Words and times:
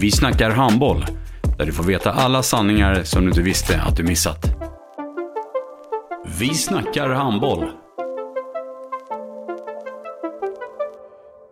Vi 0.00 0.10
snackar 0.10 0.50
handboll, 0.50 1.06
där 1.58 1.66
du 1.66 1.72
får 1.72 1.84
veta 1.84 2.12
alla 2.12 2.42
sanningar 2.42 3.02
som 3.04 3.22
du 3.22 3.28
inte 3.28 3.42
visste 3.42 3.82
att 3.82 3.96
du 3.96 4.02
missat. 4.02 4.46
Vi 6.38 6.54
snackar 6.54 7.08
handboll. 7.08 7.70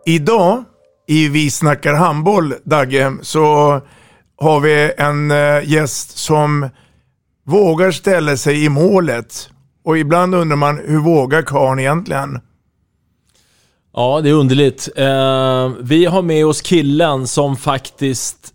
Idag 0.05 0.63
i 1.07 1.29
Vi 1.29 1.51
snackar 1.51 1.93
handboll, 1.93 2.53
Dagge, 2.63 3.13
så 3.21 3.41
har 4.37 4.59
vi 4.59 4.91
en 4.97 5.31
eh, 5.31 5.69
gäst 5.69 6.17
som 6.17 6.69
vågar 7.45 7.91
ställa 7.91 8.37
sig 8.37 8.65
i 8.65 8.69
målet. 8.69 9.49
Och 9.85 9.97
ibland 9.97 10.35
undrar 10.35 10.57
man, 10.57 10.77
hur 10.85 10.99
vågar 10.99 11.41
karln 11.41 11.79
egentligen? 11.79 12.39
Ja, 13.93 14.21
det 14.23 14.29
är 14.29 14.33
underligt. 14.33 14.89
Eh, 14.95 15.71
vi 15.79 16.05
har 16.05 16.21
med 16.21 16.45
oss 16.45 16.61
killen 16.61 17.27
som 17.27 17.57
faktiskt 17.57 18.53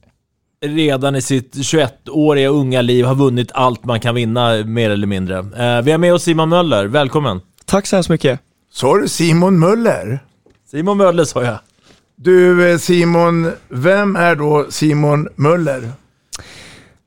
redan 0.65 1.17
i 1.17 1.23
sitt 1.23 1.55
21-åriga 1.55 2.49
unga 2.49 2.83
liv 2.83 3.05
har 3.05 3.15
vunnit 3.15 3.51
allt 3.55 3.85
man 3.85 4.01
kan 4.01 4.15
vinna, 4.15 4.65
mer 4.65 4.91
eller 4.91 5.07
mindre. 5.07 5.39
Eh, 5.39 5.83
vi 5.83 5.91
har 5.91 5.99
med 5.99 6.15
oss 6.15 6.23
Simon 6.23 6.49
Möller, 6.49 6.87
välkommen. 6.87 7.41
Tack 7.65 7.87
så 7.87 7.97
hemskt 7.97 8.11
mycket. 8.11 8.41
Sa 8.73 8.99
du 8.99 9.09
Simon 9.09 9.59
Möller? 9.59 10.19
Simon 10.71 10.97
Möller 10.97 11.25
sa 11.25 11.43
jag. 11.45 11.59
Du 12.17 12.71
eh, 12.71 12.79
Simon, 12.79 13.53
vem 13.69 14.17
är 14.17 14.37
då 14.37 14.67
Simon 14.71 15.29
Möller? 15.37 15.91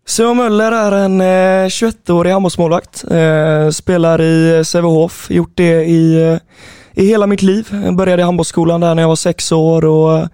Simon 0.05 0.37
Möller 0.37 0.71
är 0.71 0.91
en 0.91 1.21
eh, 1.21 1.67
21-årig 1.67 2.31
handbollsmålvakt. 2.31 3.03
Spelar 3.71 4.21
i 4.21 4.65
Sävehof, 4.65 5.27
gjort 5.29 5.51
det 5.55 5.85
i, 5.85 6.39
i 6.97 7.05
hela 7.05 7.27
mitt 7.27 7.41
liv. 7.41 7.67
Jag 7.83 7.95
började 7.95 8.21
i 8.21 8.25
handbollsskolan 8.25 8.81
där 8.81 8.95
när 8.95 9.03
jag 9.03 9.09
var 9.09 9.15
sex 9.15 9.51
år 9.51 9.85
och 9.85 10.27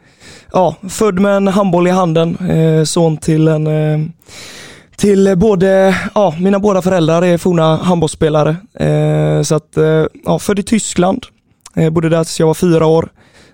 ja, 0.53 0.75
född 0.89 1.19
med 1.19 1.37
en 1.37 1.47
handboll 1.47 1.87
i 1.87 1.91
handen. 1.91 2.37
Eh, 2.37 2.83
son 2.83 3.17
till 3.17 3.47
en 3.47 3.67
eh, 3.67 3.99
till 4.95 5.33
både, 5.37 5.95
ja, 6.15 6.35
mina 6.39 6.59
båda 6.59 6.81
föräldrar 6.81 7.21
är 7.21 7.37
forna 7.37 7.75
handbollsspelare. 7.75 8.55
Eh, 8.73 9.41
så 9.41 9.55
att, 9.55 9.77
eh, 9.77 10.05
ja, 10.25 10.39
född 10.39 10.59
i 10.59 10.63
Tyskland. 10.63 11.25
Eh, 11.75 11.89
bodde 11.89 12.09
där 12.09 12.23
tills 12.23 12.39
jag 12.39 12.47
var 12.47 12.53
fyra 12.53 12.85
år. 12.85 13.09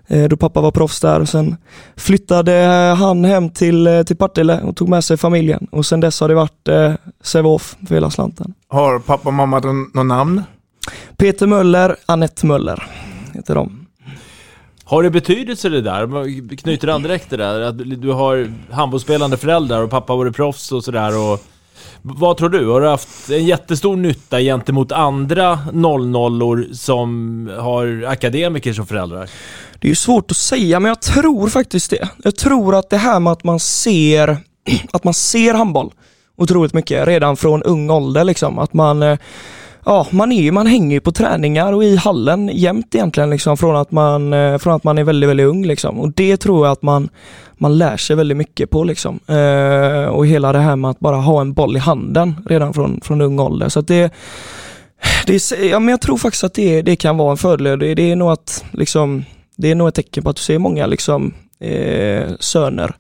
Eh, 0.07 0.23
då 0.23 0.37
pappa 0.37 0.61
var 0.61 0.71
proffs 0.71 0.99
där 0.99 1.19
och 1.19 1.29
sen 1.29 1.57
flyttade 1.95 2.53
han 2.99 3.25
hem 3.25 3.49
till, 3.49 3.87
eh, 3.87 4.03
till 4.03 4.17
Partille 4.17 4.61
och 4.61 4.75
tog 4.75 4.89
med 4.89 5.03
sig 5.03 5.17
familjen. 5.17 5.67
Och 5.71 5.85
sen 5.85 5.99
dess 5.99 6.21
har 6.21 6.27
det 6.27 6.35
varit 6.35 6.67
eh, 6.67 6.93
Sävehof 7.23 7.75
för 7.87 7.95
hela 7.95 8.09
slanten. 8.09 8.53
Har 8.67 8.99
pappa 8.99 9.29
och 9.29 9.33
mamma 9.33 9.59
något 9.59 9.93
någon 9.93 10.07
namn? 10.07 10.43
Peter 11.17 11.47
Möller, 11.47 11.95
Annette 12.05 12.45
Möller 12.45 12.87
heter 13.33 13.55
de. 13.55 13.85
Har 14.83 15.03
det 15.03 15.09
betydelse 15.09 15.69
det 15.69 15.81
där? 15.81 16.55
Knyter 16.57 16.87
an 16.87 17.03
direkt 17.03 17.29
det 17.29 17.37
där? 17.37 17.61
Att 17.61 18.01
du 18.01 18.11
har 18.11 18.53
handbollsspelande 18.71 19.37
föräldrar 19.37 19.83
och 19.83 19.89
pappa 19.89 20.15
var 20.15 20.31
proffs 20.31 20.71
och 20.71 20.83
sådär 20.83 21.17
och... 21.17 21.43
Vad 22.01 22.37
tror 22.37 22.49
du? 22.49 22.67
Har 22.67 22.81
du 22.81 22.87
haft 22.87 23.29
en 23.29 23.45
jättestor 23.45 23.95
nytta 23.95 24.39
gentemot 24.39 24.91
andra 24.91 25.59
00 25.73 26.75
som 26.75 27.51
har 27.59 28.05
akademiker 28.07 28.73
som 28.73 28.87
föräldrar? 28.87 29.29
Det 29.79 29.87
är 29.87 29.89
ju 29.89 29.95
svårt 29.95 30.31
att 30.31 30.37
säga, 30.37 30.79
men 30.79 30.89
jag 30.89 31.01
tror 31.01 31.49
faktiskt 31.49 31.91
det. 31.91 32.09
Jag 32.23 32.35
tror 32.35 32.75
att 32.75 32.89
det 32.89 32.97
här 32.97 33.19
med 33.19 33.33
att 33.33 33.43
man 33.43 33.59
ser, 33.59 34.37
att 34.91 35.03
man 35.03 35.13
ser 35.13 35.53
handboll 35.53 35.91
otroligt 36.39 36.73
mycket 36.73 37.07
redan 37.07 37.37
från 37.37 37.63
ung 37.63 37.89
ålder 37.89 38.23
liksom. 38.23 38.59
Att 38.59 38.73
man, 38.73 39.03
eh, 39.03 39.17
ja, 39.85 40.07
man, 40.11 40.31
är, 40.31 40.51
man 40.51 40.67
hänger 40.67 40.95
ju 40.95 40.99
på 40.99 41.11
träningar 41.11 41.73
och 41.73 41.83
i 41.83 41.95
hallen 41.95 42.49
jämt 42.53 42.95
egentligen 42.95 43.29
liksom 43.29 43.57
från 43.57 43.75
att 43.75 43.91
man, 43.91 44.33
eh, 44.33 44.57
från 44.57 44.73
att 44.73 44.83
man 44.83 44.97
är 44.97 45.03
väldigt, 45.03 45.29
väldigt 45.29 45.47
ung 45.47 45.65
liksom. 45.65 45.99
Och 45.99 46.11
det 46.11 46.37
tror 46.37 46.65
jag 46.65 46.71
att 46.71 46.81
man, 46.81 47.09
man 47.57 47.77
lär 47.77 47.97
sig 47.97 48.15
väldigt 48.15 48.37
mycket 48.37 48.69
på 48.69 48.83
liksom. 48.83 49.19
Eh, 49.27 50.05
och 50.05 50.27
hela 50.27 50.51
det 50.51 50.59
här 50.59 50.75
med 50.75 50.91
att 50.91 50.99
bara 50.99 51.15
ha 51.15 51.41
en 51.41 51.53
boll 51.53 51.75
i 51.75 51.79
handen 51.79 52.35
redan 52.45 52.73
från, 52.73 53.01
från 53.01 53.21
ung 53.21 53.39
ålder. 53.39 53.69
Så 53.69 53.79
att 53.79 53.87
det, 53.87 54.13
det 55.25 55.33
är, 55.33 55.69
ja, 55.69 55.79
men 55.79 55.89
jag 55.89 56.01
tror 56.01 56.17
faktiskt 56.17 56.43
att 56.43 56.53
det, 56.53 56.81
det 56.81 56.95
kan 56.95 57.17
vara 57.17 57.31
en 57.31 57.37
fördel. 57.37 57.79
Det, 57.79 57.95
det 57.95 58.11
är 58.11 58.15
nog 58.15 58.31
att 58.31 58.65
liksom 58.71 59.23
det 59.61 59.71
är 59.71 59.75
nog 59.75 59.87
ett 59.87 59.95
tecken 59.95 60.23
på 60.23 60.29
att 60.29 60.35
du 60.35 60.41
ser 60.41 60.59
många 60.59 60.85
liksom, 60.85 61.33
eh, 61.59 62.29
söner 62.39 62.95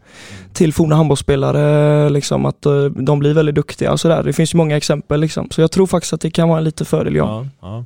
till 0.59 0.73
forna 0.73 0.95
handbollsspelare, 0.95 2.09
liksom, 2.09 2.45
att 2.45 2.65
eh, 2.65 2.85
de 2.85 3.19
blir 3.19 3.33
väldigt 3.33 3.55
duktiga 3.55 3.91
och 3.91 3.99
sådär. 3.99 4.23
Det 4.23 4.33
finns 4.33 4.53
ju 4.53 4.57
många 4.57 4.77
exempel 4.77 5.19
liksom. 5.19 5.47
Så 5.51 5.61
jag 5.61 5.71
tror 5.71 5.87
faktiskt 5.87 6.13
att 6.13 6.21
det 6.21 6.31
kan 6.31 6.49
vara 6.49 6.57
en 6.57 6.63
liten 6.63 6.85
fördel, 6.85 7.15
ja. 7.15 7.45
ja, 7.61 7.67
ja. 7.67 7.85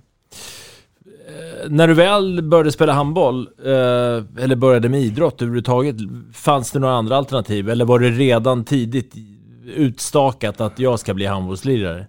Eh, 1.27 1.69
när 1.69 1.87
du 1.87 1.93
väl 1.93 2.43
började 2.43 2.71
spela 2.71 2.93
handboll, 2.93 3.47
eh, 3.65 4.43
eller 4.43 4.55
började 4.55 4.89
med 4.89 5.01
idrott 5.01 5.41
överhuvudtaget, 5.41 5.95
fanns 6.33 6.71
det 6.71 6.79
några 6.79 6.93
andra 6.93 7.17
alternativ? 7.17 7.69
Eller 7.69 7.85
var 7.85 7.99
det 7.99 8.09
redan 8.09 8.65
tidigt 8.65 9.15
utstakat 9.75 10.61
att 10.61 10.79
jag 10.79 10.99
ska 10.99 11.13
bli 11.13 11.25
handbollslirare? 11.25 12.05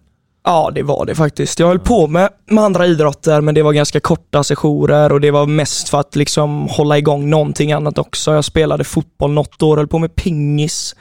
Ja, 0.47 0.71
det 0.75 0.83
var 0.83 1.07
det 1.07 1.15
faktiskt. 1.15 1.59
Jag 1.59 1.67
höll 1.67 1.79
på 1.79 2.07
med, 2.07 2.29
med 2.47 2.65
andra 2.65 2.87
idrotter, 2.87 3.41
men 3.41 3.55
det 3.55 3.63
var 3.63 3.73
ganska 3.73 4.01
korta 4.01 4.45
sessioner 4.45 5.13
och 5.13 5.21
det 5.21 5.31
var 5.31 5.47
mest 5.47 5.89
för 5.89 6.01
att 6.01 6.17
liksom 6.17 6.69
hålla 6.69 6.99
igång 6.99 7.31
någonting 7.31 7.73
annat 7.73 7.99
också. 7.99 8.35
Jag 8.35 8.45
spelade 8.45 8.85
fotboll 8.85 9.33
något 9.33 9.63
år, 9.63 9.77
höll 9.77 9.89
på 9.89 9.99
med 9.99 10.15
pingis. 10.17 10.97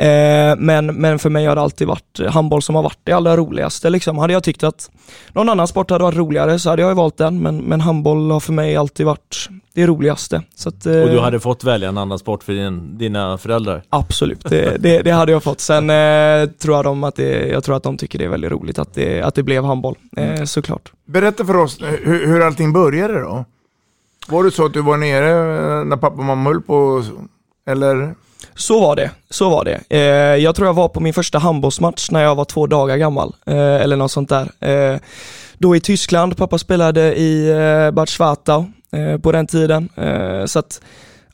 Eh, 0.00 0.56
men, 0.58 0.86
men 0.86 1.18
för 1.18 1.30
mig 1.30 1.46
har 1.46 1.54
det 1.54 1.62
alltid 1.62 1.88
varit 1.88 2.20
handboll 2.28 2.62
som 2.62 2.74
har 2.74 2.82
varit 2.82 2.98
det 3.04 3.12
allra 3.12 3.36
roligaste. 3.36 3.90
Liksom. 3.90 4.18
Hade 4.18 4.32
jag 4.32 4.44
tyckt 4.44 4.64
att 4.64 4.90
någon 5.32 5.48
annan 5.48 5.68
sport 5.68 5.90
hade 5.90 6.04
varit 6.04 6.16
roligare 6.16 6.58
så 6.58 6.70
hade 6.70 6.82
jag 6.82 6.94
valt 6.94 7.16
den, 7.16 7.42
men, 7.42 7.58
men 7.58 7.80
handboll 7.80 8.30
har 8.30 8.40
för 8.40 8.52
mig 8.52 8.76
alltid 8.76 9.06
varit 9.06 9.48
det 9.74 9.86
roligaste. 9.86 10.42
Så 10.54 10.68
att, 10.68 10.86
eh, 10.86 11.00
och 11.00 11.10
du 11.10 11.20
hade 11.20 11.40
fått 11.40 11.64
välja 11.64 11.88
en 11.88 11.98
annan 11.98 12.18
sport 12.18 12.42
för 12.42 12.52
din, 12.52 12.98
dina 12.98 13.38
föräldrar? 13.38 13.82
Absolut, 13.90 14.44
det, 14.50 14.76
det, 14.82 15.02
det 15.02 15.10
hade 15.10 15.32
jag 15.32 15.42
fått. 15.42 15.60
Sen 15.60 15.90
eh, 15.90 16.46
tror 16.46 16.76
jag, 16.76 16.84
de 16.84 17.04
att 17.04 17.16
det, 17.16 17.48
jag 17.48 17.64
tror 17.64 17.76
att 17.76 17.82
de 17.82 17.96
tycker 17.96 18.18
det 18.18 18.24
är 18.24 18.28
väldigt 18.28 18.50
roligt 18.50 18.78
att 18.78 18.94
det, 18.94 19.22
att 19.22 19.34
det 19.34 19.42
blev 19.42 19.64
handboll, 19.64 19.96
eh, 20.16 20.30
mm. 20.30 20.46
såklart. 20.46 20.92
Berätta 21.06 21.44
för 21.44 21.56
oss 21.56 21.78
hur, 21.80 22.26
hur 22.26 22.40
allting 22.40 22.72
började 22.72 23.20
då? 23.20 23.44
Var 24.28 24.44
det 24.44 24.50
så 24.50 24.66
att 24.66 24.72
du 24.72 24.82
var 24.82 24.96
nere 24.96 25.84
när 25.84 25.96
pappa 25.96 26.16
och 26.16 26.24
mamma 26.24 26.50
höll 26.50 26.60
på, 26.60 27.04
eller? 27.66 28.14
Så 28.54 28.80
var 28.80 28.96
det, 28.96 29.10
så 29.30 29.48
var 29.50 29.64
det. 29.64 29.80
Eh, 29.88 30.36
jag 30.44 30.54
tror 30.54 30.68
jag 30.68 30.74
var 30.74 30.88
på 30.88 31.00
min 31.00 31.14
första 31.14 31.38
handbollsmatch 31.38 32.10
när 32.10 32.22
jag 32.22 32.34
var 32.34 32.44
två 32.44 32.66
dagar 32.66 32.96
gammal, 32.96 33.34
eh, 33.46 33.54
eller 33.56 33.96
något 33.96 34.10
sånt 34.12 34.28
där. 34.28 34.50
Eh, 34.60 34.98
då 35.58 35.76
i 35.76 35.80
Tyskland, 35.80 36.36
pappa 36.36 36.58
spelade 36.58 37.14
i 37.14 37.48
eh, 37.50 37.90
Bad 37.90 38.08
Schwartau 38.08 38.64
eh, 38.92 39.18
på 39.18 39.32
den 39.32 39.46
tiden. 39.46 39.88
Eh, 39.96 40.44
så 40.44 40.58
att, 40.58 40.80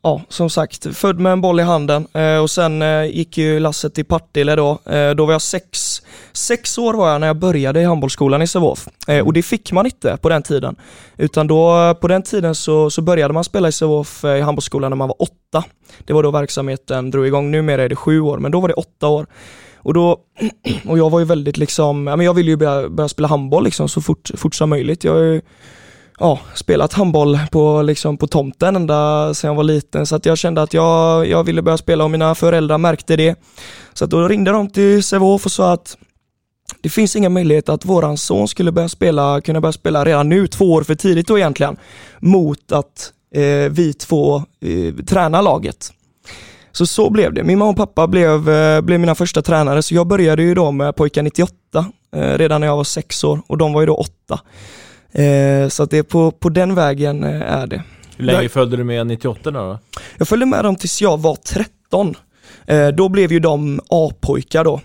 ja, 0.06 0.20
som 0.28 0.50
sagt, 0.50 0.96
född 0.96 1.20
med 1.20 1.32
en 1.32 1.40
boll 1.40 1.60
i 1.60 1.62
handen 1.62 2.06
eh, 2.12 2.38
och 2.38 2.50
sen 2.50 2.82
eh, 2.82 3.04
gick 3.04 3.38
ju 3.38 3.60
lasset 3.60 3.94
till 3.94 4.04
Partille 4.04 4.56
då. 4.56 4.78
Eh, 4.84 5.10
då 5.10 5.26
var 5.26 5.32
jag 5.32 5.42
sex, 5.42 6.02
sex 6.32 6.78
år 6.78 6.94
var 6.94 7.12
jag 7.12 7.20
när 7.20 7.26
jag 7.26 7.36
började 7.36 7.80
i 7.80 7.84
handbollsskolan 7.84 8.42
i 8.42 8.46
Sävehof. 8.46 8.88
Eh, 9.08 9.26
och 9.26 9.32
det 9.32 9.42
fick 9.42 9.72
man 9.72 9.86
inte 9.86 10.16
på 10.16 10.28
den 10.28 10.42
tiden. 10.42 10.76
Utan 11.16 11.46
då, 11.46 11.94
på 12.00 12.08
den 12.08 12.22
tiden 12.22 12.54
så, 12.54 12.90
så 12.90 13.02
började 13.02 13.34
man 13.34 13.44
spela 13.44 13.68
i 13.68 13.72
Sävehof 13.72 14.24
eh, 14.24 14.36
i 14.36 14.40
handbollsskolan 14.40 14.90
när 14.90 14.96
man 14.96 15.08
var 15.08 15.22
åtta. 15.22 15.64
Det 16.04 16.12
var 16.12 16.22
då 16.22 16.30
verksamheten 16.30 17.10
drog 17.10 17.26
igång. 17.26 17.50
Numera 17.50 17.82
är 17.82 17.88
det 17.88 17.96
sju 17.96 18.20
år, 18.20 18.38
men 18.38 18.52
då 18.52 18.60
var 18.60 18.68
det 18.68 18.74
åtta 18.74 19.08
år. 19.08 19.26
Och, 19.76 19.94
då, 19.94 20.18
och 20.88 20.98
jag 20.98 21.10
var 21.10 21.18
ju 21.18 21.24
väldigt 21.24 21.56
liksom, 21.56 22.06
jag 22.06 22.34
ville 22.34 22.50
ju 22.50 22.56
börja, 22.56 22.88
börja 22.88 23.08
spela 23.08 23.28
handboll 23.28 23.64
liksom 23.64 23.88
så 23.88 24.00
fort, 24.00 24.30
fort 24.34 24.54
som 24.54 24.70
möjligt. 24.70 25.04
Jag 25.04 25.40
ja, 26.18 26.40
spelat 26.54 26.92
handboll 26.92 27.38
på, 27.52 27.82
liksom, 27.82 28.16
på 28.16 28.26
tomten 28.26 28.76
ända 28.76 29.34
sedan 29.34 29.48
jag 29.48 29.54
var 29.54 29.64
liten 29.64 30.06
så 30.06 30.16
att 30.16 30.26
jag 30.26 30.38
kände 30.38 30.62
att 30.62 30.74
jag, 30.74 31.26
jag 31.26 31.44
ville 31.44 31.62
börja 31.62 31.78
spela 31.78 32.04
och 32.04 32.10
mina 32.10 32.34
föräldrar 32.34 32.78
märkte 32.78 33.16
det. 33.16 33.38
Så 33.92 34.04
att 34.04 34.10
då 34.10 34.28
ringde 34.28 34.50
de 34.50 34.70
till 34.70 35.02
Sävehof 35.02 35.44
och 35.44 35.52
sa 35.52 35.72
att 35.72 35.96
det 36.80 36.88
finns 36.88 37.16
inga 37.16 37.28
möjligheter 37.28 37.72
att 37.72 37.84
våran 37.84 38.16
son 38.16 38.48
skulle 38.48 38.72
börja 38.72 38.88
spela, 38.88 39.40
kunna 39.40 39.60
börja 39.60 39.72
spela 39.72 40.04
redan 40.04 40.28
nu, 40.28 40.46
två 40.46 40.72
år 40.72 40.82
för 40.82 40.94
tidigt 40.94 41.28
då 41.28 41.38
egentligen, 41.38 41.76
mot 42.18 42.72
att 42.72 43.12
eh, 43.34 43.70
vi 43.70 43.92
två 43.92 44.36
eh, 44.36 45.04
tränar 45.04 45.42
laget. 45.42 45.92
Så 46.72 46.86
så 46.86 47.10
blev 47.10 47.34
det. 47.34 47.44
Min 47.44 47.58
mamma 47.58 47.70
och 47.70 47.76
pappa 47.76 48.06
blev, 48.06 48.48
eh, 48.48 48.80
blev 48.80 49.00
mina 49.00 49.14
första 49.14 49.42
tränare, 49.42 49.82
så 49.82 49.94
jag 49.94 50.06
började 50.06 50.42
ju 50.42 50.54
då 50.54 50.70
med 50.70 50.96
pojkar 50.96 51.22
98, 51.22 51.54
eh, 52.16 52.20
redan 52.20 52.60
när 52.60 52.68
jag 52.68 52.76
var 52.76 52.84
sex 52.84 53.24
år 53.24 53.40
och 53.46 53.58
de 53.58 53.72
var 53.72 53.80
ju 53.80 53.86
då 53.86 53.94
åtta. 53.94 54.40
Eh, 55.12 55.68
så 55.68 55.82
att 55.82 55.90
det 55.90 55.98
är 55.98 56.02
på, 56.02 56.30
på 56.30 56.48
den 56.48 56.74
vägen 56.74 57.24
eh, 57.24 57.42
är 57.42 57.66
det. 57.66 57.82
Hur 58.16 58.24
länge 58.24 58.48
följde 58.48 58.76
du 58.76 58.84
med 58.84 59.06
98 59.06 59.50
då? 59.50 59.78
Jag 60.18 60.28
följde 60.28 60.46
med 60.46 60.64
dem 60.64 60.76
tills 60.76 61.02
jag 61.02 61.20
var 61.20 61.36
13. 61.36 62.14
Eh, 62.66 62.88
då 62.88 63.08
blev 63.08 63.32
ju 63.32 63.40
de 63.40 63.80
A-pojkar 63.88 64.64
då. 64.64 64.80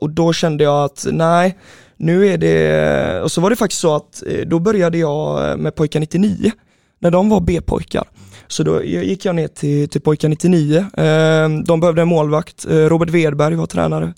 Och 0.00 0.10
då 0.10 0.32
kände 0.32 0.64
jag 0.64 0.84
att 0.84 1.06
nej, 1.10 1.58
nu 1.96 2.26
är 2.26 2.38
det, 2.38 3.22
och 3.22 3.32
så 3.32 3.40
var 3.40 3.50
det 3.50 3.56
faktiskt 3.56 3.80
så 3.80 3.94
att 3.94 4.22
då 4.46 4.58
började 4.58 4.98
jag 4.98 5.58
med 5.58 5.74
pojkar 5.74 6.00
99, 6.00 6.50
när 6.98 7.10
de 7.10 7.28
var 7.28 7.40
B-pojkar. 7.40 8.04
Så 8.46 8.62
då 8.62 8.84
gick 8.84 9.24
jag 9.24 9.34
ner 9.34 9.48
till, 9.48 9.88
till 9.88 10.00
pojkar 10.00 10.28
99. 10.28 10.78
Eh, 10.78 11.48
de 11.64 11.80
behövde 11.80 12.02
en 12.02 12.08
målvakt, 12.08 12.66
Robert 12.68 13.10
Wedberg 13.10 13.54
var 13.54 13.66
tränare 13.66 14.14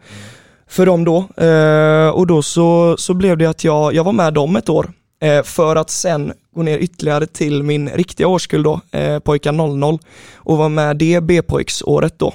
för 0.72 0.86
dem 0.86 1.04
då. 1.04 1.44
Eh, 1.44 2.08
och 2.08 2.26
då 2.26 2.42
så, 2.42 2.96
så 2.98 3.14
blev 3.14 3.38
det 3.38 3.46
att 3.46 3.64
jag, 3.64 3.94
jag 3.94 4.04
var 4.04 4.12
med 4.12 4.34
dem 4.34 4.56
ett 4.56 4.68
år 4.68 4.90
eh, 5.22 5.42
för 5.42 5.76
att 5.76 5.90
sen 5.90 6.32
gå 6.54 6.62
ner 6.62 6.78
ytterligare 6.78 7.26
till 7.26 7.62
min 7.62 7.88
riktiga 7.88 8.28
årskull 8.28 8.62
då, 8.62 8.80
eh, 8.90 9.18
pojkar 9.18 9.52
00 9.52 9.98
och 10.34 10.58
var 10.58 10.68
med 10.68 10.96
det 10.96 11.20
B-pojksåret 11.20 12.18
då. 12.18 12.34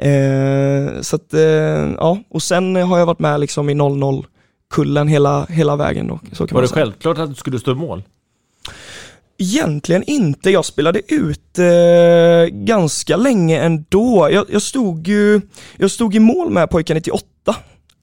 Eh, 0.00 1.00
så 1.00 1.16
att, 1.16 1.34
eh, 1.34 1.40
ja, 1.98 2.18
och 2.30 2.42
sen 2.42 2.76
har 2.76 2.98
jag 2.98 3.06
varit 3.06 3.18
med 3.18 3.40
liksom 3.40 3.70
i 3.70 3.74
00-kullen 3.74 5.08
hela, 5.08 5.44
hela 5.44 5.76
vägen 5.76 6.06
då. 6.06 6.18
Var 6.50 6.62
det 6.62 6.68
självklart 6.68 7.18
att 7.18 7.28
du 7.28 7.34
skulle 7.34 7.58
stå 7.58 7.72
i 7.72 7.74
mål? 7.74 8.02
Egentligen 9.38 10.02
inte. 10.06 10.50
Jag 10.50 10.64
spelade 10.64 11.14
ut 11.14 11.58
eh, 11.58 12.46
ganska 12.50 13.16
länge 13.16 13.60
ändå. 13.60 14.28
Jag, 14.30 14.46
jag, 14.50 14.62
stod 14.62 15.08
ju, 15.08 15.40
jag 15.76 15.90
stod 15.90 16.14
i 16.14 16.18
mål 16.18 16.50
med 16.50 16.70
pojkar 16.70 16.94
98. 16.94 17.26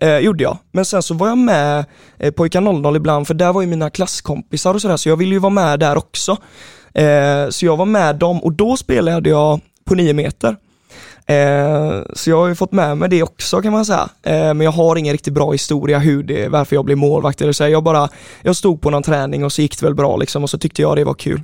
Eh, 0.02 0.18
gjorde 0.18 0.44
jag. 0.44 0.58
Men 0.72 0.86
sen 0.86 1.04
så 1.04 1.14
var 1.14 1.28
jag 1.28 1.38
med 1.38 1.86
eh, 2.18 2.32
pojkar 2.32 2.62
00 2.62 2.96
ibland 2.96 3.28
för 3.28 3.34
där 3.34 3.54
var 3.54 3.62
ju 3.62 3.68
mina 3.68 3.90
klasskompisar 3.90 4.74
och 4.74 4.82
sådär 4.82 4.98
så 4.98 5.10
jag 5.10 5.18
ville 5.18 5.36
ju 5.36 5.40
vara 5.40 5.54
med 5.54 5.80
där 5.80 5.98
också. 5.98 6.38
Eh, 6.94 7.50
så 7.50 7.66
jag 7.66 7.78
var 7.78 7.86
med 7.86 8.16
dem 8.16 8.44
och 8.44 8.54
då 8.54 8.78
spelade 8.78 9.30
jag 9.30 9.60
på 9.86 9.96
9 9.96 10.14
meter. 10.14 10.56
Eh, 11.30 12.02
så 12.14 12.30
jag 12.30 12.38
har 12.38 12.48
ju 12.48 12.56
fått 12.56 12.72
med 12.72 12.98
mig 12.98 13.10
det 13.10 13.24
också 13.24 13.62
kan 13.62 13.74
man 13.74 13.86
säga. 13.86 14.10
Eh, 14.24 14.54
men 14.54 14.62
jag 14.62 14.72
har 14.72 14.96
ingen 14.96 15.12
riktigt 15.12 15.34
bra 15.34 15.52
historia 15.52 16.00
hur 16.00 16.24
det, 16.24 16.48
varför 16.48 16.76
jag 16.76 16.86
blev 16.86 16.98
målvakt 16.98 17.42
eller 17.42 17.52
så. 17.52 17.68
Jag 17.68 17.84
bara, 17.84 18.10
jag 18.42 18.56
stod 18.56 18.82
på 18.82 18.90
någon 18.90 19.04
träning 19.04 19.44
och 19.46 19.54
så 19.54 19.62
gick 19.62 19.80
det 19.80 19.86
väl 19.86 19.96
bra 19.96 20.18
liksom 20.18 20.44
och 20.44 20.50
så 20.50 20.58
tyckte 20.58 20.82
jag 20.82 20.96
det 20.96 21.04
var 21.04 21.14
kul. 21.14 21.42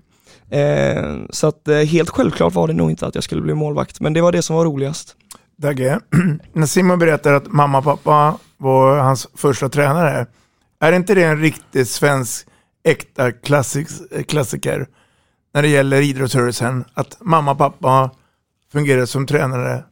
Eh, 0.50 1.04
så 1.30 1.48
att 1.48 1.68
eh, 1.68 1.78
helt 1.78 2.10
självklart 2.10 2.54
var 2.54 2.68
det 2.68 2.74
nog 2.74 2.90
inte 2.90 3.08
att 3.08 3.16
jag 3.16 3.24
skulle 3.24 3.42
bli 3.42 3.54
målvakt, 3.54 4.00
men 4.00 4.14
det 4.14 4.22
var 4.22 4.32
det 4.32 4.42
som 4.42 4.56
var 4.56 4.66
roligast. 4.66 5.16
Dagge, 5.58 6.00
när 6.54 6.66
Simon 6.66 7.00
berättar 7.00 7.34
att 7.34 7.48
mamma 7.48 7.78
och 7.78 7.84
pappa 7.84 8.38
var 8.58 8.98
hans 8.98 9.28
första 9.36 9.70
tränare, 9.70 10.26
är 10.80 10.92
inte 10.92 11.16
det 11.16 11.24
en 11.24 11.42
riktigt 11.42 11.90
svensk 11.90 12.48
äkta 12.84 13.32
klassik, 13.32 13.88
klassiker 14.28 14.88
när 15.54 15.62
det 15.62 15.68
gäller 15.68 16.02
idrottsrörelsen? 16.02 16.86
Att 16.94 17.18
mamma 17.20 17.52
och 17.52 17.58
pappa 17.58 18.12
fungerar 18.76 19.06
som 19.06 19.28
tränare 19.28 19.84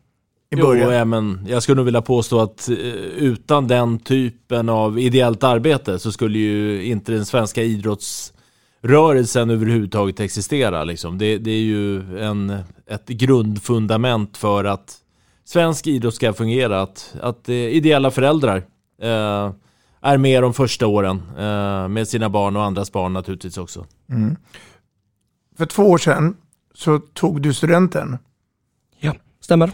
i 0.52 0.56
början? 0.56 0.90
Jo, 0.90 0.94
ja, 0.94 1.06
men 1.06 1.46
jag 1.48 1.64
skulle 1.64 1.76
nog 1.76 1.86
vilja 1.86 2.02
påstå 2.02 2.40
att 2.40 2.70
eh, 2.70 2.76
utan 3.18 3.68
den 3.68 4.00
typen 4.00 4.70
av 4.70 5.00
ideellt 5.00 5.44
arbete 5.44 6.00
så 6.00 6.12
skulle 6.12 6.40
ju 6.40 6.86
inte 6.86 7.12
den 7.12 7.26
svenska 7.26 7.64
idrottsrörelsen 7.64 9.50
överhuvudtaget 9.50 10.20
existera. 10.20 10.84
Liksom. 10.84 11.18
Det, 11.18 11.38
det 11.38 11.52
är 11.52 11.62
ju 11.62 12.20
en, 12.20 12.50
ett 12.88 13.08
grundfundament 13.08 14.38
för 14.38 14.66
att 14.66 14.98
svensk 15.46 15.88
idrott 15.88 16.16
ska 16.16 16.34
fungera. 16.34 16.82
Att, 16.82 17.16
att 17.22 17.50
eh, 17.50 17.56
ideella 17.56 18.12
föräldrar 18.12 18.58
eh, 19.02 19.52
är 20.02 20.18
med 20.18 20.44
de 20.44 20.54
första 20.54 20.88
åren 20.88 21.22
eh, 21.38 21.88
med 21.88 22.08
sina 22.08 22.30
barn 22.30 22.56
och 22.56 22.64
andras 22.64 22.92
barn 22.92 23.14
naturligtvis 23.14 23.58
också. 23.58 23.86
Mm. 24.10 24.36
För 25.58 25.66
två 25.66 25.84
år 25.84 25.98
sedan 25.98 26.36
så 26.74 27.00
tog 27.00 27.42
du 27.42 27.54
studenten. 27.54 28.18
Stämmer. 29.44 29.72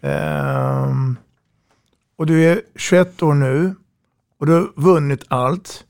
Um, 0.00 1.16
och 2.16 2.26
du 2.26 2.44
är 2.44 2.62
21 2.76 3.22
år 3.22 3.34
nu 3.34 3.74
och 4.38 4.46
du 4.46 4.52
har 4.52 4.70
vunnit 4.76 5.24
allt. 5.28 5.84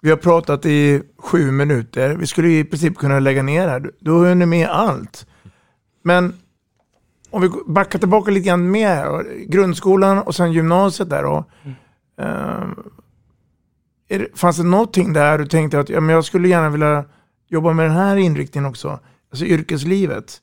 Vi 0.00 0.10
har 0.10 0.16
pratat 0.16 0.66
i 0.66 1.02
sju 1.18 1.50
minuter. 1.50 2.16
Vi 2.16 2.26
skulle 2.26 2.48
i 2.48 2.64
princip 2.64 2.96
kunna 2.96 3.18
lägga 3.18 3.42
ner 3.42 3.68
här. 3.68 3.90
Du- 4.00 4.10
har 4.10 4.26
hunnit 4.28 4.48
med 4.48 4.68
allt. 4.68 5.26
Men 6.02 6.34
om 7.30 7.42
vi 7.42 7.50
backar 7.66 7.98
tillbaka 7.98 8.30
lite 8.30 8.46
grann 8.48 8.70
mer. 8.70 9.24
Grundskolan 9.46 10.18
och 10.18 10.34
sen 10.34 10.52
gymnasiet 10.52 11.10
där 11.10 11.22
då. 11.22 11.44
Um, 12.16 12.90
är 14.08 14.28
fanns 14.34 14.56
det 14.56 14.62
någonting 14.64 15.12
där 15.12 15.38
du 15.38 15.46
tänkte 15.46 15.80
att 15.80 15.88
ja, 15.88 16.00
men 16.00 16.14
jag 16.14 16.24
skulle 16.24 16.48
gärna 16.48 16.70
vilja 16.70 17.04
jobba 17.48 17.72
med 17.72 17.84
den 17.86 17.96
här 17.96 18.16
inriktningen 18.16 18.70
också? 18.70 19.00
Alltså 19.30 19.44
yrkeslivet. 19.44 20.40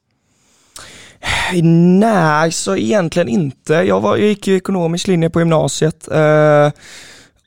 Nej, 1.63 2.51
så 2.51 2.75
egentligen 2.75 3.27
inte. 3.27 3.73
Jag, 3.73 4.01
var, 4.01 4.17
jag 4.17 4.27
gick 4.27 4.47
ju 4.47 4.55
ekonomisk 4.57 5.07
linje 5.07 5.29
på 5.29 5.39
gymnasiet. 5.39 6.07
Eh, 6.11 6.71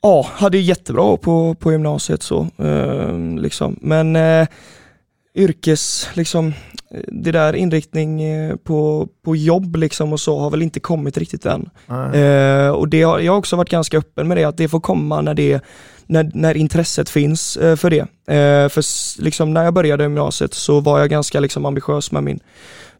ja, 0.01 0.27
hade 0.33 0.57
jättebra 0.57 1.17
på, 1.17 1.55
på 1.55 1.71
gymnasiet 1.71 2.23
så. 2.23 2.47
Eh, 2.57 3.17
liksom. 3.37 3.79
Men 3.81 4.15
eh, 4.15 4.47
yrkes, 5.35 6.09
liksom, 6.13 6.47
eh, 6.91 7.01
det 7.07 7.31
där 7.31 7.53
inriktning 7.53 8.21
eh, 8.23 8.55
på, 8.55 9.07
på 9.25 9.35
jobb 9.35 9.75
liksom 9.75 10.13
och 10.13 10.19
så 10.19 10.39
har 10.39 10.49
väl 10.49 10.61
inte 10.61 10.79
kommit 10.79 11.17
riktigt 11.17 11.45
än. 11.45 11.69
Eh, 12.13 12.69
och 12.69 12.87
det 12.87 13.01
har, 13.01 13.19
jag 13.19 13.31
har 13.31 13.39
också 13.39 13.55
varit 13.55 13.69
ganska 13.69 13.97
öppen 13.97 14.27
med 14.27 14.37
det, 14.37 14.43
att 14.43 14.57
det 14.57 14.69
får 14.69 14.79
komma 14.79 15.21
när, 15.21 15.33
det, 15.33 15.63
när, 16.05 16.31
när 16.33 16.57
intresset 16.57 17.09
finns 17.09 17.57
eh, 17.57 17.75
för 17.75 17.89
det. 17.89 18.01
Eh, 18.35 18.69
för 18.69 18.83
liksom, 19.21 19.53
när 19.53 19.63
jag 19.63 19.73
började 19.73 20.03
gymnasiet 20.03 20.53
så 20.53 20.79
var 20.79 20.99
jag 20.99 21.09
ganska 21.09 21.39
liksom, 21.39 21.65
ambitiös 21.65 22.11
med 22.11 22.23
min, 22.23 22.39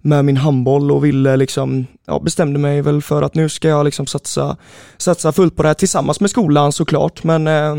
med 0.02 0.26
min 0.26 0.38
handboll 0.38 0.92
och 0.92 1.06
ville 1.06 1.38
liksom, 1.38 1.86
ja, 2.06 2.20
bestämde 2.20 2.60
mig 2.60 2.82
väl 2.82 3.02
för 3.02 3.22
att 3.22 3.36
nu 3.36 3.50
ska 3.50 3.68
jag 3.68 3.86
liksom 3.86 4.06
satsa, 4.06 4.58
satsa 4.98 5.32
fullt 5.32 5.56
på 5.56 5.62
det 5.62 5.70
här 5.70 5.74
tillsammans 5.74 6.20
med 6.20 6.30
skolan 6.30 6.72
såklart. 6.72 7.24
Men, 7.24 7.48
eh, 7.48 7.76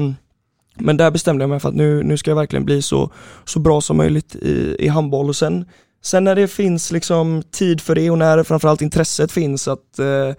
men 0.79 0.97
där 0.97 1.11
bestämde 1.11 1.43
jag 1.43 1.51
mig 1.51 1.61
för 1.61 1.69
att 1.69 1.75
nu, 1.75 2.03
nu 2.03 2.17
ska 2.17 2.31
jag 2.31 2.37
verkligen 2.37 2.65
bli 2.65 2.83
så, 2.83 3.11
så 3.45 3.59
bra 3.59 3.81
som 3.81 3.97
möjligt 3.97 4.37
i, 4.37 4.77
i 4.79 4.89
handboll 4.89 5.29
och 5.29 5.37
sen, 5.37 5.65
sen 6.03 6.25
när 6.25 6.35
det 6.35 6.49
finns 6.49 6.93
liksom 6.93 7.43
tid 7.51 7.81
för 7.81 7.95
det 7.95 8.11
och 8.11 8.19
när 8.19 8.43
framförallt 8.43 8.83
intresset 8.83 9.33
finns 9.33 9.69
att 9.69 9.99
eh, 9.99 10.37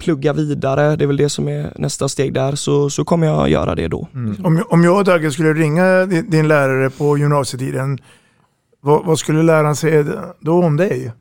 plugga 0.00 0.32
vidare, 0.32 0.96
det 0.96 1.04
är 1.04 1.06
väl 1.06 1.16
det 1.16 1.28
som 1.28 1.48
är 1.48 1.72
nästa 1.76 2.08
steg 2.08 2.34
där, 2.34 2.54
så, 2.54 2.90
så 2.90 3.04
kommer 3.04 3.26
jag 3.26 3.48
göra 3.48 3.74
det 3.74 3.88
då. 3.88 4.08
Om, 4.44 4.64
om 4.68 4.84
jag 4.84 4.96
och 4.96 5.04
Dagge 5.04 5.30
skulle 5.30 5.54
ringa 5.54 6.06
din, 6.06 6.30
din 6.30 6.48
lärare 6.48 6.90
på 6.90 7.18
gymnasietiden, 7.18 7.98
vad, 8.80 9.04
vad 9.04 9.18
skulle 9.18 9.42
läraren 9.42 9.76
säga 9.76 10.04
då 10.40 10.64
om 10.64 10.76
dig? 10.76 11.12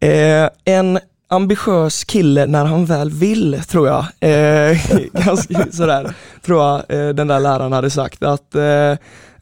Eh, 0.00 0.48
en 0.64 0.98
ambitiös 1.28 2.04
kille 2.04 2.46
när 2.46 2.64
han 2.64 2.84
väl 2.84 3.10
vill, 3.10 3.62
tror 3.68 3.88
jag. 3.88 4.04
Eh, 4.20 4.78
ganska 5.26 5.72
sådär, 5.72 6.14
tror 6.42 6.62
jag 6.62 6.84
eh, 6.88 7.08
den 7.08 7.26
där 7.28 7.40
läraren 7.40 7.72
hade 7.72 7.90
sagt 7.90 8.22
att 8.22 8.54
eh, 8.54 8.62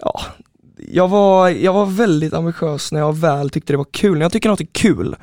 ja, 0.00 0.20
jag, 0.88 1.08
var, 1.08 1.48
jag 1.48 1.72
var 1.72 1.86
väldigt 1.86 2.34
ambitiös 2.34 2.92
när 2.92 3.00
jag 3.00 3.16
väl 3.16 3.50
tyckte 3.50 3.72
det 3.72 3.76
var 3.76 3.86
kul. 3.90 4.18
När 4.18 4.24
jag 4.24 4.32
tycker 4.32 4.48
något 4.48 4.60
är 4.60 4.68
kul, 4.72 5.16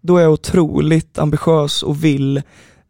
då 0.00 0.16
är 0.16 0.22
jag 0.22 0.32
otroligt 0.32 1.18
ambitiös 1.18 1.82
och 1.82 2.04
vill 2.04 2.42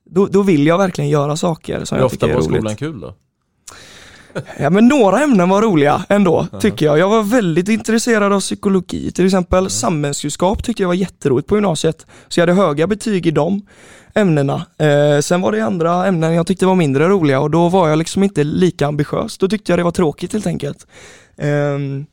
då, 0.04 0.26
då 0.26 0.42
vill 0.42 0.66
jag 0.66 0.78
verkligen 0.78 1.10
göra 1.10 1.36
saker 1.36 1.84
som 1.84 1.96
Hur 1.96 2.02
jag 2.02 2.06
ofta 2.06 2.16
tycker 2.16 2.28
är 2.28 2.34
var 2.34 2.40
roligt. 2.40 2.56
skolan 2.56 2.76
kul 2.76 3.00
då? 3.00 3.14
Ja 4.58 4.70
men 4.70 4.88
några 4.88 5.20
ämnen 5.22 5.48
var 5.48 5.62
roliga 5.62 6.04
ändå, 6.08 6.46
tycker 6.60 6.86
jag. 6.86 6.98
Jag 6.98 7.08
var 7.08 7.22
väldigt 7.22 7.68
intresserad 7.68 8.32
av 8.32 8.40
psykologi 8.40 9.12
till 9.12 9.24
exempel. 9.26 9.70
Samhällskunskap 9.70 10.64
tyckte 10.64 10.82
jag 10.82 10.88
var 10.88 10.94
jätteroligt 10.94 11.48
på 11.48 11.56
gymnasiet. 11.56 12.06
Så 12.28 12.40
jag 12.40 12.46
hade 12.46 12.60
höga 12.62 12.86
betyg 12.86 13.26
i 13.26 13.30
de 13.30 13.66
ämnena. 14.14 14.66
Eh, 14.78 15.20
sen 15.20 15.40
var 15.40 15.52
det 15.52 15.60
andra 15.60 16.06
ämnen 16.06 16.34
jag 16.34 16.46
tyckte 16.46 16.66
var 16.66 16.74
mindre 16.74 17.08
roliga 17.08 17.40
och 17.40 17.50
då 17.50 17.68
var 17.68 17.88
jag 17.88 17.98
liksom 17.98 18.22
inte 18.22 18.44
lika 18.44 18.86
ambitiös. 18.86 19.38
Då 19.38 19.48
tyckte 19.48 19.72
jag 19.72 19.78
det 19.78 19.82
var 19.84 19.90
tråkigt 19.90 20.32
helt 20.32 20.46
enkelt. 20.46 20.86
Ehm, 21.38 22.06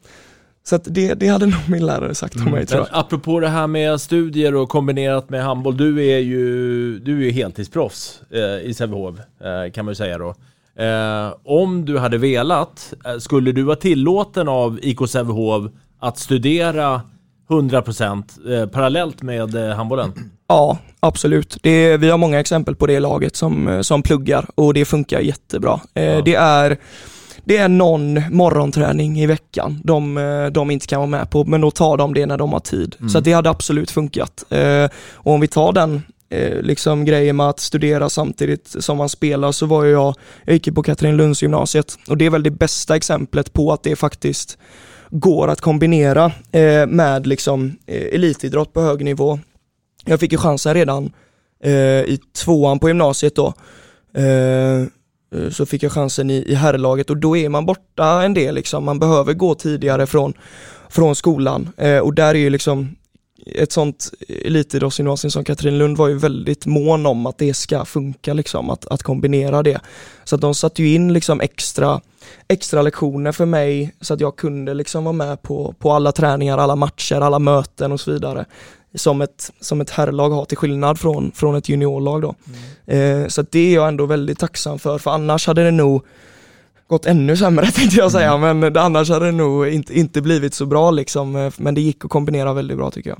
så 0.63 0.77
det, 0.85 1.13
det 1.13 1.27
hade 1.27 1.45
nog 1.45 1.59
min 1.69 1.85
lärare 1.85 2.15
sagt 2.15 2.35
om 2.35 2.43
mig 2.43 2.65
tror 2.65 2.79
Men 2.79 2.87
jag. 2.91 2.99
apropå 2.99 3.39
det 3.39 3.47
här 3.49 3.67
med 3.67 4.01
studier 4.01 4.55
och 4.55 4.69
kombinerat 4.69 5.29
med 5.29 5.43
handboll. 5.43 5.77
Du 5.77 6.05
är 6.05 6.19
ju, 6.19 6.99
du 6.99 7.19
är 7.19 7.23
ju 7.23 7.31
heltidsproffs 7.31 8.21
eh, 8.31 8.69
i 8.69 8.73
Sävehof, 8.73 9.15
eh, 9.19 9.71
kan 9.71 9.85
man 9.85 9.91
ju 9.91 9.95
säga 9.95 10.17
då. 10.17 10.35
Eh, 10.79 11.33
om 11.45 11.85
du 11.85 11.97
hade 11.97 12.17
velat, 12.17 12.93
eh, 13.05 13.17
skulle 13.17 13.51
du 13.51 13.63
vara 13.63 13.75
tillåten 13.75 14.47
av 14.47 14.79
IK 14.81 14.97
Sävehof 15.07 15.71
att 15.99 16.17
studera 16.17 17.01
100% 17.49 18.23
eh, 18.53 18.65
parallellt 18.69 19.21
med 19.21 19.55
eh, 19.55 19.75
handbollen? 19.75 20.13
Ja, 20.47 20.77
absolut. 20.99 21.57
Det, 21.63 21.97
vi 21.97 22.09
har 22.09 22.17
många 22.17 22.39
exempel 22.39 22.75
på 22.75 22.87
det 22.87 22.99
laget 22.99 23.35
som, 23.35 23.67
eh, 23.67 23.81
som 23.81 24.01
pluggar 24.03 24.45
och 24.55 24.73
det 24.73 24.85
funkar 24.85 25.19
jättebra. 25.19 25.79
Eh, 25.93 26.23
Det 26.23 26.35
är 26.35 26.77
det 27.43 27.57
är 27.57 27.69
någon 27.69 28.13
morgonträning 28.35 29.19
i 29.19 29.25
veckan 29.25 29.81
de, 29.83 30.17
eh, 30.17 30.45
de 30.45 30.71
inte 30.71 30.87
kan 30.87 30.99
vara 30.99 31.09
med 31.09 31.29
på, 31.29 31.45
men 31.45 31.61
då 31.61 31.71
tar 31.71 31.97
de 31.97 32.13
det 32.13 32.25
när 32.25 32.37
de 32.37 32.53
har 32.53 32.59
tid. 32.59 32.95
Mm. 32.99 33.09
Så 33.09 33.19
det 33.19 33.33
hade 33.33 33.49
absolut 33.49 33.91
funkat. 33.91 34.43
Och 35.13 35.33
om 35.33 35.41
vi 35.41 35.47
tar 35.47 35.71
den 35.73 36.01
eh, 36.29 36.61
liksom 36.61 37.05
grejer 37.05 37.33
med 37.33 37.49
att 37.49 37.59
studera 37.59 38.09
samtidigt 38.09 38.75
som 38.79 38.97
man 38.97 39.09
spelar 39.09 39.51
så 39.51 39.65
var 39.65 39.85
jag, 39.85 40.15
jag 40.45 40.53
gick 40.53 40.67
ju 40.67 40.73
på 40.73 40.83
Katrinlundsgymnasiet 40.83 41.97
och 42.07 42.17
det 42.17 42.25
är 42.25 42.29
väl 42.29 42.43
det 42.43 42.51
bästa 42.51 42.95
exemplet 42.95 43.53
på 43.53 43.71
att 43.71 43.83
det 43.83 43.95
faktiskt 43.95 44.57
går 45.09 45.47
att 45.47 45.61
kombinera 45.61 46.31
eh, 46.51 46.87
med 46.87 47.27
liksom 47.27 47.75
eh, 47.85 48.15
elitidrott 48.15 48.73
på 48.73 48.81
hög 48.81 49.05
nivå. 49.05 49.39
Jag 50.05 50.19
fick 50.19 50.31
ju 50.31 50.37
chansen 50.37 50.73
redan 50.73 51.13
eh, 51.63 51.71
i 52.01 52.19
tvåan 52.33 52.79
på 52.79 52.87
gymnasiet 52.87 53.35
då. 53.35 53.53
Eh, 54.13 54.85
så 55.51 55.65
fick 55.65 55.83
jag 55.83 55.91
chansen 55.91 56.29
i, 56.29 56.43
i 56.47 56.55
herrlaget 56.55 57.09
och 57.09 57.17
då 57.17 57.37
är 57.37 57.49
man 57.49 57.65
borta 57.65 58.23
en 58.23 58.33
del 58.33 58.55
liksom. 58.55 58.83
Man 58.83 58.99
behöver 58.99 59.33
gå 59.33 59.55
tidigare 59.55 60.07
från, 60.07 60.33
från 60.89 61.15
skolan 61.15 61.69
eh, 61.77 61.97
och 61.97 62.13
där 62.13 62.29
är 62.29 62.39
ju 62.39 62.49
liksom 62.49 62.95
ett 63.45 63.71
sånt 63.71 64.11
elitidrottsgymnasium 64.45 65.31
som 65.31 65.43
Katrinlund 65.43 65.97
var 65.97 66.07
ju 66.07 66.17
väldigt 66.17 66.65
mån 66.65 67.05
om 67.05 67.25
att 67.25 67.37
det 67.37 67.53
ska 67.53 67.85
funka 67.85 68.33
liksom, 68.33 68.69
att, 68.69 68.85
att 68.85 69.03
kombinera 69.03 69.63
det. 69.63 69.81
Så 70.23 70.35
att 70.35 70.41
de 70.41 70.55
satte 70.55 70.83
ju 70.83 70.93
in 70.93 71.13
liksom 71.13 71.41
extra, 71.41 72.01
extra 72.47 72.81
lektioner 72.81 73.31
för 73.31 73.45
mig 73.45 73.95
så 74.01 74.13
att 74.13 74.19
jag 74.19 74.35
kunde 74.35 74.73
liksom 74.73 75.03
vara 75.03 75.13
med 75.13 75.41
på, 75.41 75.75
på 75.79 75.91
alla 75.91 76.11
träningar, 76.11 76.57
alla 76.57 76.75
matcher, 76.75 77.21
alla 77.21 77.39
möten 77.39 77.91
och 77.91 77.99
så 77.99 78.11
vidare. 78.11 78.45
Som 78.95 79.21
ett, 79.21 79.51
som 79.59 79.81
ett 79.81 79.89
herrlag 79.89 80.29
har 80.29 80.45
till 80.45 80.57
skillnad 80.57 80.99
från, 80.99 81.31
från 81.35 81.55
ett 81.55 81.69
juniorlag 81.69 82.21
då. 82.21 82.35
Eh, 82.93 83.27
så 83.27 83.41
det 83.41 83.59
är 83.59 83.73
jag 83.73 83.87
ändå 83.87 84.05
väldigt 84.05 84.39
tacksam 84.39 84.79
för, 84.79 84.97
för 84.97 85.11
annars 85.11 85.47
hade 85.47 85.63
det 85.63 85.71
nog 85.71 86.05
gått 86.89 87.05
ännu 87.05 87.37
sämre 87.37 87.65
tänkte 87.71 87.97
jag 87.97 88.11
säga, 88.11 88.37
men 88.37 88.59
det, 88.73 88.81
annars 88.81 89.09
hade 89.09 89.25
det 89.25 89.31
nog 89.31 89.67
inte, 89.67 89.99
inte 89.99 90.21
blivit 90.21 90.53
så 90.53 90.65
bra 90.65 90.91
liksom. 90.91 91.51
Men 91.57 91.75
det 91.75 91.81
gick 91.81 92.05
att 92.05 92.11
kombinera 92.11 92.53
väldigt 92.53 92.77
bra 92.77 92.91
tycker 92.91 93.09
jag. 93.09 93.19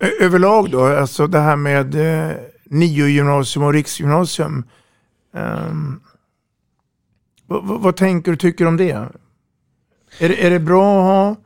Ö- 0.00 0.24
överlag 0.24 0.70
då, 0.70 0.84
alltså 0.84 1.26
det 1.26 1.38
här 1.38 1.56
med 1.56 1.94
eh, 1.94 2.32
NIO-gymnasium 2.64 3.64
och 3.64 3.72
riksgymnasium. 3.72 4.64
ehm, 5.34 6.00
vad, 7.46 7.96
tänker 7.96 8.30
du 8.30 8.36
tycker 8.36 8.66
om 8.66 8.76
det? 8.76 9.08
Är, 10.18 10.30
är 10.30 10.50
det 10.50 10.58
bra 10.58 10.98
att 10.98 11.04
ha 11.04 11.36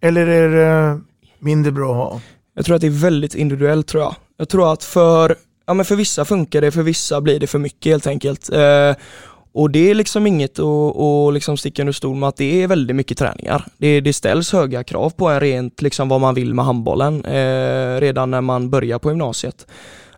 eller 0.00 0.26
är 0.26 0.48
det 0.48 1.00
mindre 1.38 1.72
bra 1.72 1.90
att 1.90 2.12
ha? 2.12 2.20
Jag 2.54 2.64
tror 2.64 2.74
att 2.76 2.80
det 2.80 2.86
är 2.86 3.02
väldigt 3.02 3.34
individuellt 3.34 3.86
tror 3.86 4.02
jag. 4.02 4.14
Jag 4.36 4.48
tror 4.48 4.72
att 4.72 4.84
för, 4.84 5.36
ja 5.66 5.74
men 5.74 5.84
för 5.84 5.96
vissa 5.96 6.24
funkar 6.24 6.60
det, 6.60 6.70
för 6.70 6.82
vissa 6.82 7.20
blir 7.20 7.40
det 7.40 7.46
för 7.46 7.58
mycket 7.58 7.92
helt 7.92 8.06
enkelt. 8.06 8.50
Eh, 8.50 8.94
och 9.54 9.70
det 9.70 9.90
är 9.90 9.94
liksom 9.94 10.26
inget 10.26 10.58
att, 10.58 10.96
att 10.96 11.34
liksom 11.34 11.56
sticka 11.56 11.82
under 11.82 11.92
stol 11.92 12.16
med 12.16 12.28
att 12.28 12.36
det 12.36 12.62
är 12.62 12.68
väldigt 12.68 12.96
mycket 12.96 13.18
träningar. 13.18 13.64
Det, 13.76 14.00
det 14.00 14.12
ställs 14.12 14.52
höga 14.52 14.84
krav 14.84 15.10
på 15.10 15.28
en 15.28 15.40
rent 15.40 15.82
liksom 15.82 16.08
vad 16.08 16.20
man 16.20 16.34
vill 16.34 16.54
med 16.54 16.64
handbollen 16.64 17.24
eh, 17.24 18.00
redan 18.00 18.30
när 18.30 18.40
man 18.40 18.70
börjar 18.70 18.98
på 18.98 19.10
gymnasiet. 19.10 19.66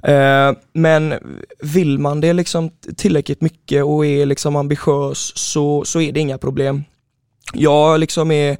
Eh, 0.02 0.52
men 0.72 1.14
vill 1.62 1.98
man 1.98 2.20
det 2.20 2.32
liksom 2.32 2.70
tillräckligt 2.96 3.40
mycket 3.40 3.84
och 3.84 4.06
är 4.06 4.26
liksom 4.26 4.56
ambitiös 4.56 5.32
så, 5.38 5.84
så 5.84 6.00
är 6.00 6.12
det 6.12 6.20
inga 6.20 6.38
problem. 6.38 6.84
Jag 7.54 8.00
liksom 8.00 8.30
är, 8.30 8.56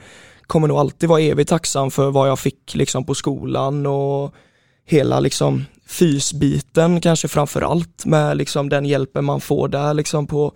kommer 0.47 0.69
nog 0.69 0.79
alltid 0.79 1.09
vara 1.09 1.21
evigt 1.21 1.51
tacksam 1.51 1.91
för 1.91 2.11
vad 2.11 2.29
jag 2.29 2.39
fick 2.39 2.75
liksom 2.75 3.05
på 3.05 3.15
skolan 3.15 3.87
och 3.87 4.35
hela 4.87 5.21
liksom 5.21 5.65
fysbiten 5.87 7.01
kanske 7.01 7.29
framför 7.29 7.63
allt 7.63 8.07
med 8.07 8.37
liksom 8.37 8.69
den 8.69 8.85
hjälpen 8.85 9.25
man 9.25 9.41
får 9.41 9.69
där 9.69 9.95
liksom 9.95 10.27
på, 10.27 10.53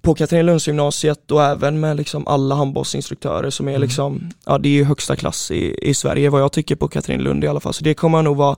på 0.00 0.14
Katrinelundsgymnasiet 0.14 1.30
och 1.30 1.44
även 1.44 1.80
med 1.80 1.96
liksom 1.96 2.26
alla 2.26 2.54
handbollsinstruktörer 2.54 3.50
som 3.50 3.68
är 3.68 3.78
liksom, 3.78 4.30
ja 4.46 4.58
det 4.58 4.68
är 4.68 4.72
ju 4.72 4.84
högsta 4.84 5.16
klass 5.16 5.50
i, 5.50 5.78
i 5.82 5.94
Sverige 5.94 6.30
vad 6.30 6.40
jag 6.40 6.52
tycker 6.52 6.76
på 6.76 6.88
Katrinelund 6.88 7.44
i 7.44 7.46
alla 7.46 7.60
fall. 7.60 7.74
Så 7.74 7.84
det 7.84 7.94
kommer 7.94 8.18
jag 8.18 8.24
nog 8.24 8.36
vara, 8.36 8.56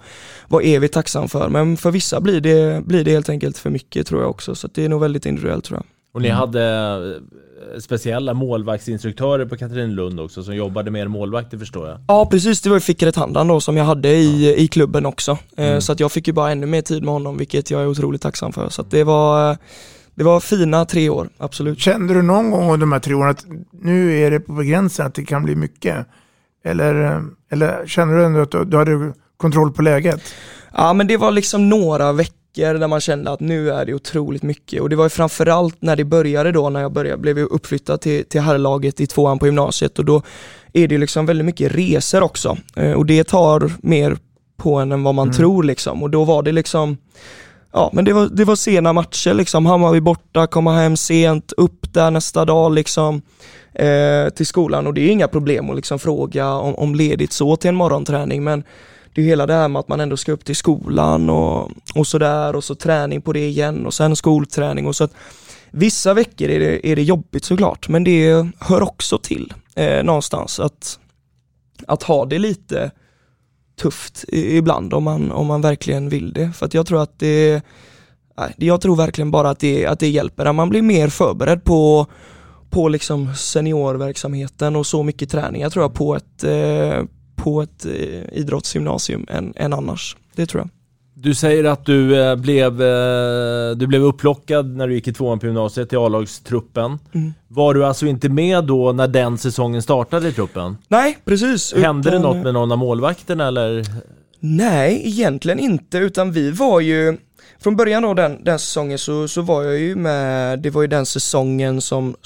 vara 0.49 0.62
evigt 0.62 0.94
tacksam 0.94 1.28
för. 1.28 1.49
Men 1.49 1.76
för 1.76 1.90
vissa 1.90 2.21
blir 2.21 2.40
det, 2.40 2.87
blir 2.87 3.04
det 3.04 3.11
helt 3.11 3.28
enkelt 3.28 3.59
för 3.59 3.71
mycket 3.71 4.06
tror 4.06 4.21
jag 4.21 4.30
också. 4.30 4.54
Så 4.54 4.68
det 4.75 4.85
är 4.85 4.88
nog 4.88 5.00
väldigt 5.00 5.26
individuellt 5.26 5.64
tror 5.64 5.78
jag. 5.78 5.87
Och 6.14 6.23
ni 6.23 6.28
hade 6.28 6.62
eh, 6.62 7.23
speciella 7.80 8.35
målvaktsinstruktörer 8.35 9.47
på 9.47 9.56
Katrinlund 9.56 10.21
också 10.21 10.42
som 10.42 10.56
jobbade 10.56 10.90
med 10.90 11.02
er 11.02 11.09
målvakter 11.09 11.59
förstår 11.59 11.88
jag. 11.88 11.99
Ja 12.09 12.26
precis, 12.30 12.61
det 12.61 12.68
var 12.68 12.76
ju 12.76 12.80
Fikret 12.80 13.16
Handan 13.16 13.49
då 13.49 13.61
som 13.61 13.76
jag 13.76 13.85
hade 13.85 14.09
i, 14.09 14.54
i 14.64 14.68
klubben 14.68 15.06
också. 15.06 15.38
Eh, 15.56 15.78
Så 15.78 15.92
att 15.92 16.00
jag 16.00 16.12
fick 16.12 16.26
ju 16.26 16.33
bara 16.33 16.50
ännu 16.50 16.66
mer 16.66 16.83
tid 16.83 17.02
med 17.04 17.12
honom 17.12 17.37
vilket 17.38 17.71
jag 17.71 17.83
är 17.83 17.87
otroligt 17.87 18.23
tacksam 18.23 18.52
för. 18.52 18.68
Så 18.68 18.83
att 18.83 18.90
det 18.90 19.04
var, 19.04 19.50
eh, 19.50 19.56
det 20.14 20.25
var 20.25 20.40
fina 20.40 20.85
tre 20.85 21.09
år, 21.09 21.28
absolut. 21.38 21.78
Kände 21.78 22.14
du 22.14 22.23
någon 22.23 22.50
gång 22.50 22.64
under 22.64 22.78
de 22.87 22.92
här 22.92 23.00
tre 23.00 23.14
åren 23.14 23.30
att 23.30 23.44
nu 23.83 24.18
är 24.21 24.30
det 24.30 24.40
på 24.40 24.54
gränsen 24.54 25.06
att 25.06 25.14
det 25.14 25.25
kan 25.25 25.42
bli 25.42 25.56
mycket? 25.56 26.06
Eller, 26.64 27.04
eh, 27.04 27.21
eller 27.50 27.87
kände 27.87 28.16
du 28.16 28.25
ändå 28.25 28.40
att 28.40 28.50
du, 28.50 28.64
du 28.64 28.76
hade 28.76 29.12
kontroll 29.37 29.73
på 29.73 29.83
läget? 29.83 30.23
Ja 30.76 30.92
men 30.92 31.06
det 31.06 31.16
var 31.16 31.30
liksom 31.30 31.68
några 31.68 32.12
veckor 32.12 32.35
där 32.54 32.88
man 32.88 33.00
kände 33.00 33.30
att 33.30 33.40
nu 33.40 33.70
är 33.70 33.87
det 33.87 33.94
otroligt 33.94 34.42
mycket. 34.42 34.82
Och 34.82 34.88
det 34.88 34.96
var 34.96 35.04
ju 35.04 35.08
framförallt 35.08 35.82
när 35.82 35.96
det 35.96 36.04
började 36.04 36.52
då 36.52 36.70
när 36.70 36.80
jag 36.80 36.92
började, 36.92 37.18
blev 37.18 37.38
uppflyttad 37.38 38.00
till, 38.00 38.25
till 38.25 38.40
herrlaget 38.40 39.00
i 39.00 39.06
tvåan 39.06 39.38
på 39.38 39.46
gymnasiet. 39.46 39.99
Och 39.99 40.04
då 40.04 40.23
är 40.73 40.88
det 40.88 40.99
liksom 40.99 41.26
väldigt 41.26 41.46
mycket 41.46 41.73
resor 41.73 42.23
också. 42.23 42.56
Eh, 42.76 42.92
och 42.92 43.06
det 43.06 43.25
tar 43.25 43.73
mer 43.82 44.16
på 44.56 44.75
en 44.75 44.92
än 44.92 45.02
vad 45.02 45.14
man 45.14 45.32
tror 45.32 45.62
liksom. 45.62 46.02
Och 46.02 46.11
då 46.11 46.25
var 46.25 46.42
det 46.42 46.52
liksom 46.52 46.96
Ja 47.76 47.90
men 47.92 48.04
det 48.04 48.12
var, 48.12 48.28
det 48.32 48.44
var 48.44 48.56
sena 48.56 48.92
matcher 48.92 49.34
liksom, 49.34 49.66
Hammarby 49.66 50.00
borta, 50.00 50.46
komma 50.46 50.75
hem 50.75 50.96
sent, 50.96 51.52
upp 51.56 51.92
där 51.92 52.11
nästa 52.11 52.44
dag 52.44 52.73
liksom 52.73 53.23
eh, 53.73 54.28
till 54.28 54.46
skolan. 54.46 54.87
Och 54.87 54.94
det 54.94 55.00
är 55.00 55.08
inga 55.08 55.28
problem 55.28 55.70
att 55.70 55.76
liksom 55.76 55.99
fråga 55.99 56.52
om, 56.52 56.75
om 56.75 56.94
ledigt 56.94 57.32
så 57.32 57.56
till 57.56 57.68
en 57.68 57.75
morgonträning. 57.75 58.44
Men 58.44 58.64
det 59.14 59.21
är 59.21 59.25
hela 59.25 59.47
det 59.47 59.54
här 59.54 59.68
med 59.68 59.80
att 59.80 59.88
man 59.88 60.00
ändå 60.00 60.16
ska 60.16 60.33
upp 60.33 60.44
till 60.44 60.56
skolan 60.56 61.30
och, 61.30 61.71
och 61.94 62.06
sådär 62.06 62.56
och 62.56 62.64
så 62.64 62.75
träning 62.75 63.23
på 63.23 63.33
det 63.33 63.47
igen 63.49 63.87
och 63.87 63.94
sen 63.94 64.16
skolträning 64.16 64.87
och 64.87 64.97
så 64.97 65.04
att 65.04 65.14
vissa 65.71 66.14
veckor 66.14 66.49
är 66.49 66.61
det, 66.61 66.88
är 66.88 66.97
det 66.97 67.02
jobbigt 67.02 67.44
såklart 67.44 67.88
men 67.88 68.04
det 68.04 68.47
hör 68.59 68.83
också 68.83 69.18
till 69.18 69.52
eh, 69.75 70.04
någonstans 70.04 70.61
att, 70.61 70.99
att 71.87 72.02
ha 72.02 72.25
det 72.25 72.38
lite 72.38 72.90
tufft 73.76 74.25
ibland 74.28 74.94
om 74.94 75.04
man, 75.04 75.33
om 75.33 75.47
man 75.47 75.61
verkligen 75.61 76.09
vill 76.09 76.33
det. 76.33 76.52
För 76.52 76.66
att 76.66 76.75
jag 76.75 76.87
tror 76.87 77.02
att 77.02 77.18
det, 77.18 77.62
nej, 78.38 78.54
jag 78.56 78.80
tror 78.80 78.97
verkligen 78.97 79.30
bara 79.30 79.50
att 79.50 79.59
det, 79.59 79.87
att 79.87 79.99
det 79.99 80.09
hjälper. 80.09 80.47
Att 80.47 80.54
man 80.54 80.68
blir 80.68 80.83
mer 80.83 81.09
förberedd 81.09 81.64
på, 81.64 82.06
på 82.71 82.88
liksom 82.88 83.35
seniorverksamheten 83.35 84.76
och 84.76 84.87
så 84.87 85.02
mycket 85.02 85.30
träning. 85.30 85.62
Jag 85.62 85.73
tror 85.73 85.85
jag 85.85 85.94
på 85.94 86.16
ett, 86.16 86.44
eh, 86.44 87.02
på 87.37 87.62
ett 87.62 87.87
eh, 87.87 88.38
idrottsgymnasium 88.38 89.26
än, 89.31 89.53
än 89.57 89.73
annars. 89.73 90.17
Det 90.35 90.47
tror 90.47 90.61
jag. 90.61 90.71
Du 91.17 91.35
säger 91.35 91.64
att 91.64 91.87
du 91.87 92.21
eh, 92.23 92.37
blev, 92.37 92.83
eh, 92.83 93.71
du 93.76 93.87
blev 93.87 94.03
upplockad 94.05 94.76
när 94.76 94.88
du 94.88 94.95
gick 94.95 95.09
i 95.09 95.12
tvåan 95.12 95.38
på 95.38 95.47
gymnasiet 95.47 95.88
till 95.88 95.99
A-lagstruppen. 95.99 96.99
Mm. 97.12 97.35
Var 97.49 97.75
du 97.75 97.85
alltså 97.85 98.07
inte 98.07 98.29
med 98.29 98.64
då 98.64 98.93
när 98.93 99.09
den 99.09 99.38
säsongen 99.38 99.83
startade 99.83 100.29
i 100.29 100.33
truppen? 100.33 100.76
Nej, 100.88 101.19
precis. 101.25 101.75
Hände 101.75 102.11
det 102.11 102.17
Utan- 102.17 102.23
något 102.37 102.45
med 102.45 102.55
någon 102.55 102.73
av 102.73 102.79
målvakterna 102.79 103.49
eller? 103.49 103.85
Nej, 104.41 105.03
egentligen 105.05 105.59
inte, 105.59 105.99
utan 105.99 106.33
vi 106.33 106.50
var 106.50 106.81
ju 106.81 107.17
från 107.61 107.76
början 107.76 108.03
då 108.03 108.14
den, 108.14 108.45
den 108.45 108.59
säsongen 108.59 108.99
så, 108.99 109.29
så 109.29 109.43
var 109.43 109.62
jag 109.62 109.79
ju 109.79 109.97
med, 109.97 110.59
det 110.59 110.71
var 110.71 110.83
ju 110.83 110.88
den 110.88 111.07
säsongen 111.07 111.81
som 111.81 112.17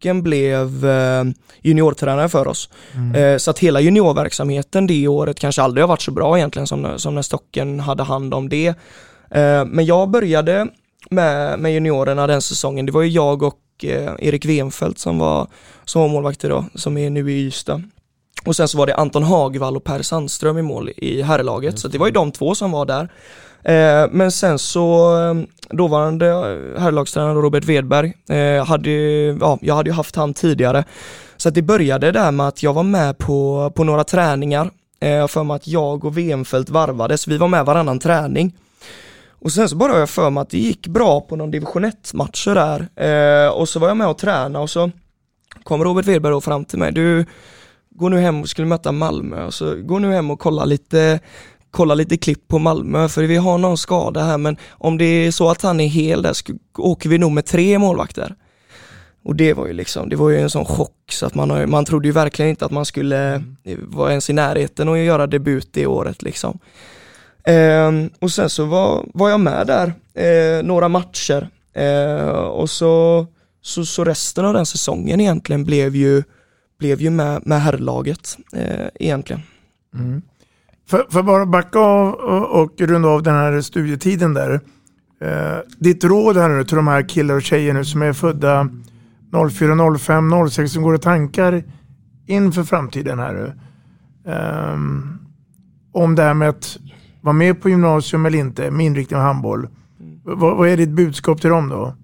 Stocken 0.00 0.22
blev 0.22 0.86
eh, 0.86 1.24
juniortränare 1.62 2.28
för 2.28 2.48
oss. 2.48 2.68
Eh, 3.14 3.36
så 3.36 3.50
att 3.50 3.58
hela 3.58 3.80
juniorverksamheten 3.80 4.86
det 4.86 5.08
året 5.08 5.38
kanske 5.38 5.62
aldrig 5.62 5.82
har 5.82 5.88
varit 5.88 6.02
så 6.02 6.10
bra 6.10 6.38
egentligen 6.38 6.66
som, 6.66 6.98
som 6.98 7.14
när 7.14 7.22
Stocken 7.22 7.80
hade 7.80 8.02
hand 8.02 8.34
om 8.34 8.48
det. 8.48 8.66
Eh, 9.30 9.64
men 9.64 9.84
jag 9.84 10.10
började 10.10 10.68
med, 11.10 11.58
med 11.58 11.72
juniorerna 11.72 12.26
den 12.26 12.42
säsongen, 12.42 12.86
det 12.86 12.92
var 12.92 13.02
ju 13.02 13.08
jag 13.08 13.42
och 13.42 13.58
eh, 13.82 14.12
Erik 14.18 14.46
Wenfeldt 14.46 14.98
som 14.98 15.18
var, 15.18 15.46
som 15.84 16.02
var 16.02 16.08
målvakter 16.08 16.48
då, 16.50 16.64
som 16.74 16.98
är 16.98 17.10
nu 17.10 17.32
i 17.32 17.46
Ystad. 17.46 17.82
Och 18.44 18.56
sen 18.56 18.68
så 18.68 18.78
var 18.78 18.86
det 18.86 18.94
Anton 18.94 19.22
Hagvall 19.22 19.76
och 19.76 19.84
Per 19.84 20.02
Sandström 20.02 20.58
i 20.58 20.62
mål 20.62 20.90
i 20.96 21.22
herrlaget, 21.22 21.78
så 21.78 21.88
det 21.88 21.98
var 21.98 22.06
ju 22.06 22.12
de 22.12 22.32
två 22.32 22.54
som 22.54 22.70
var 22.70 22.86
där. 22.86 23.08
Eh, 23.64 24.06
men 24.10 24.30
sen 24.30 24.58
så, 24.58 25.16
eh, 25.18 25.34
dåvarande 25.76 26.26
eh, 26.26 26.80
herrlagstränare 26.82 27.34
Robert 27.34 27.64
Wedberg, 27.64 28.12
eh, 28.28 28.64
hade, 28.64 28.90
ja, 29.40 29.58
jag 29.60 29.74
hade 29.74 29.90
ju 29.90 29.94
haft 29.94 30.16
han 30.16 30.34
tidigare. 30.34 30.84
Så 31.36 31.48
att 31.48 31.54
det 31.54 31.62
började 31.62 32.12
där 32.12 32.30
med 32.30 32.48
att 32.48 32.62
jag 32.62 32.72
var 32.72 32.82
med 32.82 33.18
på, 33.18 33.72
på 33.74 33.84
några 33.84 34.04
träningar, 34.04 34.70
eh, 35.00 35.26
för 35.26 35.44
mig 35.44 35.56
att 35.56 35.66
jag 35.66 36.04
och 36.04 36.18
Wenfeldt 36.18 36.70
varvades, 36.70 37.28
vi 37.28 37.38
var 37.38 37.48
med 37.48 37.64
varannan 37.64 37.98
träning. 37.98 38.52
Och 39.42 39.52
sen 39.52 39.68
så 39.68 39.76
bara 39.76 39.92
har 39.92 39.98
jag 39.98 40.10
för 40.10 40.30
mig 40.30 40.40
att 40.40 40.50
det 40.50 40.58
gick 40.58 40.86
bra 40.86 41.20
på 41.20 41.36
någon 41.36 41.50
division 41.50 41.84
1 41.84 42.14
matcher 42.14 42.54
där. 42.54 42.88
Eh, 42.96 43.52
och 43.52 43.68
så 43.68 43.78
var 43.78 43.88
jag 43.88 43.96
med 43.96 44.08
och 44.08 44.18
tränade 44.18 44.58
och 44.58 44.70
så 44.70 44.90
kom 45.62 45.84
Robert 45.84 46.06
Wedberg 46.06 46.40
fram 46.40 46.64
till 46.64 46.78
mig. 46.78 46.92
Du, 46.92 47.24
går 48.00 48.10
nu 48.10 48.20
hem 48.20 48.40
och 48.40 48.48
skulle 48.48 48.66
möta 48.66 48.92
Malmö. 48.92 49.44
Och 49.44 49.54
så 49.54 49.76
går 49.76 50.00
nu 50.00 50.12
hem 50.12 50.30
och 50.30 50.38
kolla 50.38 50.64
lite, 50.64 51.20
kolla 51.70 51.94
lite 51.94 52.16
klipp 52.16 52.48
på 52.48 52.58
Malmö 52.58 53.08
för 53.08 53.22
vi 53.22 53.36
har 53.36 53.58
någon 53.58 53.78
skada 53.78 54.22
här 54.22 54.38
men 54.38 54.56
om 54.70 54.98
det 54.98 55.04
är 55.04 55.30
så 55.30 55.50
att 55.50 55.62
han 55.62 55.80
är 55.80 55.86
hel 55.86 56.22
där 56.22 56.32
så 56.32 56.44
åker 56.78 57.08
vi 57.08 57.18
nog 57.18 57.32
med 57.32 57.46
tre 57.46 57.78
målvakter. 57.78 58.34
Och 59.24 59.36
det 59.36 59.52
var 59.52 59.66
ju 59.66 59.72
liksom, 59.72 60.08
det 60.08 60.16
var 60.16 60.30
ju 60.30 60.38
en 60.38 60.50
sån 60.50 60.64
chock 60.64 61.12
så 61.12 61.26
att 61.26 61.34
man, 61.34 61.50
har, 61.50 61.66
man 61.66 61.84
trodde 61.84 62.08
ju 62.08 62.12
verkligen 62.12 62.48
inte 62.48 62.64
att 62.64 62.70
man 62.70 62.84
skulle 62.84 63.42
vara 63.78 64.10
ens 64.10 64.30
i 64.30 64.32
närheten 64.32 64.88
och 64.88 64.98
göra 64.98 65.26
debut 65.26 65.68
det 65.72 65.86
året 65.86 66.22
liksom. 66.22 66.58
Ehm, 67.44 68.10
och 68.18 68.30
sen 68.30 68.50
så 68.50 68.64
var, 68.64 69.06
var 69.14 69.30
jag 69.30 69.40
med 69.40 69.66
där 69.66 69.92
eh, 70.14 70.62
några 70.62 70.88
matcher 70.88 71.48
eh, 71.74 72.28
och 72.28 72.70
så, 72.70 73.26
så, 73.62 73.84
så 73.84 74.04
resten 74.04 74.44
av 74.44 74.54
den 74.54 74.66
säsongen 74.66 75.20
egentligen 75.20 75.64
blev 75.64 75.96
ju, 75.96 76.22
blev 76.78 77.00
ju 77.00 77.10
med, 77.10 77.46
med 77.46 77.62
herrlaget 77.62 78.36
eh, 78.52 78.86
egentligen. 78.94 79.42
Mm. 79.94 80.22
För, 80.90 81.06
för 81.10 81.22
bara 81.22 81.46
backa 81.46 81.78
av 81.78 82.14
och, 82.14 82.62
och 82.62 82.80
runda 82.80 83.08
av 83.08 83.22
den 83.22 83.34
här 83.34 83.60
studietiden 83.60 84.34
där. 84.34 84.60
Eh, 85.20 85.58
ditt 85.78 86.04
råd 86.04 86.36
här 86.36 86.48
nu 86.48 86.64
till 86.64 86.76
de 86.76 86.88
här 86.88 87.08
killar 87.08 87.34
och 87.34 87.42
tjejer 87.42 87.74
nu 87.74 87.84
som 87.84 88.02
är 88.02 88.12
födda 88.12 88.68
04, 89.50 89.98
05, 89.98 90.48
06 90.50 90.72
som 90.72 90.82
går 90.82 90.94
och 90.94 91.02
tankar 91.02 91.62
inför 92.26 92.62
framtiden 92.62 93.18
här 93.18 93.32
nu. 93.32 93.52
Eh, 94.32 94.78
om 95.92 96.14
det 96.14 96.22
här 96.22 96.34
med 96.34 96.48
att 96.48 96.78
vara 97.20 97.32
med 97.32 97.62
på 97.62 97.68
gymnasium 97.68 98.26
eller 98.26 98.38
inte 98.38 98.70
med 98.70 98.86
inriktning 98.86 99.18
på 99.18 99.22
handboll. 99.22 99.68
Vad, 100.24 100.56
vad 100.56 100.68
är 100.68 100.76
ditt 100.76 100.90
budskap 100.90 101.40
till 101.40 101.50
dem 101.50 101.68
då? 101.68 101.94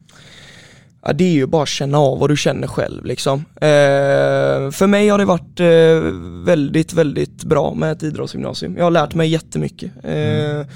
Ja, 1.07 1.13
det 1.13 1.25
är 1.25 1.33
ju 1.33 1.47
bara 1.47 1.63
att 1.63 1.69
känna 1.69 1.99
av 1.99 2.19
vad 2.19 2.31
du 2.31 2.37
känner 2.37 2.67
själv 2.67 3.05
liksom. 3.05 3.45
Eh, 3.55 4.71
för 4.71 4.87
mig 4.87 5.09
har 5.09 5.19
det 5.19 5.25
varit 5.25 5.61
eh, 5.61 6.13
väldigt, 6.45 6.93
väldigt 6.93 7.45
bra 7.45 7.75
med 7.75 7.93
ett 7.93 8.03
idrottsgymnasium. 8.03 8.77
Jag 8.77 8.85
har 8.85 8.91
lärt 8.91 9.15
mig 9.15 9.29
jättemycket. 9.29 9.91
Eh, 10.03 10.51
mm. 10.51 10.67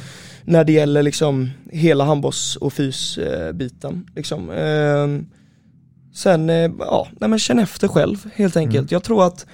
När 0.45 0.65
det 0.65 0.73
gäller 0.73 1.03
liksom 1.03 1.51
hela 1.71 2.05
handbolls 2.05 2.57
och 2.57 2.73
fysbiten. 2.73 4.07
liksom. 4.17 4.51
Eh, 4.51 5.07
sen, 6.15 6.51
eh, 6.51 6.71
ja, 6.79 7.09
nej 7.21 7.31
men 7.31 7.39
känn 7.39 7.59
efter 7.59 7.89
själv 7.89 8.17
helt 8.35 8.57
enkelt. 8.57 8.77
Mm. 8.77 8.89
Jag 8.91 9.03
tror 9.03 9.27
att 9.27 9.47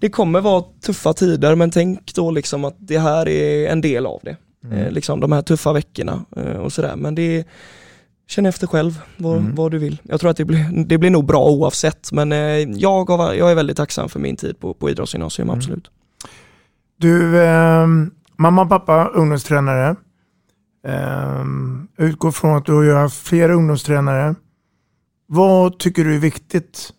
det 0.00 0.08
kommer 0.08 0.40
vara 0.40 0.64
tuffa 0.80 1.12
tider 1.12 1.54
men 1.54 1.70
tänk 1.70 2.14
då 2.14 2.30
liksom 2.30 2.64
att 2.64 2.76
det 2.78 2.98
här 2.98 3.28
är 3.28 3.68
en 3.68 3.80
del 3.80 4.06
av 4.06 4.20
det. 4.22 4.36
Mm. 4.64 4.78
Eh, 4.78 4.92
liksom 4.92 5.20
de 5.20 5.32
här 5.32 5.42
tuffa 5.42 5.72
veckorna 5.72 6.24
och 6.62 6.72
sådär. 6.72 6.96
Men 6.96 7.14
det 7.14 7.38
är, 7.38 7.44
känn 8.26 8.46
efter 8.46 8.66
själv 8.66 9.00
vad, 9.16 9.38
mm. 9.38 9.54
vad, 9.54 9.70
du 9.70 9.78
vill. 9.78 10.00
Jag 10.02 10.20
tror 10.20 10.30
att 10.30 10.36
det 10.36 10.44
blir, 10.44 10.84
det 10.86 10.98
blir 10.98 11.10
nog 11.10 11.24
bra 11.26 11.44
oavsett 11.44 12.12
men 12.12 12.32
eh, 12.32 12.38
jag, 12.38 13.10
jag 13.10 13.50
är 13.50 13.54
väldigt 13.54 13.76
tacksam 13.76 14.08
för 14.08 14.20
min 14.20 14.36
tid 14.36 14.60
på, 14.60 14.74
på 14.74 14.90
idrottsgymnasium, 14.90 15.48
mm. 15.48 15.58
absolut. 15.58 15.90
Du, 16.96 17.42
eh, 17.42 17.86
mamma 18.36 18.62
och 18.62 18.68
pappa 18.68 19.08
ungdomstränare. 19.08 19.96
Eh, 20.86 21.44
utgår 21.96 22.30
från 22.30 22.56
att 22.56 22.66
du 22.66 22.72
har 22.72 23.00
haft 23.00 23.26
flera 23.26 23.54
ungdomstränare. 23.54 24.34
Vad 25.26 25.78
tycker 25.78 26.04
du 26.04 26.14
är 26.14 26.18
viktigt 26.18 26.92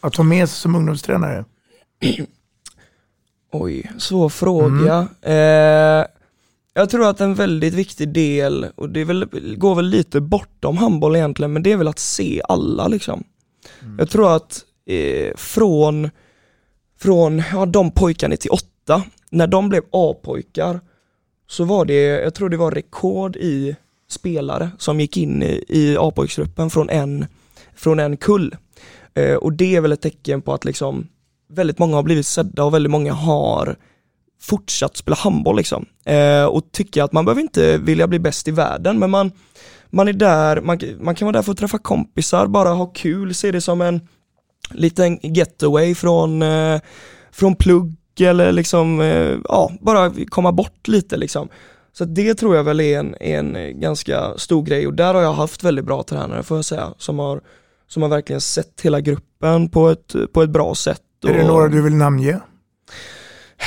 att 0.00 0.16
ha 0.16 0.24
med 0.24 0.48
sig 0.48 0.58
som 0.58 0.74
ungdomstränare? 0.74 1.44
Oj, 3.52 3.92
svår 3.98 4.28
fråga. 4.28 5.08
Mm. 5.22 6.00
Eh, 6.00 6.06
jag 6.76 6.90
tror 6.90 7.06
att 7.06 7.20
en 7.20 7.34
väldigt 7.34 7.74
viktig 7.74 8.08
del, 8.08 8.66
och 8.74 8.88
det 8.88 9.04
väl, 9.04 9.26
går 9.56 9.74
väl 9.74 9.86
lite 9.86 10.20
bortom 10.20 10.76
handboll 10.76 11.16
egentligen, 11.16 11.52
men 11.52 11.62
det 11.62 11.72
är 11.72 11.76
väl 11.76 11.88
att 11.88 11.98
se 11.98 12.42
alla 12.48 12.88
liksom. 12.88 13.24
Mm. 13.82 13.96
Jag 13.98 14.10
tror 14.10 14.36
att 14.36 14.64
eh, 14.86 15.36
från, 15.36 16.10
från 16.98 17.42
ja, 17.52 17.66
de 17.66 17.90
pojkarna 17.90 18.36
till 18.36 18.50
åtta, 18.50 19.02
när 19.30 19.46
de 19.46 19.68
blev 19.68 19.82
A-pojkar, 19.90 20.80
så 21.48 21.64
var 21.64 21.84
det, 21.84 22.02
jag 22.02 22.34
tror 22.34 22.48
det 22.48 22.56
var 22.56 22.70
rekord 22.70 23.36
i 23.36 23.76
spelare 24.10 24.70
som 24.78 25.00
gick 25.00 25.16
in 25.16 25.42
i, 25.42 25.64
i 25.68 25.96
A-pojksgruppen 25.96 26.70
från 26.70 26.90
en, 26.90 27.26
från 27.74 28.00
en 28.00 28.16
kull. 28.16 28.56
Eh, 29.14 29.34
och 29.34 29.52
det 29.52 29.76
är 29.76 29.80
väl 29.80 29.92
ett 29.92 30.02
tecken 30.02 30.42
på 30.42 30.54
att 30.54 30.64
liksom 30.64 31.08
väldigt 31.48 31.78
många 31.78 31.96
har 31.96 32.02
blivit 32.02 32.26
sedda 32.26 32.64
och 32.64 32.74
väldigt 32.74 32.90
många 32.90 33.12
har 33.12 33.76
fortsatt 34.40 34.96
spela 34.96 35.16
handboll 35.16 35.56
liksom. 35.56 35.86
Eh, 36.04 36.44
och 36.44 36.72
tycker 36.72 37.02
att 37.02 37.12
man 37.12 37.24
behöver 37.24 37.42
inte 37.42 37.78
vilja 37.78 38.06
bli 38.06 38.18
bäst 38.18 38.48
i 38.48 38.50
världen 38.50 38.98
men 38.98 39.10
man, 39.10 39.32
man 39.90 40.08
är 40.08 40.12
där, 40.12 40.60
man, 40.60 40.78
man 41.00 41.14
kan 41.14 41.26
vara 41.26 41.32
där 41.32 41.42
för 41.42 41.52
att 41.52 41.58
träffa 41.58 41.78
kompisar, 41.78 42.46
bara 42.46 42.68
ha 42.68 42.86
kul, 42.86 43.34
se 43.34 43.52
det 43.52 43.60
som 43.60 43.80
en 43.80 44.00
liten 44.70 45.18
getaway 45.22 45.94
från, 45.94 46.42
eh, 46.42 46.80
från 47.32 47.54
plugg 47.54 47.96
eller 48.20 48.52
liksom, 48.52 49.00
eh, 49.00 49.36
ja, 49.44 49.72
bara 49.80 50.12
komma 50.28 50.52
bort 50.52 50.88
lite 50.88 51.16
liksom. 51.16 51.48
Så 51.92 52.04
det 52.04 52.34
tror 52.34 52.56
jag 52.56 52.64
väl 52.64 52.80
är 52.80 52.98
en, 52.98 53.14
en 53.20 53.80
ganska 53.80 54.38
stor 54.38 54.62
grej 54.62 54.86
och 54.86 54.94
där 54.94 55.14
har 55.14 55.22
jag 55.22 55.32
haft 55.32 55.64
väldigt 55.64 55.84
bra 55.84 56.02
tränare 56.02 56.42
får 56.42 56.56
jag 56.56 56.64
säga, 56.64 56.94
som 56.98 57.18
har, 57.18 57.40
som 57.88 58.02
har 58.02 58.08
verkligen 58.08 58.40
sett 58.40 58.80
hela 58.80 59.00
gruppen 59.00 59.70
på 59.70 59.88
ett, 59.88 60.14
på 60.32 60.42
ett 60.42 60.50
bra 60.50 60.74
sätt. 60.74 61.02
Är 61.28 61.34
det 61.34 61.46
några 61.46 61.68
du 61.68 61.82
vill 61.82 61.94
namnge? 61.94 62.40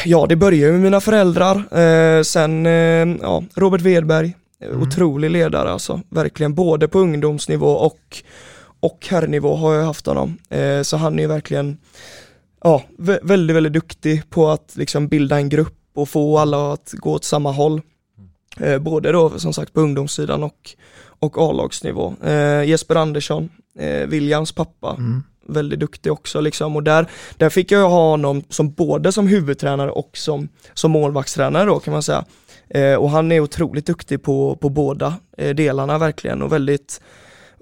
Ja, 0.06 0.26
det 0.30 0.36
börjar 0.36 0.72
med 0.72 0.82
mina 0.82 1.02
föräldrar, 1.02 1.56
eh, 1.56 2.24
sen 2.24 2.66
eh, 2.66 3.18
ja, 3.22 3.44
Robert 3.56 3.82
Wedberg, 3.82 4.36
mm. 4.64 4.82
otrolig 4.82 5.30
ledare 5.30 5.72
alltså, 5.72 6.02
verkligen 6.10 6.56
både 6.56 6.88
på 6.88 7.00
ungdomsnivå 7.00 7.68
och, 7.68 8.24
och 8.80 9.08
herrnivå 9.10 9.56
har 9.56 9.74
jag 9.74 9.86
haft 9.86 10.06
honom. 10.06 10.38
Eh, 10.50 10.82
så 10.82 10.98
han 10.98 11.20
är 11.20 11.28
verkligen 11.28 11.78
ja, 12.64 12.84
väldigt, 13.22 13.56
väldigt 13.56 13.74
duktig 13.74 14.30
på 14.30 14.50
att 14.50 14.74
liksom 14.76 15.08
bilda 15.08 15.38
en 15.38 15.50
grupp 15.50 15.78
och 15.96 16.10
få 16.10 16.38
alla 16.38 16.74
att 16.74 16.94
gå 16.98 17.14
åt 17.14 17.24
samma 17.24 17.52
håll. 17.52 17.82
Eh, 18.60 18.80
både 18.80 19.12
då 19.12 19.40
som 19.40 19.54
sagt 19.54 19.74
på 19.74 19.82
ungdomssidan 19.82 20.44
och, 20.44 20.76
och 21.20 21.38
A-lagsnivå. 21.38 22.14
Eh, 22.24 22.64
Jesper 22.64 22.96
Andersson, 22.96 23.50
eh, 23.80 24.08
Williams 24.08 24.52
pappa, 24.52 24.96
mm 24.98 25.24
väldigt 25.54 25.80
duktig 25.80 26.12
också 26.12 26.42
liksom 26.42 26.76
och 26.76 26.84
där, 26.84 27.08
där 27.38 27.50
fick 27.50 27.72
jag 27.72 27.90
ha 27.90 28.10
honom 28.10 28.44
som 28.50 28.72
både 28.72 29.12
som 29.12 29.28
huvudtränare 29.28 29.92
och 29.92 30.10
som, 30.14 30.50
som 30.74 30.92
målvaktstränare 30.92 31.66
då 31.66 31.80
kan 31.80 31.94
man 31.94 32.04
säga. 32.04 32.26
Eh, 32.70 32.96
och 32.96 33.10
han 33.10 33.32
är 33.32 33.40
otroligt 33.40 33.86
duktig 33.86 34.24
på, 34.24 34.56
på 34.56 34.70
båda 34.70 35.14
eh, 35.38 35.56
delarna 35.56 35.98
verkligen 35.98 36.42
och 36.42 36.54
väldigt, 36.54 37.02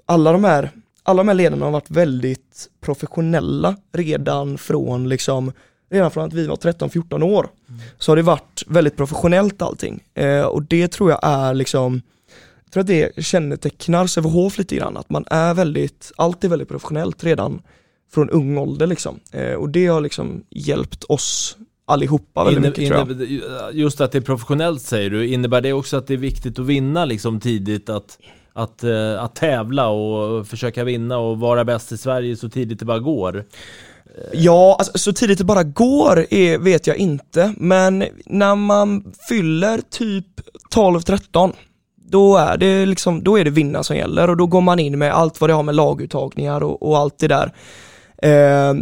alla 0.06 0.32
de 0.32 0.44
här, 0.44 0.70
alla 1.02 1.20
de 1.20 1.28
här 1.28 1.34
ledarna 1.34 1.64
har 1.64 1.72
varit 1.72 1.90
väldigt 1.90 2.68
professionella 2.80 3.76
redan 3.92 4.58
från 4.58 5.08
liksom 5.08 5.52
redan 5.90 6.10
från 6.10 6.24
att 6.24 6.32
vi 6.32 6.46
var 6.46 6.56
13-14 6.56 7.22
år. 7.22 7.48
Mm. 7.68 7.80
Så 7.98 8.10
har 8.10 8.16
det 8.16 8.22
varit 8.22 8.64
väldigt 8.66 8.96
professionellt 8.96 9.62
allting. 9.62 10.04
Eh, 10.14 10.42
och 10.42 10.62
det 10.62 10.88
tror 10.88 11.10
jag 11.10 11.20
är 11.22 11.54
liksom 11.54 12.02
jag 12.68 12.72
tror 12.72 12.80
att 12.80 13.14
det 13.16 13.24
kännetecknar 13.24 14.06
Sävehof 14.06 14.58
lite 14.58 14.76
grann, 14.76 14.96
att 14.96 15.10
man 15.10 15.24
är 15.30 15.54
väldigt, 15.54 16.12
allt 16.16 16.44
är 16.44 16.48
väldigt 16.48 16.68
professionellt 16.68 17.24
redan 17.24 17.62
från 18.12 18.30
ung 18.30 18.58
ålder 18.58 18.86
liksom. 18.86 19.20
Eh, 19.32 19.52
och 19.52 19.68
det 19.68 19.86
har 19.86 20.00
liksom 20.00 20.44
hjälpt 20.50 21.04
oss 21.04 21.56
allihopa 21.86 22.44
väldigt 22.44 22.58
Inne, 22.58 22.68
mycket 22.68 23.18
tror 23.18 23.40
jag. 23.40 23.74
Just 23.74 24.00
att 24.00 24.12
det 24.12 24.18
är 24.18 24.22
professionellt 24.22 24.82
säger 24.82 25.10
du, 25.10 25.28
innebär 25.28 25.60
det 25.60 25.72
också 25.72 25.96
att 25.96 26.06
det 26.06 26.14
är 26.14 26.18
viktigt 26.18 26.58
att 26.58 26.66
vinna 26.66 27.04
liksom 27.04 27.40
tidigt? 27.40 27.88
Att, 27.88 28.18
att, 28.52 28.84
uh, 28.84 29.22
att 29.22 29.34
tävla 29.34 29.88
och 29.88 30.46
försöka 30.46 30.84
vinna 30.84 31.18
och 31.18 31.40
vara 31.40 31.64
bäst 31.64 31.92
i 31.92 31.96
Sverige 31.96 32.36
så 32.36 32.48
tidigt 32.48 32.78
det 32.78 32.84
bara 32.84 32.98
går? 32.98 33.44
Ja, 34.32 34.76
alltså, 34.78 34.98
så 34.98 35.12
tidigt 35.12 35.38
det 35.38 35.44
bara 35.44 35.62
går 35.62 36.26
är, 36.30 36.58
vet 36.58 36.86
jag 36.86 36.96
inte, 36.96 37.54
men 37.56 38.04
när 38.26 38.54
man 38.54 39.12
fyller 39.28 39.80
typ 39.90 40.26
12-13 40.74 41.52
då 42.10 42.36
är 42.36 42.56
det 42.56 42.86
liksom, 42.86 43.24
då 43.24 43.38
är 43.38 43.44
det 43.44 43.50
vinna 43.50 43.82
som 43.82 43.96
gäller 43.96 44.30
och 44.30 44.36
då 44.36 44.46
går 44.46 44.60
man 44.60 44.78
in 44.78 44.98
med 44.98 45.12
allt 45.12 45.40
vad 45.40 45.50
det 45.50 45.54
har 45.54 45.62
med 45.62 45.74
laguttagningar 45.74 46.62
och, 46.62 46.82
och 46.82 46.98
allt 46.98 47.18
det 47.18 47.28
där. 47.28 47.52
Eh, 48.22 48.74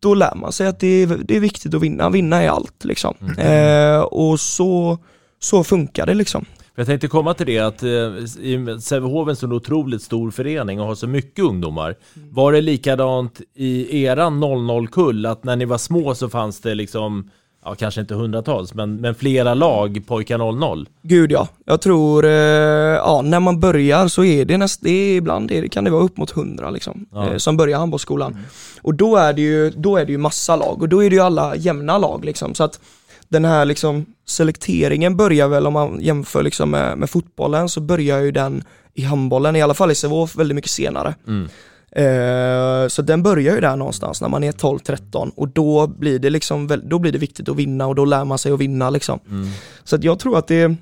då 0.00 0.14
lär 0.14 0.34
man 0.34 0.52
sig 0.52 0.66
att 0.66 0.80
det 0.80 1.02
är, 1.02 1.06
det 1.06 1.36
är 1.36 1.40
viktigt 1.40 1.74
att 1.74 1.82
vinna, 1.82 2.10
vinna 2.10 2.42
är 2.42 2.48
allt 2.48 2.84
liksom. 2.84 3.14
Mm. 3.20 3.38
Eh, 3.38 4.00
och 4.00 4.40
så, 4.40 4.98
så 5.38 5.64
funkar 5.64 6.06
det 6.06 6.14
liksom. 6.14 6.44
Jag 6.76 6.86
tänkte 6.86 7.08
komma 7.08 7.34
till 7.34 7.46
det 7.46 7.58
att 7.58 7.82
eh, 7.82 8.78
Sävehof 8.80 9.28
är 9.28 9.44
en 9.44 9.52
otroligt 9.52 10.02
stor 10.02 10.30
förening 10.30 10.80
och 10.80 10.86
har 10.86 10.94
så 10.94 11.06
mycket 11.06 11.44
ungdomar. 11.44 11.94
Var 12.14 12.52
det 12.52 12.60
likadant 12.60 13.40
i 13.54 14.04
eran 14.04 14.44
00-kull, 14.44 15.26
att 15.26 15.44
när 15.44 15.56
ni 15.56 15.64
var 15.64 15.78
små 15.78 16.14
så 16.14 16.28
fanns 16.28 16.60
det 16.60 16.74
liksom 16.74 17.30
ja, 17.64 17.74
kanske 17.74 18.00
inte 18.00 18.14
hundratals, 18.14 18.74
men, 18.74 18.96
men 18.96 19.14
flera 19.14 19.54
lag 19.54 20.02
pojkar 20.06 20.38
00? 20.38 20.88
Gud 21.02 21.32
ja, 21.32 21.48
jag 21.64 21.80
tror, 21.80 22.24
eh, 22.24 22.30
ja 22.30 23.22
när 23.24 23.40
man 23.40 23.60
börjar 23.60 24.08
så 24.08 24.24
är 24.24 24.44
det 24.44 24.58
nästan, 24.58 24.90
ibland 24.90 25.50
är 25.50 25.62
det, 25.62 25.68
kan 25.68 25.84
det 25.84 25.90
vara 25.90 26.02
upp 26.02 26.16
mot 26.16 26.30
hundra 26.30 26.70
liksom, 26.70 27.06
ja. 27.12 27.30
eh, 27.30 27.36
som 27.36 27.56
börjar 27.56 27.78
handbollsskolan. 27.78 28.32
Mm. 28.32 28.44
Och 28.82 28.94
då 28.94 29.16
är, 29.16 29.32
det 29.32 29.42
ju, 29.42 29.70
då 29.70 29.96
är 29.96 30.04
det 30.04 30.12
ju 30.12 30.18
massa 30.18 30.56
lag 30.56 30.82
och 30.82 30.88
då 30.88 31.04
är 31.04 31.10
det 31.10 31.16
ju 31.16 31.22
alla 31.22 31.56
jämna 31.56 31.98
lag 31.98 32.24
liksom, 32.24 32.54
så 32.54 32.64
att 32.64 32.80
den 33.28 33.44
här 33.44 33.64
liksom 33.64 34.06
selekteringen 34.26 35.16
börjar 35.16 35.48
väl 35.48 35.66
om 35.66 35.72
man 35.72 36.00
jämför 36.00 36.42
liksom 36.42 36.70
med, 36.70 36.98
med 36.98 37.10
fotbollen 37.10 37.68
så 37.68 37.80
börjar 37.80 38.20
ju 38.20 38.30
den 38.30 38.64
i 38.94 39.02
handbollen, 39.02 39.56
i 39.56 39.62
alla 39.62 39.74
fall 39.74 39.90
i 39.90 39.94
Sävehof, 39.94 40.36
väldigt 40.36 40.54
mycket 40.54 40.70
senare. 40.70 41.14
Mm. 41.26 41.48
Eh, 41.94 42.88
så 42.88 43.02
den 43.02 43.22
börjar 43.22 43.54
ju 43.54 43.60
där 43.60 43.76
någonstans 43.76 44.20
när 44.20 44.28
man 44.28 44.44
är 44.44 44.52
12-13 44.52 45.30
och 45.36 45.48
då 45.48 45.86
blir 45.86 46.18
det 46.18 46.30
liksom, 46.30 46.82
då 46.84 46.98
blir 46.98 47.12
det 47.12 47.18
viktigt 47.18 47.48
att 47.48 47.56
vinna 47.56 47.86
och 47.86 47.94
då 47.94 48.04
lär 48.04 48.24
man 48.24 48.38
sig 48.38 48.52
att 48.52 48.60
vinna 48.60 48.90
liksom. 48.90 49.20
Mm. 49.30 49.48
Så 49.84 49.96
att 49.96 50.04
jag 50.04 50.18
tror 50.18 50.38
att 50.38 50.46
det, 50.46 50.74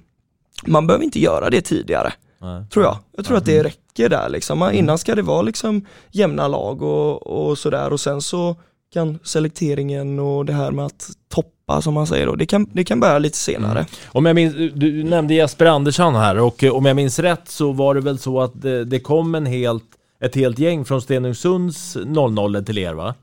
man 0.67 0.87
behöver 0.87 1.05
inte 1.05 1.21
göra 1.21 1.51
det 1.51 1.61
tidigare. 1.61 2.13
Nej. 2.41 2.65
Tror 2.73 2.85
jag. 2.85 2.99
Jag 3.17 3.25
tror 3.25 3.37
att 3.37 3.45
det 3.45 3.63
räcker 3.65 4.09
där 4.09 4.29
liksom. 4.29 4.59
Man- 4.59 4.73
Innan 4.75 4.99
ska 4.99 5.15
det 5.15 5.23
vara 5.23 5.43
liksom 5.43 5.87
jämna 6.11 6.49
lag 6.49 6.83
och, 6.83 7.27
och 7.27 7.59
sådär 7.59 7.93
och 7.93 8.01
sen 8.01 8.23
så 8.23 8.57
kan 8.93 9.19
selekteringen 9.25 10.19
och 10.19 10.45
det 10.45 10.53
här 10.53 10.71
med 10.71 10.87
att 10.87 11.11
toppa 11.35 11.83
som 11.83 11.95
man 11.95 12.07
säger 12.07 12.27
då, 12.27 12.35
det 12.35 12.47
kan, 12.47 12.67
det 12.73 12.85
kan 12.85 13.01
börja 13.01 13.19
lite 13.19 13.37
senare. 13.39 13.87
Om 14.07 14.27
jag 14.27 14.35
minns, 14.35 14.55
du 14.75 15.05
nämnde 15.05 15.35
Jesper 15.35 15.67
Andersson 15.67 16.15
här 16.15 16.39
och 16.39 16.65
eh, 16.65 16.73
om 16.73 16.85
jag 16.87 16.97
minns 16.97 17.19
rätt 17.19 17.49
så 17.49 17.73
var 17.73 17.95
det 17.95 18.01
väl 18.01 18.19
så 18.19 18.41
att 18.41 18.63
det, 18.63 18.85
det 18.85 19.01
kom 19.01 19.35
en 19.35 19.47
helt, 19.47 19.85
ett 20.23 20.35
helt 20.35 20.59
gäng 20.59 20.85
från 20.85 21.03
Stenungsunds 21.03 21.97
00 22.07 22.65
till 22.65 22.79
er 22.79 22.93
va? 22.93 23.15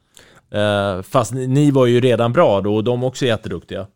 Eh, 0.51 1.01
fast 1.01 1.33
ni, 1.33 1.47
ni 1.47 1.71
var 1.71 1.85
ju 1.85 2.01
redan 2.01 2.33
bra 2.33 2.61
då 2.61 2.75
och 2.75 2.83
de 2.83 3.03
också 3.03 3.25
jätteduktiga. 3.25 3.87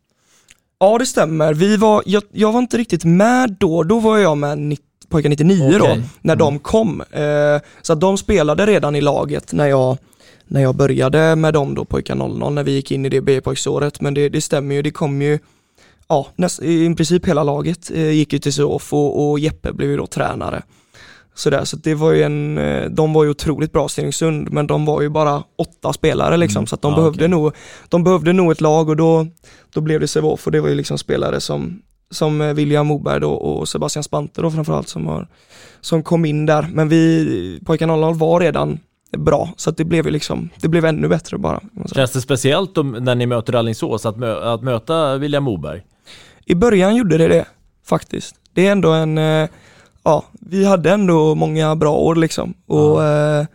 Ja 0.78 0.98
det 0.98 1.06
stämmer, 1.06 1.54
vi 1.54 1.76
var, 1.76 2.02
jag, 2.06 2.22
jag 2.32 2.52
var 2.52 2.60
inte 2.60 2.78
riktigt 2.78 3.04
med 3.04 3.56
då, 3.60 3.82
då 3.82 3.98
var 3.98 4.18
jag 4.18 4.38
med 4.38 4.58
90, 4.58 4.84
pojkar 5.08 5.28
99 5.28 5.78
då, 5.78 5.84
Okej. 5.84 6.02
när 6.20 6.36
de 6.36 6.58
kom. 6.58 7.00
Eh, 7.00 7.60
så 7.82 7.92
att 7.92 8.00
de 8.00 8.18
spelade 8.18 8.66
redan 8.66 8.96
i 8.96 9.00
laget 9.00 9.52
när 9.52 9.66
jag, 9.66 9.96
när 10.46 10.62
jag 10.62 10.74
började 10.74 11.36
med 11.36 11.54
dem 11.54 11.74
då, 11.74 11.84
pojkar 11.84 12.14
00, 12.14 12.52
när 12.52 12.62
vi 12.62 12.72
gick 12.72 12.90
in 12.92 13.06
i 13.06 13.08
det 13.08 13.20
B-pojksåret. 13.20 14.00
Men 14.00 14.14
det, 14.14 14.28
det 14.28 14.40
stämmer 14.40 14.74
ju, 14.74 14.82
det 14.82 14.90
kom 14.90 15.22
ju, 15.22 15.38
ja, 16.08 16.26
näst, 16.36 16.62
i 16.62 16.94
princip 16.94 17.28
hela 17.28 17.42
laget 17.42 17.90
eh, 17.90 18.10
gick 18.10 18.32
ju 18.32 18.38
till 18.38 18.52
SOF 18.52 18.92
och, 18.92 19.30
och 19.30 19.38
Jeppe 19.38 19.72
blev 19.72 19.90
ju 19.90 19.96
då 19.96 20.06
tränare. 20.06 20.62
Sådär, 21.36 21.64
så 21.64 21.76
det 21.76 21.94
var 21.94 22.12
ju 22.12 22.22
en, 22.22 22.58
eh, 22.58 22.90
de 22.90 23.12
var 23.12 23.24
ju 23.24 23.30
otroligt 23.30 23.72
bra 23.72 23.88
Stenungsund, 23.88 24.52
men 24.52 24.66
de 24.66 24.84
var 24.84 25.02
ju 25.02 25.08
bara 25.08 25.42
åtta 25.58 25.92
spelare 25.92 26.36
liksom, 26.36 26.60
Mm. 26.60 26.66
så 26.66 26.74
att 26.74 26.82
de 26.82 26.90
Ja, 26.92 26.96
behövde 26.96 27.18
okej. 27.18 27.28
nog, 27.28 27.52
de 27.88 28.04
behövde 28.04 28.32
nog 28.32 28.52
ett 28.52 28.60
lag 28.60 28.88
och 28.88 28.96
då, 28.96 29.26
då 29.74 29.80
blev 29.80 30.00
det 30.00 30.08
Sävehof 30.08 30.46
och 30.46 30.52
det 30.52 30.60
var 30.60 30.68
ju 30.68 30.74
liksom 30.74 30.98
spelare 30.98 31.40
som, 31.40 31.82
som 32.10 32.40
eh, 32.40 32.52
William 32.52 32.86
Moberg 32.86 33.20
då 33.20 33.30
och 33.32 33.68
Sebastian 33.68 34.02
Spante 34.02 34.42
då 34.42 34.50
framförallt 34.50 34.88
som, 34.88 35.06
har, 35.06 35.28
som 35.80 36.02
kom 36.02 36.24
in 36.24 36.46
där. 36.46 36.68
Men 36.72 36.88
vi, 36.88 37.60
pojkarna 37.66 37.96
00 37.96 38.14
var 38.14 38.40
redan 38.40 38.78
bra, 39.16 39.48
så 39.56 39.70
att 39.70 39.76
det 39.76 39.84
blev 39.84 40.04
ju 40.06 40.10
liksom, 40.12 40.48
det 40.60 40.68
blev 40.68 40.84
ännu 40.84 41.08
bättre 41.08 41.38
bara. 41.38 41.60
Känns 41.94 42.12
det 42.12 42.20
speciellt 42.20 42.78
om, 42.78 42.90
när 42.92 43.14
ni 43.14 43.26
möter 43.26 43.54
Alingsås 43.54 44.06
att, 44.06 44.16
mö, 44.16 44.52
att 44.52 44.62
möta 44.62 45.16
William 45.18 45.42
Moberg? 45.44 45.82
I 46.46 46.54
början 46.54 46.96
gjorde 46.96 47.18
det 47.18 47.28
det, 47.28 47.44
faktiskt. 47.86 48.34
Det 48.54 48.66
är 48.66 48.72
ändå 48.72 48.90
en, 48.92 49.18
eh, 49.18 49.48
ja, 50.04 50.24
vi 50.32 50.64
hade 50.64 50.90
ändå 50.90 51.34
många 51.34 51.76
bra 51.76 51.96
år 51.96 52.14
liksom. 52.14 52.54
Och 52.66 53.02
ja. 53.02 53.46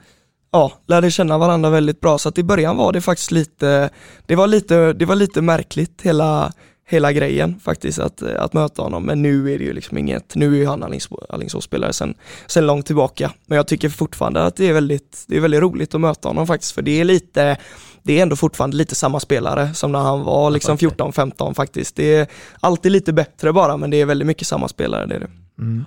ja, 0.52 0.72
lärde 0.88 1.12
känna 1.12 1.38
varandra 1.38 1.70
väldigt 1.70 2.02
bra. 2.02 2.18
Så 2.18 2.30
att 2.30 2.38
i 2.38 2.44
början 2.44 2.78
var 2.78 2.94
det 2.94 3.02
faktiskt 3.02 3.32
lite, 3.32 3.90
det 4.26 4.36
var 4.36 4.48
lite, 4.48 4.94
det 4.94 5.06
var 5.06 5.16
lite 5.16 5.42
märkligt 5.42 6.02
hela, 6.02 6.54
hela 6.88 7.14
grejen 7.14 7.60
faktiskt 7.60 8.00
att, 8.00 8.22
att 8.24 8.54
möta 8.54 8.82
honom. 8.82 9.04
Men 9.04 9.22
nu 9.22 9.54
är 9.54 9.60
det 9.60 9.64
ju 9.64 9.74
liksom 9.74 9.98
inget, 9.98 10.36
nu 10.36 10.54
är 10.54 10.58
ju 10.58 10.66
han 10.66 10.84
Alingsås-spelare 11.30 11.94
sen, 11.94 12.14
sen 12.48 12.68
långt 12.68 12.86
tillbaka. 12.86 13.32
Men 13.46 13.56
jag 13.56 13.68
tycker 13.68 13.90
fortfarande 13.90 14.46
att 14.46 14.56
det 14.56 14.66
är 14.66 14.74
väldigt, 14.74 15.24
det 15.28 15.38
är 15.38 15.42
väldigt 15.42 15.62
roligt 15.62 15.96
att 15.96 16.02
möta 16.02 16.28
honom 16.30 16.48
faktiskt. 16.48 16.72
För 16.72 16.82
det 16.82 17.00
är 17.00 17.06
lite, 17.06 17.58
det 18.04 18.20
är 18.20 18.22
ändå 18.22 18.36
fortfarande 18.36 18.78
lite 18.78 18.96
samma 18.96 19.20
spelare 19.20 19.74
som 19.74 19.92
när 19.92 20.00
han 20.00 20.24
var 20.24 20.50
liksom 20.50 20.78
14-15 20.78 21.54
faktiskt. 21.54 21.96
Det 21.96 22.16
är 22.16 22.28
alltid 22.60 22.92
lite 22.92 23.14
bättre 23.14 23.54
bara, 23.54 23.78
men 23.78 23.90
det 23.90 23.98
är 23.98 24.06
väldigt 24.06 24.28
mycket 24.28 24.48
samma 24.48 24.68
spelare. 24.68 25.06
Det 25.06 25.16
är 25.16 25.20
det. 25.20 25.30
Mm. 25.60 25.86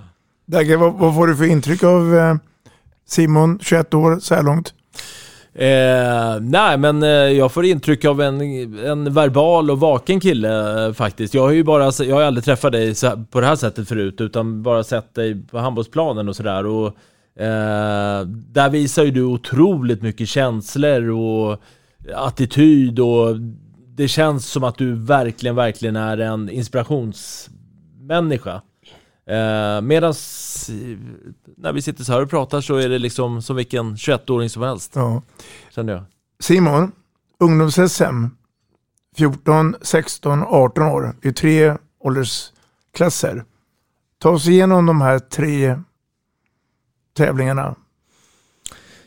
Dagge, 0.52 0.76
vad, 0.76 0.94
vad 0.94 1.14
får 1.14 1.26
du 1.26 1.36
för 1.36 1.44
intryck 1.44 1.84
av 1.84 2.16
eh, 2.16 2.34
Simon, 3.06 3.58
21 3.62 3.94
år, 3.94 4.18
så 4.20 4.34
här 4.34 4.42
långt? 4.42 4.74
Eh, 5.54 6.40
nej, 6.40 6.78
men 6.78 7.02
eh, 7.02 7.08
jag 7.08 7.52
får 7.52 7.64
intryck 7.64 8.04
av 8.04 8.20
en, 8.20 8.40
en 8.86 9.14
verbal 9.14 9.70
och 9.70 9.80
vaken 9.80 10.20
kille 10.20 10.86
eh, 10.86 10.92
faktiskt. 10.92 11.34
Jag 11.34 11.42
har 11.42 11.50
ju 11.50 11.64
bara, 11.64 11.92
jag 12.04 12.16
har 12.16 12.22
aldrig 12.22 12.44
träffat 12.44 12.72
dig 12.72 12.94
så 12.94 13.24
på 13.30 13.40
det 13.40 13.46
här 13.46 13.56
sättet 13.56 13.88
förut, 13.88 14.20
utan 14.20 14.62
bara 14.62 14.84
sett 14.84 15.14
dig 15.14 15.42
på 15.42 15.58
handbollsplanen 15.58 16.28
och 16.28 16.36
sådär. 16.36 16.66
Och 16.66 16.86
eh, 17.42 18.20
där 18.26 18.70
visar 18.70 19.04
ju 19.04 19.10
du 19.10 19.22
otroligt 19.22 20.02
mycket 20.02 20.28
känslor 20.28 21.10
och 21.10 21.60
attityd 22.14 22.98
och 22.98 23.36
det 23.96 24.08
känns 24.08 24.46
som 24.46 24.64
att 24.64 24.78
du 24.78 24.94
verkligen, 24.94 25.56
verkligen 25.56 25.96
är 25.96 26.18
en 26.18 26.50
inspirationsmänniska. 26.50 28.62
Eh, 29.32 29.80
Medan 29.80 30.14
när 31.56 31.72
vi 31.72 31.82
sitter 31.82 32.04
så 32.04 32.12
här 32.12 32.22
och 32.22 32.30
pratar 32.30 32.60
så 32.60 32.76
är 32.76 32.88
det 32.88 32.98
liksom 32.98 33.42
som 33.42 33.56
vilken 33.56 33.96
21-åring 33.96 34.50
som 34.50 34.62
helst. 34.62 34.92
Ja. 34.94 35.22
Känner 35.70 35.92
jag. 35.92 36.04
Simon, 36.40 36.92
ungdoms-SM, 37.40 38.26
14, 39.16 39.74
16, 39.82 40.42
18 40.42 40.84
år. 40.84 41.16
Det 41.22 41.28
är 41.28 41.32
tre 41.32 41.76
åldersklasser. 42.00 43.44
Ta 44.18 44.30
oss 44.30 44.48
igenom 44.48 44.86
de 44.86 45.00
här 45.00 45.18
tre 45.18 45.80
tävlingarna. 47.16 47.74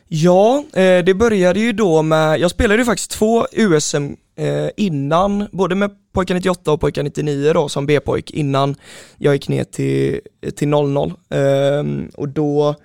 Ja, 0.07 0.63
eh, 0.73 1.03
det 1.05 1.13
började 1.17 1.59
ju 1.59 1.73
då 1.73 2.01
med, 2.01 2.39
jag 2.39 2.51
spelade 2.51 2.81
ju 2.81 2.85
faktiskt 2.85 3.11
två 3.11 3.47
USM 3.51 4.15
eh, 4.35 4.69
innan, 4.77 5.47
både 5.51 5.75
med 5.75 5.91
pojkar 6.13 6.35
98 6.35 6.71
och 6.71 6.81
pojkar 6.81 7.03
99 7.03 7.53
då 7.53 7.69
som 7.69 7.85
B-pojk 7.85 8.31
innan 8.31 8.75
jag 9.17 9.33
gick 9.33 9.47
ner 9.47 9.63
till, 9.63 10.19
till 10.55 10.67
00. 10.67 11.13
Eh, 11.29 11.83
och 12.13 12.29
då 12.29 12.75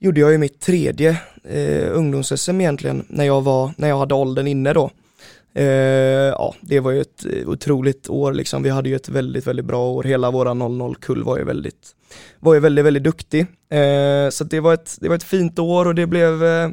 gjorde 0.00 0.20
jag 0.20 0.32
ju 0.32 0.38
mitt 0.38 0.60
tredje 0.60 1.10
eh, 1.44 1.96
ungdoms-SM 1.96 2.60
egentligen 2.60 3.04
när 3.08 3.24
jag, 3.24 3.42
var, 3.42 3.70
när 3.76 3.88
jag 3.88 3.98
hade 3.98 4.14
åldern 4.14 4.46
inne 4.46 4.72
då. 4.72 4.90
Eh, 5.54 5.64
ja, 5.64 6.54
det 6.60 6.80
var 6.80 6.90
ju 6.90 7.00
ett 7.00 7.26
otroligt 7.46 8.08
år 8.08 8.32
liksom. 8.32 8.62
Vi 8.62 8.70
hade 8.70 8.88
ju 8.88 8.96
ett 8.96 9.08
väldigt, 9.08 9.46
väldigt 9.46 9.64
bra 9.64 9.90
år. 9.90 10.02
Hela 10.02 10.30
våra 10.30 10.50
00-kull 10.50 11.24
var 11.24 11.38
ju 11.38 11.44
väldigt, 11.44 11.94
var 12.40 12.54
ju 12.54 12.60
väldigt, 12.60 12.84
väldigt 12.84 13.02
duktig. 13.02 13.40
Eh, 13.70 14.30
så 14.30 14.44
det 14.44 14.60
var, 14.60 14.74
ett, 14.74 14.96
det 15.00 15.08
var 15.08 15.16
ett 15.16 15.22
fint 15.22 15.58
år 15.58 15.86
och 15.86 15.94
det 15.94 16.06
blev, 16.06 16.44
eh, 16.44 16.70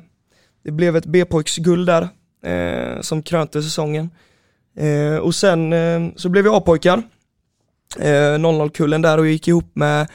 det 0.63 0.71
blev 0.71 0.95
ett 0.95 1.05
B-pojksguld 1.05 1.87
där 1.87 2.09
eh, 2.47 3.01
som 3.01 3.23
krönte 3.23 3.63
säsongen. 3.63 4.09
Eh, 4.77 5.17
och 5.17 5.35
sen 5.35 5.73
eh, 5.73 6.01
så 6.15 6.29
blev 6.29 6.43
vi 6.43 6.49
A-pojkar, 6.49 7.03
eh, 7.99 8.37
00-kullen 8.37 9.01
där 9.01 9.17
och 9.17 9.27
gick 9.27 9.47
ihop 9.47 9.71
med, 9.73 10.07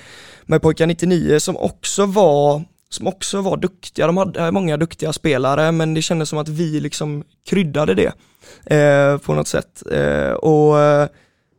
med 0.43 0.63
pojkar 0.63 0.87
99 0.87 1.39
som 1.39 1.57
också 1.57 2.07
var 2.07 2.63
som 2.89 3.07
också 3.07 3.41
var 3.41 3.57
duktiga, 3.57 4.07
de 4.07 4.17
hade 4.17 4.51
många 4.51 4.77
duktiga 4.77 5.13
spelare 5.13 5.73
men 5.73 5.95
det 5.95 6.03
kändes 6.03 6.29
som 6.29 6.39
att 6.39 6.49
vi 6.49 6.81
liksom 6.81 7.25
kryddade 7.47 7.95
det 7.95 8.13
eh, 8.77 9.19
på 9.19 9.35
något 9.35 9.49
sätt. 9.49 9.83
Eh, 9.93 10.33
och 10.33 10.81
eh, 10.81 11.09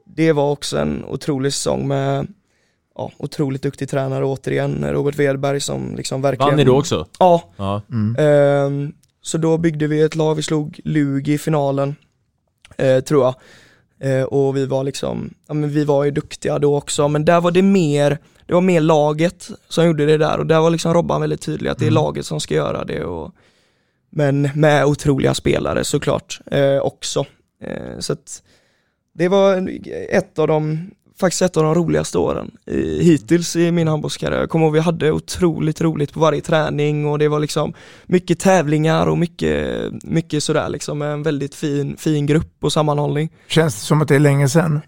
det 0.06 0.32
var 0.32 0.52
också 0.52 0.78
en 0.78 1.06
otrolig 1.06 1.54
säsong 1.54 1.88
med 1.88 2.28
ja, 2.96 3.12
otroligt 3.18 3.62
duktig 3.62 3.90
tränare 3.90 4.26
återigen, 4.26 4.86
Robert 4.92 5.16
Wedberg 5.16 5.60
som 5.60 5.96
liksom 5.96 6.22
verkligen... 6.22 6.50
Vann 6.50 6.58
ni 6.58 6.64
då 6.64 6.78
också? 6.78 7.08
Ja. 7.20 7.44
Ja. 7.58 7.82
Ehm, 8.18 8.94
så 9.24 9.38
då 9.38 9.58
byggde 9.58 9.88
vi 9.88 10.02
ett 10.02 10.16
lag, 10.16 10.36
vi 10.36 10.44
slog 10.44 10.80
Lugi 10.84 11.34
i 11.34 11.38
finalen, 11.38 11.96
eh, 12.78 13.00
tror 13.00 13.24
jag. 13.24 13.36
Eh, 14.00 14.24
och 14.24 14.58
vi 14.58 14.66
var 14.66 14.84
liksom, 14.84 15.34
ja 15.48 15.54
men 15.54 15.70
vi 15.70 15.84
var 15.86 16.04
ju 16.04 16.12
duktiga 16.12 16.60
då 16.60 16.78
också, 16.78 17.08
men 17.08 17.26
där 17.26 17.42
var 17.42 17.52
det 17.52 17.62
mer, 17.62 18.18
det 18.46 18.54
var 18.54 18.62
mer 18.62 18.82
laget 18.82 19.50
som 19.70 19.86
gjorde 19.86 20.06
det 20.06 20.18
där 20.18 20.38
och 20.38 20.46
där 20.46 20.60
var 20.60 20.70
liksom 20.70 20.94
Robban 20.94 21.22
väldigt 21.22 21.42
tydlig 21.42 21.70
att 21.70 21.78
det 21.80 21.86
är 21.86 21.88
Mm. 21.88 22.04
laget 22.04 22.26
som 22.26 22.40
ska 22.40 22.56
göra 22.56 22.84
det 22.86 23.04
och 23.04 23.32
men 24.10 24.50
med 24.56 24.86
otroliga 24.86 25.34
spelare 25.34 25.84
såklart 25.84 26.40
eh, 26.46 26.78
också. 26.78 27.26
Eh, 27.64 28.00
så 28.00 28.14
att 28.14 28.44
det 29.14 29.28
var 29.28 29.70
ett 30.10 30.40
av 30.40 30.48
de, 30.48 30.92
faktiskt 31.24 31.42
ett 31.42 31.58
av 31.58 31.64
de 31.64 31.76
roligaste 31.76 32.18
åren 32.18 32.52
i, 32.66 33.04
hittills 33.04 33.56
i 33.56 33.72
min 33.72 33.88
handbollskarriär. 33.88 34.40
Jag 34.40 34.50
kommer 34.50 34.66
ihåg 34.66 34.74
vi 34.74 34.80
hade 34.80 35.12
otroligt 35.12 35.82
roligt 35.82 36.14
på 36.14 36.20
varje 36.20 36.42
träning 36.42 37.06
och 37.06 37.20
det 37.20 37.28
var 37.28 37.40
liksom 37.40 37.74
mycket 38.06 38.40
tävlingar 38.40 39.08
och 39.08 39.18
mycket, 39.18 39.92
mycket 40.04 40.44
sådär 40.44 40.70
liksom 40.70 41.02
en 41.02 41.24
väldigt 41.24 41.56
fin, 41.56 41.96
fin 41.98 42.26
grupp 42.26 42.64
och 42.64 42.74
sammanhållning. 42.74 43.30
Känns 43.48 43.76
det 43.76 43.82
som 43.82 44.02
att 44.02 44.08
det 44.08 44.16
är 44.16 44.20
länge 44.20 44.50
sedan? 44.50 44.82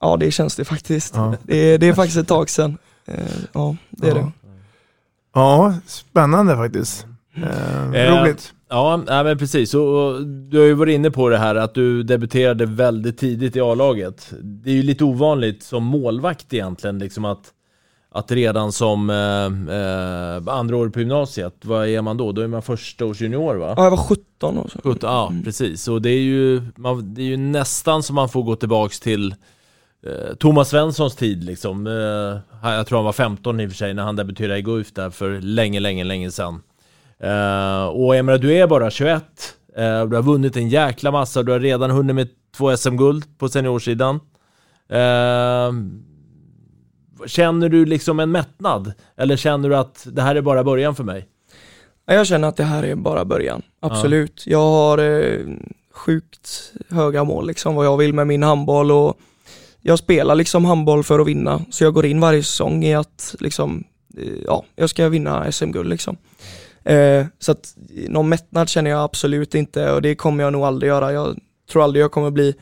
Ja 0.00 0.16
det 0.16 0.30
känns 0.30 0.56
det 0.56 0.64
faktiskt. 0.64 1.14
Ja. 1.16 1.34
Det, 1.42 1.56
är, 1.56 1.78
det 1.78 1.86
är 1.88 1.92
faktiskt 1.92 2.18
ett 2.18 2.28
tag 2.28 2.50
sedan. 2.50 2.78
Eh, 3.06 3.14
ja 3.52 3.76
det 3.90 4.06
är 4.06 4.10
Ja. 4.10 4.16
det. 4.16 4.32
Ja, 5.34 5.74
spännande 5.86 6.56
faktiskt. 6.56 7.06
Eh, 7.36 7.92
Eh, 7.94 8.20
roligt. 8.20 8.52
Ja, 8.74 8.96
nej, 9.06 9.24
men 9.24 9.38
precis. 9.38 9.74
Och, 9.74 10.26
du 10.26 10.58
har 10.58 10.66
ju 10.66 10.74
varit 10.74 10.94
inne 10.94 11.10
på 11.10 11.28
det 11.28 11.38
här 11.38 11.54
att 11.54 11.74
du 11.74 12.02
debuterade 12.02 12.66
väldigt 12.66 13.18
tidigt 13.18 13.56
i 13.56 13.60
A-laget. 13.60 14.32
Det 14.42 14.70
är 14.70 14.74
ju 14.74 14.82
lite 14.82 15.04
ovanligt 15.04 15.62
som 15.62 15.84
målvakt 15.84 16.52
egentligen, 16.52 16.98
liksom 16.98 17.24
att, 17.24 17.52
att 18.10 18.30
redan 18.30 18.72
som 18.72 19.10
eh, 19.10 19.76
eh, 19.76 20.56
andra 20.58 20.76
år 20.76 20.88
på 20.88 20.98
gymnasiet, 20.98 21.54
vad 21.64 21.88
är 21.88 22.02
man 22.02 22.16
då? 22.16 22.32
Då 22.32 22.42
är 22.42 22.46
man 22.46 22.62
första 22.62 23.04
års 23.04 23.20
junior 23.20 23.54
va? 23.54 23.74
Ja, 23.76 23.84
jag 23.84 23.90
var 23.90 23.96
17 23.96 24.58
år. 24.58 24.68
så. 24.72 24.78
17, 24.82 24.98
ja, 25.10 25.32
precis. 25.44 25.88
Och 25.88 26.02
det 26.02 26.10
är, 26.10 26.22
ju, 26.22 26.62
man, 26.76 27.14
det 27.14 27.22
är 27.22 27.26
ju 27.26 27.36
nästan 27.36 28.02
som 28.02 28.14
man 28.14 28.28
får 28.28 28.42
gå 28.42 28.56
tillbaks 28.56 29.00
till 29.00 29.34
eh, 30.06 30.34
Thomas 30.38 30.68
Svenssons 30.68 31.16
tid 31.16 31.44
liksom. 31.44 31.86
Eh, 31.86 32.70
jag 32.70 32.86
tror 32.86 32.98
han 32.98 33.04
var 33.04 33.12
15 33.12 33.60
i 33.60 33.66
och 33.66 33.70
för 33.70 33.76
sig 33.76 33.94
när 33.94 34.02
han 34.02 34.16
debuterade 34.16 34.58
i 34.58 34.62
Guif 34.62 34.92
där 34.92 35.10
för 35.10 35.40
länge, 35.40 35.80
länge, 35.80 36.04
länge 36.04 36.30
sedan. 36.30 36.60
Eh, 37.20 37.84
och 37.86 38.16
jag 38.16 38.24
menar, 38.24 38.38
du 38.38 38.54
är 38.54 38.66
bara 38.66 38.90
21. 38.90 39.22
Eh, 39.76 40.04
du 40.06 40.16
har 40.16 40.22
vunnit 40.22 40.56
en 40.56 40.68
jäkla 40.68 41.10
massa. 41.10 41.42
Du 41.42 41.52
har 41.52 41.60
redan 41.60 41.90
hunnit 41.90 42.16
med 42.16 42.28
två 42.56 42.76
SM-guld 42.76 43.38
på 43.38 43.48
seniorsidan. 43.48 44.20
Eh, 44.88 45.72
känner 47.26 47.68
du 47.68 47.84
liksom 47.84 48.20
en 48.20 48.30
mättnad? 48.30 48.92
Eller 49.16 49.36
känner 49.36 49.68
du 49.68 49.76
att 49.76 50.06
det 50.12 50.22
här 50.22 50.34
är 50.34 50.42
bara 50.42 50.64
början 50.64 50.94
för 50.94 51.04
mig? 51.04 51.28
Ja, 52.06 52.14
Jag 52.14 52.26
känner 52.26 52.48
att 52.48 52.56
det 52.56 52.64
här 52.64 52.82
är 52.82 52.94
bara 52.94 53.24
början, 53.24 53.62
absolut. 53.80 54.42
Jag 54.46 54.58
har 54.70 54.98
eh, 54.98 55.38
sjukt 55.92 56.72
höga 56.90 57.24
mål 57.24 57.46
liksom 57.46 57.74
vad 57.74 57.86
jag 57.86 57.96
vill 57.96 58.14
med 58.14 58.26
min 58.26 58.42
handboll 58.42 58.92
och 58.92 59.14
jag 59.80 59.98
spelar 59.98 60.34
liksom 60.34 60.64
handboll 60.64 61.04
för 61.04 61.18
att 61.18 61.26
vinna. 61.26 61.60
Så 61.70 61.84
jag 61.84 61.94
går 61.94 62.06
in 62.06 62.20
varje 62.20 62.42
säsong 62.42 62.84
i 62.84 62.94
att 62.94 63.34
liksom, 63.40 63.84
eh, 64.18 64.28
ja, 64.46 64.64
jag 64.76 64.90
ska 64.90 65.08
vinna 65.08 65.52
SM-guld 65.52 65.88
liksom. 65.88 66.16
Eh, 66.84 67.26
så 67.38 67.52
att 67.52 67.74
någon 68.08 68.28
mättnad 68.28 68.68
känner 68.68 68.90
jag 68.90 69.02
absolut 69.04 69.54
inte 69.54 69.90
och 69.92 70.02
det 70.02 70.14
kommer 70.14 70.44
jag 70.44 70.52
nog 70.52 70.64
aldrig 70.64 70.88
göra. 70.88 71.12
Jag 71.12 71.38
tror 71.72 71.84
aldrig 71.84 72.02
jag 72.04 72.12
kommer 72.12 72.30
bli, 72.30 72.54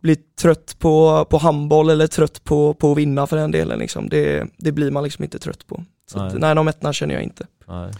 bli 0.00 0.16
trött 0.16 0.76
på, 0.78 1.24
på 1.30 1.38
handboll 1.38 1.90
eller 1.90 2.06
trött 2.06 2.44
på, 2.44 2.74
på 2.74 2.92
att 2.92 2.98
vinna 2.98 3.26
för 3.26 3.36
den 3.36 3.50
delen 3.50 3.78
liksom. 3.78 4.08
Det, 4.08 4.46
det 4.58 4.72
blir 4.72 4.90
man 4.90 5.04
liksom 5.04 5.24
inte 5.24 5.38
trött 5.38 5.66
på. 5.66 5.84
Så 6.10 6.18
att, 6.20 6.32
Nej. 6.32 6.40
nej, 6.40 6.54
någon 6.54 6.64
mättnad 6.64 6.94
känner 6.94 7.14
jag 7.14 7.22
inte. 7.24 7.46
Nej. 7.68 7.92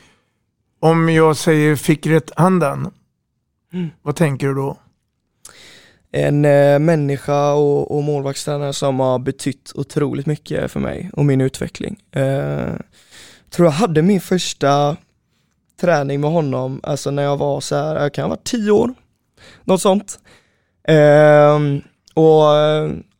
Om 0.80 1.08
jag 1.08 1.36
säger 1.36 1.76
fick 1.76 2.06
rätt 2.06 2.30
handen, 2.36 2.90
Mm. 3.72 3.88
vad 4.02 4.16
tänker 4.16 4.46
du 4.46 4.54
då? 4.54 4.78
en 6.12 6.44
eh, 6.44 6.78
människa 6.78 7.52
och, 7.52 7.96
och 7.96 8.02
målvaktstränare 8.02 8.72
som 8.72 9.00
har 9.00 9.18
betytt 9.18 9.72
otroligt 9.74 10.26
mycket 10.26 10.70
för 10.72 10.80
mig 10.80 11.10
och 11.12 11.24
min 11.24 11.40
utveckling. 11.40 11.96
Eh, 12.12 12.72
tror 13.50 13.66
jag 13.66 13.72
hade 13.72 14.02
min 14.02 14.20
första 14.20 14.96
träning 15.80 16.20
med 16.20 16.30
honom, 16.30 16.80
alltså 16.82 17.10
när 17.10 17.22
jag 17.22 17.36
var 17.36 17.60
så 17.60 17.76
här, 17.76 18.02
jag 18.02 18.14
kan 18.14 18.22
ha 18.22 18.28
varit 18.28 18.44
tio 18.44 18.70
år, 18.70 18.94
något 19.64 19.82
sånt. 19.82 20.18
Eh, 20.88 21.58
och 22.14 22.44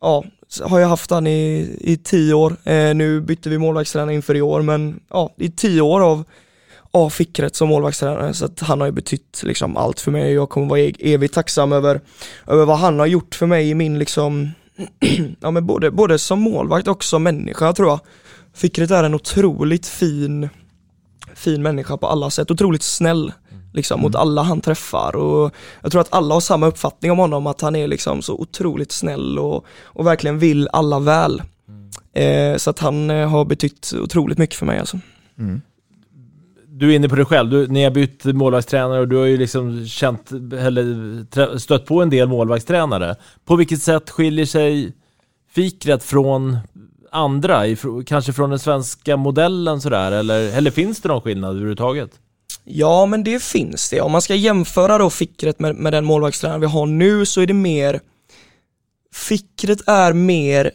ja, 0.01 0.23
har 0.63 0.79
jag 0.79 0.87
haft 0.87 1.11
han 1.11 1.27
i, 1.27 1.77
i 1.81 1.97
tio 1.97 2.33
år. 2.33 2.55
Eh, 2.63 2.95
nu 2.95 3.21
bytte 3.21 3.49
vi 3.49 3.57
målvaktstränare 3.57 4.15
inför 4.15 4.35
i 4.35 4.41
år, 4.41 4.61
men 4.61 4.99
ja, 5.09 5.33
i 5.37 5.49
tio 5.49 5.81
år 5.81 6.01
av 6.01 6.23
av 6.91 7.09
fickret 7.09 7.55
som 7.55 7.69
målvaktstränare 7.69 8.33
så 8.33 8.45
att 8.45 8.59
han 8.59 8.79
har 8.79 8.87
ju 8.87 8.91
betytt 8.91 9.41
liksom 9.43 9.77
allt 9.77 9.99
för 9.99 10.11
mig 10.11 10.23
och 10.23 10.41
jag 10.41 10.49
kommer 10.49 10.67
vara 10.67 10.79
e-, 10.79 10.93
evigt 10.99 11.33
tacksam 11.33 11.71
över, 11.73 12.01
över 12.47 12.65
vad 12.65 12.77
han 12.77 12.99
har 12.99 13.05
gjort 13.05 13.35
för 13.35 13.45
mig 13.45 13.69
i 13.69 13.75
min 13.75 13.99
liksom, 13.99 14.51
ja 15.39 15.51
men 15.51 15.65
både, 15.65 15.91
både 15.91 16.19
som 16.19 16.41
målvakt 16.41 16.87
och 16.87 17.03
som 17.03 17.23
människa 17.23 17.73
tror 17.73 17.89
jag. 17.89 17.99
Fickret 18.53 18.91
är 18.91 19.03
en 19.03 19.13
otroligt 19.13 19.87
fin, 19.87 20.49
fin 21.37 21.61
människa 21.61 21.97
på 21.97 22.07
alla 22.07 22.29
sätt, 22.29 22.51
otroligt 22.51 22.83
snäll 22.83 23.31
liksom 23.73 24.01
mot 24.01 24.15
alla 24.15 24.41
han 24.41 24.61
träffar 24.61 25.15
och 25.15 25.55
jag 25.81 25.91
tror 25.91 26.01
att 26.01 26.13
alla 26.13 26.33
har 26.33 26.41
samma 26.41 26.67
uppfattning 26.67 27.11
om 27.11 27.17
honom 27.17 27.47
att 27.47 27.61
han 27.61 27.75
är 27.75 27.87
liksom 27.87 28.21
så 28.21 28.33
otroligt 28.33 28.91
snäll 28.91 29.39
och, 29.39 29.65
och 29.83 30.07
verkligen 30.07 30.39
vill 30.39 30.69
alla 30.73 30.99
väl. 30.99 31.41
Eh, 32.13 32.57
så 32.57 32.69
att 32.69 32.79
han 32.79 33.09
eh, 33.09 33.29
har 33.29 33.45
betytt 33.45 33.93
otroligt 34.03 34.37
mycket 34.37 34.55
för 34.55 34.65
mig 34.65 34.79
alltså. 34.79 34.99
du 36.67 36.91
är 36.91 36.95
inne 36.95 37.09
på 37.09 37.15
det 37.15 37.25
själv, 37.25 37.49
du, 37.49 37.67
ni 37.67 37.83
har 37.83 37.91
bytt 37.91 38.25
målvaktstränare 38.25 38.99
och 38.99 39.07
du 39.07 39.15
har 39.15 39.25
ju 39.25 39.37
liksom 39.37 39.85
känt, 39.85 40.31
eller 40.31 41.57
stött 41.57 41.85
på 41.85 42.01
en 42.01 42.09
del 42.09 42.27
målvaktstränare. 42.27 43.15
På 43.45 43.55
vilket 43.55 43.81
sätt 43.81 44.09
skiljer 44.09 44.45
sig 44.45 44.93
Fikret 45.51 46.03
från 46.03 46.57
andra, 47.11 47.63
kanske 48.05 48.33
från 48.33 48.49
den 48.49 48.59
svenska 48.59 49.17
modellen 49.17 49.81
sådär, 49.81 50.11
eller, 50.11 50.57
eller 50.57 50.71
finns 50.71 51.01
det 51.01 51.07
någon 51.07 51.21
skillnad 51.21 51.49
överhuvudtaget? 51.49 52.11
Ja, 52.63 53.05
men 53.05 53.23
det 53.23 53.43
finns 53.43 53.89
det. 53.89 54.01
Om 54.01 54.11
man 54.11 54.21
ska 54.21 54.35
jämföra 54.35 54.97
då 54.97 55.09
Fickret 55.09 55.59
med, 55.59 55.75
med 55.75 55.93
den 55.93 56.05
målvaktstränare 56.05 56.59
vi 56.59 56.65
har 56.65 56.85
nu 56.85 57.25
så 57.25 57.41
är 57.41 57.47
det 57.47 57.53
mer 57.53 57.99
Fickret 59.13 59.87
är 59.87 60.13
mer 60.13 60.71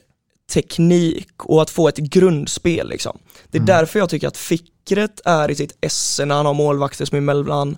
teknik 0.53 1.29
och 1.45 1.63
att 1.63 1.71
få 1.71 1.89
ett 1.89 1.97
grundspel 1.97 2.89
liksom. 2.89 3.19
Det 3.51 3.59
är 3.59 3.63
därför 3.63 3.99
jag 3.99 4.11
tycker 4.11 4.29
att 4.29 4.37
Fickret 4.37 5.21
är 5.25 5.51
i 5.51 5.55
sitt 5.55 5.79
esse 5.81 6.25
när 6.25 6.35
han 6.35 6.47
har 6.47 6.55
målvakter 6.55 7.05
som 7.05 7.17
är 7.17 7.21
mellan 7.21 7.77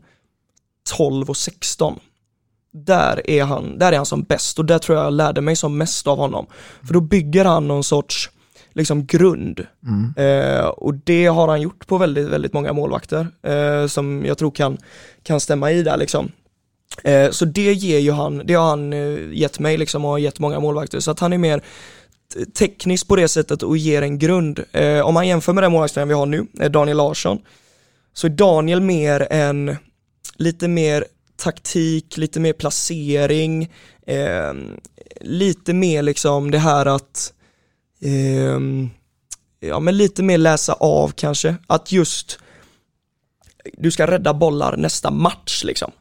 12 0.97 1.31
och 1.31 1.37
16. 1.37 1.99
Där 2.73 3.31
är 3.31 3.45
han, 3.45 3.79
där 3.79 3.93
är 3.93 3.97
han 3.97 4.07
som 4.07 4.23
bäst 4.23 4.59
och 4.59 4.65
där 4.65 4.79
tror 4.79 4.99
jag 4.99 5.07
jag 5.07 5.13
lärde 5.13 5.41
mig 5.41 5.57
som 5.57 5.79
mest 5.79 6.07
av 6.07 6.19
honom. 6.19 6.47
För 6.87 6.95
då 6.95 7.01
bygger 7.01 7.45
han 7.45 7.69
någon 7.69 7.85
sorts 7.85 8.31
liksom 8.75 9.07
grund. 9.07 9.67
Eh, 10.17 10.67
och 10.67 10.95
det 10.95 11.27
har 11.27 11.49
han 11.49 11.61
gjort 11.61 11.87
på 11.87 11.99
väldigt, 11.99 12.29
väldigt 12.29 12.53
många 12.53 12.73
målvakter 12.73 13.27
eh, 13.43 13.87
som 13.87 14.25
jag 14.25 14.39
tror 14.39 14.51
kan, 14.51 14.79
kan 15.23 15.41
stämma 15.41 15.73
i 15.73 15.83
där 15.83 15.97
liksom. 15.97 16.31
Eh, 17.03 17.31
så 17.31 17.45
det 17.45 17.73
ger 17.73 17.99
ju 17.99 18.11
han, 18.11 18.43
det 18.45 18.55
har 18.55 18.71
han 18.71 18.93
eh, 18.93 19.33
gett 19.33 19.59
mig 19.59 19.77
liksom 19.77 20.05
och 20.05 20.21
gett 20.21 20.39
många 20.39 20.61
målvakter. 20.61 21.01
Så 21.01 21.11
att 21.11 21.21
han 21.21 21.33
är 21.33 21.39
mer 21.39 21.63
teknisk 22.59 23.09
på 23.09 23.17
det 23.17 23.29
sättet 23.29 23.63
och 23.63 23.77
ger 23.77 24.03
en 24.03 24.19
grund. 24.19 24.65
Eh, 24.73 25.01
om 25.01 25.15
man 25.15 25.29
jämför 25.29 25.53
med 25.53 25.65
den 25.65 25.73
målvaktstränaren 25.73 26.09
vi 26.09 26.15
har 26.15 26.27
nu, 26.27 26.47
eh, 26.61 26.71
Daniel 26.71 26.97
Larsson, 26.97 27.39
så 28.13 28.27
är 28.27 28.31
Daniel 28.31 28.81
mer 28.81 29.27
en, 29.31 29.77
lite 30.37 30.69
mer 30.69 31.05
taktik, 31.37 32.17
lite 32.17 32.41
mer 32.41 32.53
placering, 32.53 33.73
lite 35.21 35.75
mer 35.75 36.03
liksom 36.03 36.51
det 36.51 36.59
här 36.59 36.87
att 36.87 37.33
eh, 38.05 38.61
ja 39.61 39.81
men 39.81 39.97
lite 39.97 40.23
mer 40.23 40.39
läsa 40.39 40.73
av 40.73 41.09
kanske, 41.09 41.57
att 41.67 41.93
just 41.93 42.39
du 43.73 43.91
ska 43.91 44.07
rädda 44.07 44.35
bollar 44.35 44.77
nästa 44.77 45.11
match 45.11 45.65
liksom. 45.65 45.93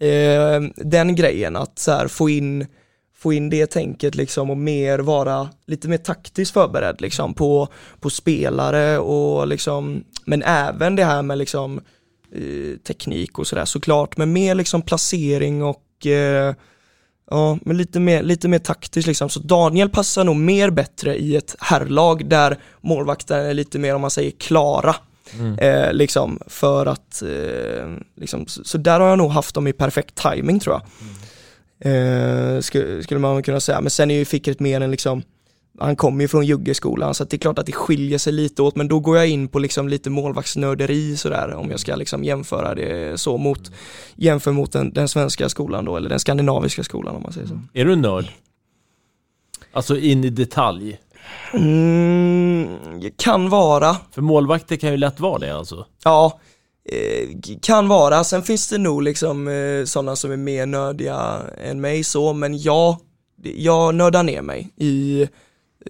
Eh, 0.00 0.60
den 0.76 1.14
grejen 1.14 1.56
att 1.56 1.78
så 1.78 1.92
här, 1.92 2.08
få 2.08 2.30
in 2.30 2.66
få 3.18 3.32
in 3.32 3.50
det 3.50 3.66
tänket 3.66 4.14
liksom 4.14 4.50
och 4.50 4.56
mer 4.56 4.98
vara 4.98 5.48
lite 5.66 5.88
mer 5.88 5.98
taktiskt 5.98 6.52
förberedd 6.52 7.00
liksom 7.00 7.34
på, 7.34 7.68
på 8.00 8.10
spelare 8.10 8.98
och 8.98 9.48
liksom, 9.48 10.04
men 10.24 10.42
även 10.42 10.96
det 10.96 11.04
här 11.04 11.22
med 11.22 11.38
liksom 11.38 11.80
eh, 12.32 12.78
teknik 12.86 13.38
och 13.38 13.46
sådär 13.46 13.64
såklart, 13.64 14.16
men 14.16 14.32
mer 14.32 14.54
liksom 14.54 14.82
placering 14.82 15.62
och 15.62 16.06
eh, 16.06 16.54
Ja, 17.30 17.58
men 17.62 17.76
lite 17.76 18.00
mer, 18.00 18.22
lite 18.22 18.48
mer 18.48 18.58
taktiskt 18.58 19.06
liksom. 19.06 19.28
Så 19.28 19.40
Daniel 19.40 19.88
passar 19.88 20.24
nog 20.24 20.36
mer 20.36 20.70
bättre 20.70 21.16
i 21.16 21.36
ett 21.36 21.56
herrlag 21.58 22.28
där 22.28 22.58
målvakten 22.80 23.38
är 23.38 23.54
lite 23.54 23.78
mer, 23.78 23.94
om 23.94 24.00
man 24.00 24.10
säger, 24.10 24.30
klara. 24.30 24.96
Eh, 25.58 25.92
liksom, 25.92 26.38
för 26.46 26.86
att, 26.86 27.22
eh, 27.22 27.88
liksom, 28.16 28.46
så, 28.46 28.64
så 28.64 28.78
där 28.78 29.00
har 29.00 29.08
jag 29.08 29.18
nog 29.18 29.30
haft 29.30 29.54
dem 29.54 29.66
i 29.66 29.72
perfekt 29.72 30.14
timing 30.14 30.60
tror 30.60 30.74
jag. 30.74 30.82
Eh, 31.80 32.60
skulle, 32.60 33.02
skulle 33.02 33.20
man 33.20 33.42
kunna 33.42 33.60
säga. 33.60 33.80
Men 33.80 33.90
sen 33.90 34.10
är 34.10 34.14
ju 34.14 34.24
Fickret 34.24 34.60
mer 34.60 34.80
en 34.80 34.90
liksom, 34.90 35.22
han 35.80 35.96
kommer 35.96 36.24
ju 36.24 36.28
från 36.28 36.46
Juggeskolan 36.46 37.14
så 37.14 37.24
det 37.24 37.36
är 37.36 37.38
klart 37.38 37.58
att 37.58 37.66
det 37.66 37.72
skiljer 37.72 38.18
sig 38.18 38.32
lite 38.32 38.62
åt 38.62 38.76
men 38.76 38.88
då 38.88 39.00
går 39.00 39.16
jag 39.16 39.28
in 39.28 39.48
på 39.48 39.58
liksom 39.58 39.88
lite 39.88 40.10
målvaktsnörderi 40.10 41.16
sådär 41.16 41.54
om 41.54 41.70
jag 41.70 41.80
ska 41.80 41.96
liksom 41.96 42.24
jämföra 42.24 42.74
det 42.74 43.20
så 43.20 43.38
mot 43.38 43.70
jämför 44.16 44.52
mot 44.52 44.72
den, 44.72 44.92
den 44.92 45.08
svenska 45.08 45.48
skolan 45.48 45.84
då 45.84 45.96
eller 45.96 46.08
den 46.08 46.20
skandinaviska 46.20 46.84
skolan 46.84 47.16
om 47.16 47.22
man 47.22 47.32
säger 47.32 47.46
så. 47.46 47.60
Är 47.74 47.84
du 47.84 47.92
en 47.92 48.00
nörd? 48.02 48.24
Alltså 49.72 49.98
in 49.98 50.24
i 50.24 50.30
detalj? 50.30 50.98
Mm, 51.54 52.68
kan 53.16 53.48
vara, 53.48 53.96
För 54.12 54.22
målvakter 54.22 54.76
kan 54.76 54.90
ju 54.90 54.96
lätt 54.96 55.20
vara 55.20 55.38
det 55.38 55.56
alltså. 55.56 55.86
ja, 56.04 56.40
eh, 56.92 57.28
kan 57.62 57.88
vara. 57.88 58.24
Sen 58.24 58.42
finns 58.42 58.68
det 58.68 58.78
nog 58.78 59.02
liksom 59.02 59.48
eh, 59.48 59.84
sådana 59.84 60.16
som 60.16 60.32
är 60.32 60.36
mer 60.36 60.66
nördiga 60.66 61.36
än 61.64 61.80
mig 61.80 62.04
så, 62.04 62.32
men 62.32 62.58
ja, 62.58 62.98
det- 63.42 63.54
jag 63.62 63.94
nördar 63.94 64.22
ner 64.22 64.42
mig 64.42 64.70
i, 64.76 65.26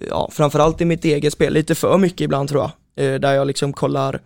ja, 0.09 0.29
framförallt 0.31 0.81
i 0.81 0.85
mitt 0.85 1.05
eget 1.05 1.33
spel, 1.33 1.53
lite 1.53 1.75
för 1.75 1.97
mycket 1.97 2.21
ibland 2.21 2.49
tror 2.49 2.61
jag. 2.61 2.71
Eh, 3.05 3.19
där 3.19 3.33
jag 3.33 3.47
liksom 3.47 3.73
kollar, 3.73 4.19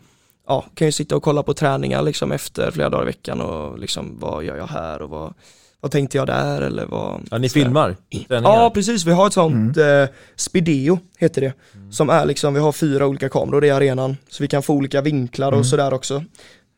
ja, 0.47 0.65
kan 0.75 0.87
ju 0.87 0.91
sitta 0.91 1.15
och 1.15 1.23
kolla 1.23 1.43
på 1.43 1.53
träningar 1.53 2.01
liksom 2.01 2.31
efter 2.31 2.71
flera 2.71 2.89
dagar 2.89 3.03
i 3.03 3.05
veckan 3.05 3.41
och 3.41 3.79
liksom 3.79 4.19
vad 4.19 4.43
gör 4.43 4.57
jag 4.57 4.67
här 4.67 5.01
och 5.01 5.09
vad, 5.09 5.33
vad 5.79 5.91
tänkte 5.91 6.17
jag 6.17 6.27
där 6.27 6.61
eller 6.61 6.85
vad 6.85 7.21
Ja, 7.31 7.37
ni 7.37 7.49
filmar 7.49 7.95
träningar? 8.27 8.51
Ja 8.51 8.71
precis, 8.73 9.05
vi 9.05 9.11
har 9.11 9.27
ett 9.27 9.33
sånt 9.33 9.77
eh, 9.77 10.05
Spideo 10.35 10.99
heter 11.17 11.41
det. 11.41 11.53
Som 11.91 12.09
är 12.09 12.25
liksom, 12.25 12.53
vi 12.53 12.59
har 12.59 12.71
fyra 12.71 13.07
olika 13.07 13.29
kameror 13.29 13.65
i 13.65 13.69
arenan. 13.69 14.17
Så 14.29 14.43
vi 14.43 14.47
kan 14.47 14.63
få 14.63 14.73
olika 14.73 15.01
vinklar 15.01 15.51
och 15.51 15.65
sådär 15.65 15.93
också. 15.93 16.23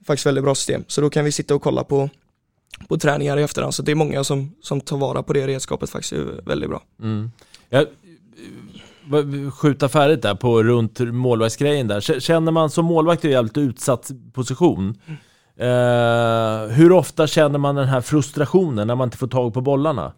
Faktiskt 0.08 0.26
väldigt 0.26 0.44
bra 0.44 0.56
system. 0.56 0.84
Så 0.88 1.02
då 1.02 1.10
kan 1.10 1.26
vi 1.26 1.32
sitta 1.32 1.56
och 1.56 1.62
kolla 1.62 1.84
på, 1.84 2.10
på 2.88 2.98
träningar 2.98 3.38
i 3.38 3.44
efterhand. 3.44 3.74
Så 3.76 3.82
det 3.82 3.92
är 3.92 3.96
många 3.96 4.24
som, 4.24 4.56
som 4.62 4.82
tar 4.82 4.98
vara 4.98 5.24
på 5.24 5.34
det 5.34 5.48
redskapet 5.48 5.90
faktiskt, 5.90 6.14
är 6.14 6.42
väldigt 6.46 6.70
bra. 6.70 6.84
Mm. 7.02 7.32
Skjuta 9.52 9.90
färdigt 9.90 10.22
där 10.22 10.36
på 10.36 10.64
runt 10.64 11.00
målvaktsgrejen 11.00 11.88
där. 11.88 12.20
Känner 12.20 12.52
man 12.52 12.70
som 12.70 12.86
målvakt 12.86 13.26
i 13.26 13.28
en 13.28 13.34
jävligt 13.34 13.58
utsatt 13.58 14.12
position, 14.34 14.96
eh, 15.60 16.68
hur 16.76 16.92
ofta 16.92 17.28
känner 17.28 17.60
man 17.60 17.76
den 17.76 17.88
här 17.88 18.02
frustrationen 18.02 18.88
när 18.88 18.96
man 18.96 19.08
inte 19.08 19.18
får 19.18 19.28
tag 19.28 19.54
på 19.54 19.62
bollarna? 19.62 20.14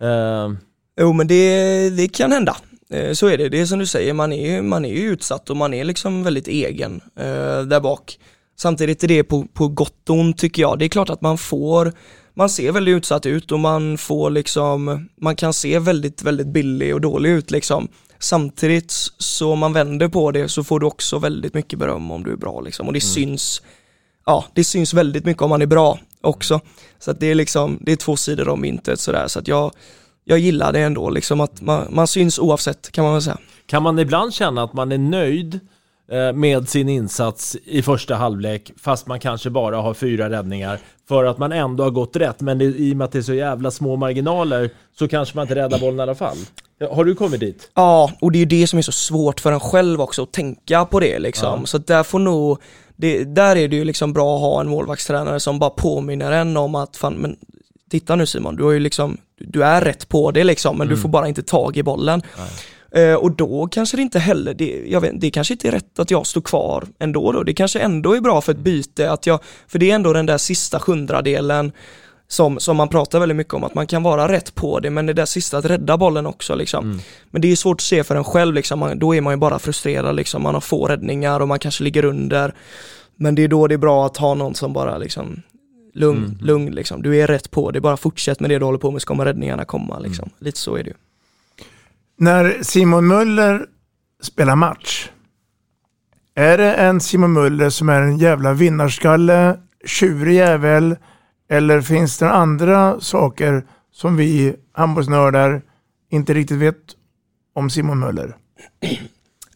Eh, 0.00 0.50
Jo 1.00 1.12
men 1.12 1.26
det, 1.26 1.90
det 1.90 2.08
kan 2.08 2.32
hända. 2.32 2.56
Eh, 2.90 3.12
Så 3.12 3.26
är 3.26 3.38
det, 3.38 3.48
det 3.48 3.60
är 3.60 3.66
som 3.66 3.78
du 3.78 3.86
säger, 3.86 4.12
man 4.12 4.32
är 4.32 4.52
ju 4.52 4.62
man 4.62 4.84
är 4.84 4.94
utsatt 4.94 5.50
och 5.50 5.56
man 5.56 5.74
är 5.74 5.84
liksom 5.84 6.22
väldigt 6.22 6.48
egen 6.48 7.00
eh, 7.16 7.62
där 7.62 7.80
bak. 7.80 8.18
Samtidigt 8.56 9.04
är 9.04 9.08
det 9.08 9.24
på, 9.24 9.46
på 9.54 9.68
gott 9.68 10.10
och 10.10 10.16
ont 10.16 10.38
tycker 10.38 10.62
jag. 10.62 10.78
Det 10.78 10.84
är 10.84 10.88
klart 10.88 11.10
att 11.10 11.20
man 11.20 11.38
får, 11.38 11.92
man 12.34 12.48
ser 12.48 12.72
väldigt 12.72 12.96
utsatt 12.96 13.26
ut 13.26 13.52
och 13.52 13.60
man 13.60 13.98
får 13.98 14.30
liksom, 14.30 15.08
man 15.20 15.36
kan 15.36 15.52
se 15.52 15.78
väldigt, 15.78 16.22
väldigt 16.22 16.46
billig 16.46 16.94
och 16.94 17.00
dålig 17.00 17.30
ut 17.30 17.50
liksom. 17.50 17.88
Samtidigt 18.22 18.90
så 19.18 19.52
om 19.52 19.58
man 19.58 19.72
vänder 19.72 20.08
på 20.08 20.30
det 20.30 20.48
så 20.48 20.64
får 20.64 20.80
du 20.80 20.86
också 20.86 21.18
väldigt 21.18 21.54
mycket 21.54 21.78
beröm 21.78 22.10
om 22.10 22.24
du 22.24 22.32
är 22.32 22.36
bra 22.36 22.60
liksom 22.60 22.86
och 22.86 22.92
det 22.92 23.00
syns, 23.00 23.62
ja 24.26 24.44
det 24.54 24.64
syns 24.64 24.94
väldigt 24.94 25.24
mycket 25.24 25.42
om 25.42 25.50
man 25.50 25.62
är 25.62 25.66
bra 25.66 25.98
också. 26.20 26.60
Så 26.98 27.10
att 27.10 27.20
det 27.20 27.26
är 27.26 27.34
liksom, 27.34 27.78
det 27.80 27.92
är 27.92 27.96
två 27.96 28.16
sidor 28.16 28.48
om 28.48 28.60
myntet 28.60 29.00
sådär 29.00 29.28
så 29.28 29.38
att 29.38 29.48
jag, 29.48 29.72
jag 30.24 30.38
gillar 30.38 30.72
det 30.72 30.80
ändå 30.80 31.10
liksom 31.10 31.40
att 31.40 31.60
man, 31.60 31.86
man 31.90 32.06
syns 32.06 32.38
oavsett 32.38 32.92
kan 32.92 33.04
man 33.04 33.12
väl 33.12 33.22
säga. 33.22 33.38
Kan 33.66 33.82
man 33.82 33.98
ibland 33.98 34.34
känna 34.34 34.62
att 34.62 34.72
man 34.72 34.92
är 34.92 34.98
nöjd 34.98 35.60
eh, 36.12 36.32
med 36.32 36.68
sin 36.68 36.88
insats 36.88 37.56
i 37.64 37.82
första 37.82 38.14
halvlek 38.14 38.72
fast 38.76 39.06
man 39.06 39.20
kanske 39.20 39.50
bara 39.50 39.76
har 39.76 39.94
fyra 39.94 40.30
räddningar 40.30 40.78
för 41.08 41.24
att 41.24 41.38
man 41.38 41.52
ändå 41.52 41.84
har 41.84 41.90
gått 41.90 42.16
rätt 42.16 42.40
men 42.40 42.60
i 42.60 42.92
och 42.92 42.96
med 42.96 43.04
att 43.04 43.12
det 43.12 43.18
är 43.18 43.22
så 43.22 43.34
jävla 43.34 43.70
små 43.70 43.96
marginaler 43.96 44.70
så 44.98 45.08
kanske 45.08 45.36
man 45.36 45.42
inte 45.42 45.54
räddar 45.54 45.78
bollen 45.78 45.98
i 45.98 46.02
alla 46.02 46.14
fall. 46.14 46.36
Har 46.90 47.04
du 47.04 47.14
kommit 47.14 47.40
dit? 47.40 47.70
Ja, 47.74 48.12
och 48.20 48.32
det 48.32 48.38
är 48.38 48.40
ju 48.40 48.46
det 48.46 48.66
som 48.66 48.78
är 48.78 48.82
så 48.82 48.92
svårt 48.92 49.40
för 49.40 49.52
en 49.52 49.60
själv 49.60 50.00
också 50.00 50.22
att 50.22 50.32
tänka 50.32 50.84
på 50.84 51.00
det 51.00 51.18
liksom. 51.18 51.60
Ja. 51.60 51.66
Så 51.66 51.78
där 51.78 52.02
får 52.02 52.18
nog, 52.18 52.58
det, 52.96 53.24
där 53.24 53.56
är 53.56 53.68
det 53.68 53.76
ju 53.76 53.84
liksom 53.84 54.12
bra 54.12 54.34
att 54.34 54.40
ha 54.40 54.60
en 54.60 54.68
målvaktstränare 54.68 55.40
som 55.40 55.58
bara 55.58 55.70
påminner 55.70 56.32
en 56.32 56.56
om 56.56 56.74
att 56.74 56.96
fan, 56.96 57.14
men 57.14 57.36
titta 57.90 58.16
nu 58.16 58.26
Simon, 58.26 58.56
du 58.56 58.64
har 58.64 58.70
ju 58.72 58.80
liksom, 58.80 59.18
du 59.40 59.64
är 59.64 59.80
rätt 59.80 60.08
på 60.08 60.30
det 60.30 60.44
liksom, 60.44 60.78
men 60.78 60.86
du 60.86 60.92
Mm. 60.94 61.02
får 61.02 61.08
bara 61.08 61.28
inte 61.28 61.42
tag 61.42 61.76
i 61.76 61.82
bollen. 61.82 62.22
Eh, 62.94 63.14
och 63.14 63.36
då 63.36 63.68
kanske 63.72 63.96
det 63.96 64.02
inte 64.02 64.18
heller, 64.18 64.54
det, 64.54 64.82
jag 64.86 65.00
vet, 65.00 65.20
det 65.20 65.30
kanske 65.30 65.54
inte 65.54 65.68
är 65.68 65.72
rätt 65.72 65.98
att 65.98 66.10
jag 66.10 66.26
står 66.26 66.40
kvar 66.40 66.84
ändå 66.98 67.32
då. 67.32 67.42
Det 67.42 67.54
kanske 67.54 67.78
ändå 67.78 68.16
är 68.16 68.20
bra 68.20 68.40
för 68.40 68.52
ett 68.52 68.58
byte, 68.58 69.10
att 69.10 69.26
jag, 69.26 69.40
för 69.68 69.78
det 69.78 69.90
är 69.90 69.94
ändå 69.94 70.12
den 70.12 70.26
där 70.26 70.38
sista 70.38 70.80
hundradelen 70.86 71.72
som, 72.32 72.60
som 72.60 72.76
man 72.76 72.88
pratar 72.88 73.20
väldigt 73.20 73.36
mycket 73.36 73.54
om, 73.54 73.64
att 73.64 73.74
man 73.74 73.86
kan 73.86 74.02
vara 74.02 74.28
rätt 74.28 74.54
på 74.54 74.80
det, 74.80 74.90
men 74.90 75.06
det 75.06 75.12
där 75.12 75.24
sista 75.24 75.58
att 75.58 75.64
rädda 75.64 75.96
bollen 75.96 76.26
också 76.26 76.54
liksom. 76.54 77.00
Men 77.30 77.42
det 77.42 77.52
är 77.52 77.56
svårt 77.56 77.76
att 77.76 77.80
se 77.80 78.04
för 78.04 78.16
en 78.16 78.24
själv 78.24 78.54
liksom, 78.54 78.78
man, 78.78 78.98
då 78.98 79.14
är 79.14 79.20
man 79.20 79.32
ju 79.32 79.36
bara 79.36 79.58
frustrerad 79.58 80.16
liksom, 80.16 80.42
man 80.42 80.54
har 80.54 80.60
få 80.60 80.86
räddningar 80.86 81.40
och 81.40 81.48
man 81.48 81.58
kanske 81.58 81.84
ligger 81.84 82.04
under. 82.04 82.54
Men 83.16 83.34
det 83.34 83.44
är 83.44 83.48
då 83.48 83.66
det 83.66 83.74
är 83.74 83.78
bra 83.78 84.06
att 84.06 84.16
ha 84.16 84.34
någon 84.34 84.54
som 84.54 84.72
bara 84.72 84.98
liksom, 84.98 85.42
lugn, 85.94 86.38
lugn 86.40 86.74
liksom, 86.74 87.02
du 87.02 87.16
är 87.16 87.26
rätt 87.26 87.50
på 87.50 87.70
det, 87.70 87.80
bara 87.80 87.96
fortsätt 87.96 88.40
med 88.40 88.50
det 88.50 88.58
du 88.58 88.64
håller 88.64 88.78
på 88.78 88.90
med 88.90 89.02
så 89.02 89.06
kommer 89.06 89.24
räddningarna 89.24 89.64
komma 89.64 89.98
liksom. 89.98 90.30
Lite 90.38 90.58
så 90.58 90.76
är 90.76 90.82
det 90.82 90.90
ju. 90.90 90.96
När 92.18 92.62
Simon 92.62 93.06
Möller 93.06 93.66
spelar 94.22 94.56
match, 94.56 95.08
är 96.34 96.58
det 96.58 96.72
en 96.72 97.00
Simon 97.00 97.32
Möller 97.32 97.70
som 97.70 97.88
är 97.88 98.00
en 98.00 98.18
jävla 98.18 98.52
vinnarskalle, 98.52 99.56
tjurig 99.86 100.36
jävel, 100.36 100.96
eller 101.52 101.80
finns 101.80 102.18
det 102.18 102.30
andra 102.30 103.00
saker 103.00 103.64
som 103.92 104.16
vi 104.16 104.54
handbollsnördar 104.72 105.62
inte 106.10 106.34
riktigt 106.34 106.58
vet 106.58 106.76
om 107.54 107.70
Simon 107.70 107.98
Möller? 107.98 108.36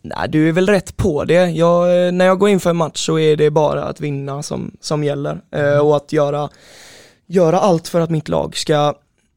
Nej, 0.02 0.28
du 0.28 0.48
är 0.48 0.52
väl 0.52 0.68
rätt 0.68 0.96
på 0.96 1.24
det. 1.24 1.50
Jag, 1.50 2.06
eh, 2.06 2.12
när 2.12 2.26
jag 2.26 2.38
går 2.38 2.48
in 2.48 2.60
för 2.60 2.70
en 2.70 2.76
match 2.76 3.06
så 3.06 3.18
är 3.18 3.36
det 3.36 3.50
bara 3.50 3.84
att 3.84 4.00
vinna 4.00 4.42
som, 4.42 4.76
som 4.80 5.04
gäller. 5.04 5.40
Eh, 5.50 5.78
och 5.78 5.96
att 5.96 6.12
göra, 6.12 6.48
göra 7.26 7.60
allt 7.60 7.88
för 7.88 8.00
att 8.00 8.10
mitt 8.10 8.28
lag 8.28 8.56
ska, 8.56 8.94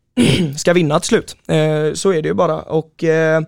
ska 0.57 0.73
vinna 0.73 0.99
till 0.99 1.07
slut. 1.07 1.35
Eh, 1.47 1.93
så 1.93 2.13
är 2.13 2.21
det 2.21 2.27
ju 2.27 2.33
bara. 2.33 2.61
Och 2.61 3.03
eh, 3.03 3.41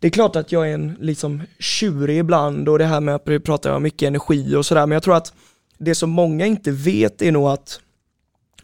det 0.00 0.06
är 0.06 0.10
klart 0.10 0.36
att 0.36 0.52
jag 0.52 0.70
är 0.70 0.74
en 0.74 0.96
liksom 1.00 1.42
tjurig 1.58 2.18
ibland 2.18 2.68
och 2.68 2.78
det 2.78 2.84
här 2.84 3.00
med 3.00 3.14
att 3.14 3.22
vi 3.24 3.40
pratar 3.40 3.70
om 3.70 3.82
mycket 3.82 4.06
energi 4.06 4.54
och 4.54 4.66
sådär. 4.66 4.86
Men 4.86 4.96
jag 4.96 5.02
tror 5.02 5.16
att 5.16 5.32
det 5.78 5.94
som 5.94 6.10
många 6.10 6.46
inte 6.46 6.70
vet 6.70 7.22
är 7.22 7.32
nog 7.32 7.48
att 7.48 7.80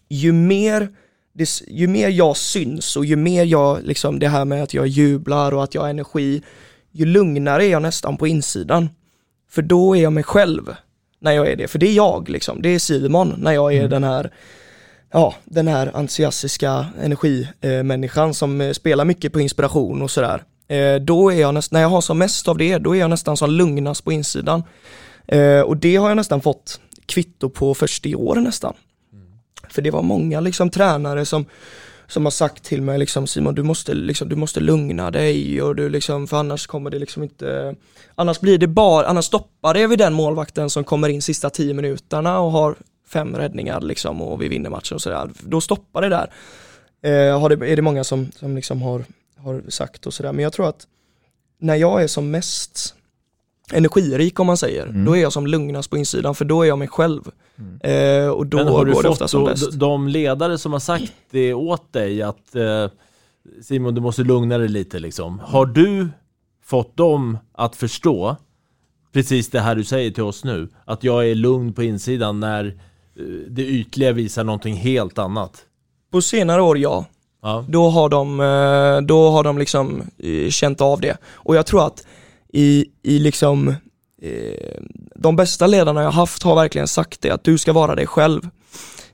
ju 0.09 0.33
mer, 0.33 0.89
det, 1.33 1.49
ju 1.69 1.87
mer 1.87 2.09
jag 2.09 2.37
syns 2.37 2.97
och 2.97 3.05
ju 3.05 3.17
mer 3.17 3.45
jag, 3.45 3.83
liksom 3.83 4.19
det 4.19 4.29
här 4.29 4.45
med 4.45 4.63
att 4.63 4.75
jag 4.75 4.87
jublar 4.87 5.55
och 5.55 5.65
att 5.65 5.75
jag 5.75 5.83
har 5.83 5.89
energi, 5.89 6.43
ju 6.93 7.07
lugnare 7.07 7.65
är 7.65 7.71
jag 7.71 7.83
nästan 7.83 8.17
på 8.17 8.27
insidan. 8.27 8.89
För 9.51 9.63
då 9.63 9.97
är 9.97 10.03
jag 10.03 10.13
mig 10.13 10.25
själv 10.25 10.75
när 11.21 11.33
jag 11.33 11.49
är 11.49 11.57
det, 11.57 11.69
för 11.69 11.79
det 11.79 11.87
är 11.87 11.93
jag 11.93 12.29
liksom, 12.29 12.63
det 12.63 12.69
är 12.69 12.79
Simon 12.79 13.35
när 13.39 13.53
jag 13.53 13.75
är 13.75 13.89
den 13.89 14.05
här 14.05 14.31
Ja, 15.17 15.35
den 15.45 15.69
här 15.69 15.91
entusiastiska 15.95 16.87
energimänniskan 17.03 18.35
som 18.35 18.61
eh, 18.61 18.73
spelar 18.73 19.05
mycket 19.05 19.33
på 19.33 19.41
inspiration 19.41 20.03
och 20.03 20.11
sådär. 20.11 20.43
Eh, 20.69 20.95
då 20.95 21.33
är 21.33 21.41
jag 21.41 21.55
nästan, 21.55 21.77
när 21.77 21.83
jag 21.83 21.89
har 21.89 22.01
som 22.01 22.19
mest 22.19 22.49
av 22.49 22.59
det, 22.59 22.79
då 22.79 22.97
är 22.97 23.01
jag 23.01 23.11
nästan 23.11 23.37
som 23.37 23.51
lugnast 23.51 24.05
på 24.05 24.13
insidan. 24.13 24.63
Eh, 25.27 25.61
och 25.61 25.77
det 25.77 25.97
har 25.97 26.09
jag 26.09 26.17
nästan 26.17 26.41
fått 26.41 26.81
kvitto 27.07 27.51
på 27.51 27.75
först 27.75 28.07
i 28.07 28.15
år 28.15 28.37
nästan. 28.37 28.75
För 29.75 29.83
det 29.83 29.91
var 29.91 30.03
många 30.03 30.41
liksom 30.41 30.71
tränare 30.71 31.25
som, 31.25 31.45
som 32.07 32.25
har 32.27 32.31
sagt 32.31 32.65
till 32.65 32.83
mig 32.83 32.99
liksom 32.99 33.27
Simon 33.27 33.55
du 33.55 33.63
måste, 33.63 33.95
liksom, 33.95 34.29
du 34.29 34.37
måste 34.37 34.61
lugna 34.61 35.11
dig 35.11 35.63
och 35.63 35.77
du 35.77 35.89
liksom, 35.89 36.27
för 36.27 36.37
annars 36.37 36.67
kommer 36.67 36.91
det 36.91 36.99
liksom 36.99 37.23
inte, 37.23 37.75
annars 38.15 38.41
blir 38.41 38.59
det 38.59 38.67
bara, 38.67 39.07
annars 39.07 39.25
stoppar 39.25 39.75
det 39.75 39.87
vid 39.87 39.99
den 39.99 40.13
målvakten 40.13 40.71
som 40.71 40.85
kommer 40.85 41.09
in 41.09 41.23
sista 41.23 41.51
tio 41.51 41.75
minuterna 41.75 42.41
och 42.41 42.51
har 42.51 42.77
fem 43.09 43.37
räddningar 43.37 43.81
liksom 43.81 44.23
och 44.23 44.43
vi 44.43 44.49
vinner 44.49 44.71
matchen 44.71 44.95
och 44.95 45.03
sådär. 45.03 45.31
Då 45.41 45.61
stoppar 45.61 46.03
det 46.03 46.09
där. 46.09 46.31
Eh, 47.03 47.41
har 47.41 47.49
det, 47.49 47.73
är 47.73 47.77
det 47.77 47.83
många 47.83 48.05
som, 48.05 48.33
som 48.33 48.57
liksom 48.57 48.83
har, 48.83 49.05
har 49.37 49.63
sagt 49.69 50.07
och 50.07 50.15
sådär. 50.15 50.33
Men 50.33 50.43
jag 50.43 50.53
tror 50.53 50.69
att 50.69 50.87
när 51.59 51.77
jag 51.77 52.03
är 52.03 52.07
som 52.07 52.31
mest 52.31 52.95
energirik 53.73 54.41
om 54.41 54.47
man 54.47 54.57
säger, 54.57 54.87
Mm. 54.87 55.05
då 55.05 55.17
är 55.17 55.21
jag 55.23 55.33
som 55.33 55.47
lugnast 55.47 55.91
på 55.91 55.97
insidan 55.97 56.35
för 56.35 56.45
då 56.45 56.63
är 56.63 56.67
jag 56.69 56.79
mig 56.79 56.89
själv. 56.89 57.23
Eh, 57.81 58.29
och 58.29 58.47
då 58.47 58.57
Men 58.57 58.69
har 58.69 58.85
du 58.85 58.93
går 58.93 59.03
det 59.03 59.09
fått 59.09 59.13
ofta 59.13 59.29
som 59.29 59.45
bäst. 59.45 59.73
de 59.79 60.09
ledare 60.09 60.59
som 60.59 60.73
har 60.73 60.81
sagt 60.81 61.13
det 61.31 61.55
åt 61.55 61.93
dig 61.93 62.23
att 62.23 62.55
eh, 62.57 62.87
Simon 63.63 63.95
du 63.95 64.01
måste 64.01 64.23
lugna 64.23 64.59
dig 64.59 64.69
lite 64.69 64.99
liksom. 64.99 65.39
Har 65.45 65.67
du 65.67 66.09
fått 66.65 66.97
dem 66.97 67.39
att 67.53 67.77
förstå 67.77 68.37
precis 69.13 69.51
det 69.51 69.61
här 69.61 69.75
du 69.75 69.85
säger 69.85 70.11
till 70.11 70.23
oss 70.23 70.45
nu? 70.45 70.69
Att 70.85 71.05
jag 71.05 71.29
är 71.31 71.35
lugn 71.35 71.73
på 71.73 71.83
insidan 71.83 72.41
när 72.41 72.65
eh, 72.67 73.23
det 73.49 73.63
ytliga 73.67 74.13
visar 74.13 74.45
någonting 74.45 74.75
helt 74.77 75.19
annat? 75.19 75.63
På 76.13 76.23
senare 76.23 76.63
år 76.63 76.79
ja. 76.79 77.05
Ja. 77.43 77.65
Då 77.69 77.89
har 77.89 78.09
de, 78.09 78.41
eh, 78.41 79.07
då 79.07 79.31
har 79.31 79.45
de 79.45 79.59
liksom 79.59 80.03
eh, 80.19 80.51
känt 80.51 80.81
av 80.81 81.01
det. 81.01 81.17
Och 81.33 81.57
jag 81.57 81.67
tror 81.67 81.87
att 81.87 82.07
i, 82.55 82.87
i 83.03 83.19
liksom 83.19 83.69
eh, 84.23 84.81
de 85.15 85.37
bästa 85.37 85.67
ledarna 85.67 86.03
jag 86.03 86.11
haft 86.11 86.43
har 86.43 86.55
verkligen 86.55 86.89
sagt 86.89 87.21
det, 87.21 87.31
att 87.31 87.45
du 87.45 87.59
ska 87.59 87.73
vara 87.73 87.95
dig 87.95 88.07
själv. 88.07 88.49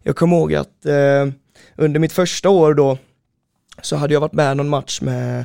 Jag 0.03 0.17
kommer 0.17 0.37
ihåg 0.37 0.55
att 0.55 0.87
eh, 0.87 1.29
under 1.77 2.01
mitt 2.01 2.13
första 2.13 2.49
år 2.49 2.75
då 2.75 2.99
så 3.83 3.97
hade 3.97 4.15
jag 4.15 4.21
varit 4.21 4.33
med 4.33 4.57
någon 4.57 4.69
match 4.69 5.01
med, 5.01 5.45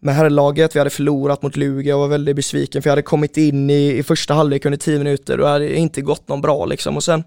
med 0.00 0.14
herrlaget, 0.14 0.74
vi 0.74 0.78
hade 0.78 0.90
förlorat 0.90 1.42
mot 1.42 1.56
Luga 1.56 1.94
och 1.94 2.00
var 2.00 2.08
väldigt 2.08 2.36
besviken 2.36 2.82
för 2.82 2.90
jag 2.90 2.92
hade 2.92 3.02
kommit 3.02 3.36
in 3.36 3.70
i, 3.70 3.98
i 3.98 4.02
första 4.02 4.34
halvlek 4.34 4.64
under 4.64 4.78
tio 4.78 4.98
minuter 4.98 5.40
och 5.40 5.46
det 5.46 5.52
hade 5.52 5.76
inte 5.76 6.00
gått 6.00 6.28
någon 6.28 6.40
bra 6.40 6.64
liksom. 6.64 6.96
Och 6.96 7.04
sen 7.04 7.24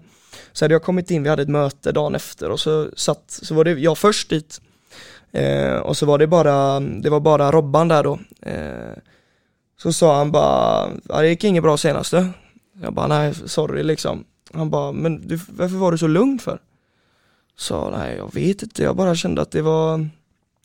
så 0.52 0.64
hade 0.64 0.74
jag 0.74 0.82
kommit 0.82 1.10
in, 1.10 1.22
vi 1.22 1.28
hade 1.28 1.42
ett 1.42 1.48
möte 1.48 1.92
dagen 1.92 2.14
efter 2.14 2.50
och 2.50 2.60
så 2.60 2.90
satt, 2.96 3.24
så 3.26 3.54
var 3.54 3.64
det 3.64 3.72
jag 3.72 3.98
först 3.98 4.30
dit. 4.30 4.60
Eh, 5.32 5.76
och 5.76 5.96
så 5.96 6.06
var 6.06 6.18
det 6.18 6.26
bara, 6.26 6.80
det 6.80 7.10
var 7.10 7.20
bara 7.20 7.50
Robban 7.50 7.88
där 7.88 8.02
då 8.02 8.18
eh, 8.42 8.96
så 9.82 9.92
sa 9.92 10.18
han 10.18 10.30
bara, 10.30 10.90
ja, 11.08 11.20
det 11.20 11.28
gick 11.28 11.44
inget 11.44 11.62
bra 11.62 11.76
senaste 11.76 12.32
jag 12.82 12.94
bara, 12.94 13.06
nej 13.06 13.34
sorry 13.34 13.82
liksom 13.82 14.24
han 14.54 14.70
bara, 14.70 14.92
men 14.92 15.28
du, 15.28 15.40
varför 15.48 15.76
var 15.76 15.92
du 15.92 15.98
så 15.98 16.06
lugn 16.06 16.38
för? 16.38 16.60
Så 17.56 17.90
nej 17.90 18.16
jag 18.16 18.34
vet 18.34 18.62
inte, 18.62 18.82
jag 18.82 18.96
bara 18.96 19.14
kände 19.14 19.42
att 19.42 19.50
det 19.50 19.62
var 19.62 20.08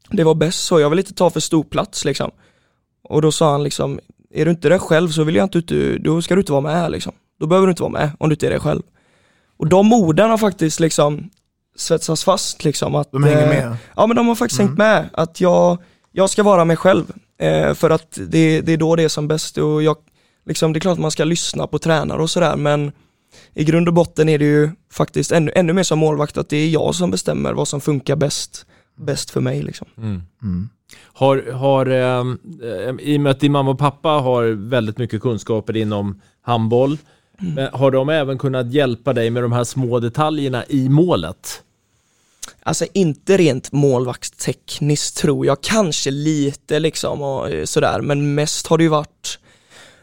det 0.10 0.24
var 0.24 0.36
bäst 0.36 0.66
så, 0.66 0.80
jag 0.80 0.90
vill 0.90 1.00
inte 1.00 1.14
ta 1.14 1.30
för 1.30 1.40
stor 1.40 1.64
plats 1.64 2.06
liksom. 2.06 2.32
Och 3.04 3.22
då 3.22 3.32
sa 3.32 3.52
han 3.52 3.64
liksom, 3.64 4.00
är 4.34 4.46
du 4.46 4.52
inte 4.52 4.70
det 4.70 4.80
själv 4.80 5.10
så 5.10 5.24
vill 5.24 5.36
jag 5.36 5.56
inte, 5.56 5.98
då 5.98 6.22
ska 6.22 6.36
du 6.36 6.42
inte 6.42 6.52
vara 6.52 6.62
med 6.62 6.92
liksom. 6.92 7.14
Då 7.40 7.48
behöver 7.48 7.68
du 7.68 7.72
inte 7.72 7.84
vara 7.84 7.92
med 7.92 8.12
om 8.20 8.30
du 8.30 8.34
inte 8.34 8.48
är 8.48 8.52
det 8.52 8.60
själv. 8.60 8.82
Och 9.58 9.68
de 9.68 9.94
orden 9.94 10.30
har 10.30 10.38
faktiskt 10.38 10.80
liksom 10.80 11.30
svetsats 11.76 12.24
fast 12.24 12.64
liksom 12.64 12.96
att 12.96 13.12
De 13.12 13.24
hänger 13.24 13.44
eh, 13.44 13.50
med. 13.50 13.78
Ja 13.96 14.08
men 14.08 14.16
de 14.16 14.28
har 14.28 14.36
faktiskt 14.36 14.62
hängt 14.62 14.78
med, 14.78 15.10
att 15.14 15.42
jag, 15.42 15.78
jag 16.12 16.30
ska 16.30 16.44
vara 16.44 16.66
mig 16.66 16.78
själv. 16.78 17.14
Eh, 17.40 17.74
för 17.74 17.90
att 17.90 18.20
det, 18.28 18.62
det 18.62 18.74
är 18.74 18.78
då 18.78 18.96
det 18.96 19.04
är 19.04 19.08
som 19.08 19.28
bäst 19.28 19.58
och 19.58 19.84
jag, 19.84 19.98
liksom, 20.46 20.74
det 20.74 20.78
är 20.78 20.82
klart 20.82 20.94
att 20.94 21.00
man 21.00 21.12
ska 21.12 21.24
lyssna 21.24 21.68
på 21.68 21.80
tränare 21.80 22.22
och 22.22 22.30
sådär 22.30 22.56
men 22.56 22.92
i 23.54 23.64
grund 23.64 23.88
och 23.88 23.94
botten 23.94 24.30
är 24.30 24.40
det 24.40 24.46
ju 24.46 24.70
faktiskt 24.92 25.32
ännu, 25.32 25.52
ännu 25.56 25.74
mer 25.74 25.84
som 25.84 26.00
målvakt 26.00 26.38
att 26.38 26.50
det 26.50 26.58
är 26.58 26.70
jag 26.70 26.96
som 26.96 27.12
bestämmer 27.12 27.54
vad 27.54 27.68
som 27.68 27.82
funkar 27.82 28.16
bäst, 28.16 28.66
bäst 28.98 29.30
för 29.30 29.42
mig 29.42 29.64
liksom. 29.64 29.88
Mm. 29.98 30.70
Har, 31.04 31.52
har 31.52 31.86
eh, 31.86 32.96
i 33.00 33.18
och 33.18 33.22
med 33.22 33.32
att 33.32 33.40
din 33.40 33.52
mamma 33.52 33.72
och 33.72 33.80
pappa 33.80 34.10
har 34.10 34.70
väldigt 34.70 34.98
mycket 34.98 35.22
kunskaper 35.22 35.78
inom 35.78 36.22
handboll, 36.42 36.98
men 37.38 37.70
har 37.74 37.92
de 37.92 38.10
även 38.10 38.38
kunnat 38.38 38.74
hjälpa 38.74 39.14
dig 39.14 39.30
med 39.30 39.44
de 39.44 39.52
här 39.52 39.64
små 39.64 40.00
detaljerna 40.00 40.66
i 40.66 40.90
målet? 40.90 41.64
Alltså 42.68 42.86
inte 42.94 43.38
rent 43.38 43.72
målvaktstekniskt 43.72 45.18
tror 45.18 45.46
jag, 45.46 45.62
kanske 45.62 46.12
lite 46.12 46.80
liksom 46.80 47.22
och 47.22 47.50
eh, 47.50 47.66
sådär, 47.66 48.02
men 48.02 48.36
mest 48.36 48.68
har 48.68 48.78
det 48.78 48.84
ju 48.84 48.90
varit 48.90 49.40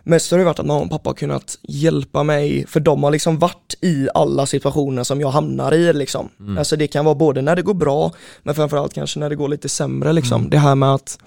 Mest 0.05 0.31
har 0.31 0.39
det 0.39 0.45
varit 0.45 0.59
att 0.59 0.67
mamma 0.67 0.81
och 0.81 0.91
pappa 0.91 1.11
har 1.11 1.15
kunnat 1.15 1.59
hjälpa 1.63 2.23
mig, 2.23 2.67
för 2.67 2.81
de 2.81 3.03
har 3.03 3.11
liksom 3.11 3.39
varit 3.39 3.75
i 3.81 4.09
alla 4.15 4.47
situationer 4.47 5.05
som 5.05 5.21
jag 5.21 5.31
hamnar 5.31 5.75
i 5.75 5.93
liksom. 5.93 6.29
Mm. 6.41 6.59
Alltså 6.59 6.77
det 6.77 6.87
kan 6.87 7.05
vara 7.05 7.15
både 7.15 7.43
när 7.43 7.57
det 7.57 7.63
går 7.63 7.75
bra, 7.75 8.13
men 8.43 8.55
framförallt 8.55 8.95
kanske 8.95 9.19
när 9.19 9.31
det 9.31 9.37
går 9.37 9.49
lite 9.49 9.69
sämre 9.69 10.13
liksom. 10.13 10.41
Mm. 10.41 10.51
Det 10.51 10.59
här 10.59 10.75
med 10.75 10.95
att 10.95 11.19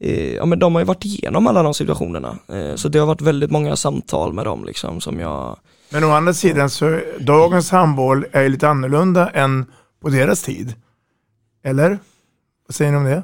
eh, 0.00 0.34
Ja 0.34 0.46
men 0.46 0.58
de 0.58 0.74
har 0.74 0.80
ju 0.80 0.86
varit 0.86 1.04
igenom 1.04 1.46
alla 1.46 1.62
de 1.62 1.74
situationerna, 1.74 2.38
eh, 2.48 2.74
så 2.74 2.88
det 2.88 2.98
har 2.98 3.06
varit 3.06 3.20
väldigt 3.20 3.50
många 3.50 3.76
samtal 3.76 4.32
med 4.32 4.44
dem 4.44 4.64
liksom 4.64 5.00
som 5.00 5.20
jag 5.20 5.56
Men 5.90 6.04
å 6.04 6.10
andra 6.10 6.34
sidan 6.34 6.70
så 6.70 7.00
dagens 7.20 7.70
handboll 7.70 8.26
är 8.32 8.42
ju 8.42 8.48
lite 8.48 8.68
annorlunda 8.68 9.30
än 9.30 9.66
på 10.02 10.08
deras 10.08 10.42
tid. 10.42 10.74
Eller? 11.64 11.98
Vad 12.68 12.74
säger 12.74 12.90
ni 12.90 12.96
om 12.96 13.04
det? 13.04 13.22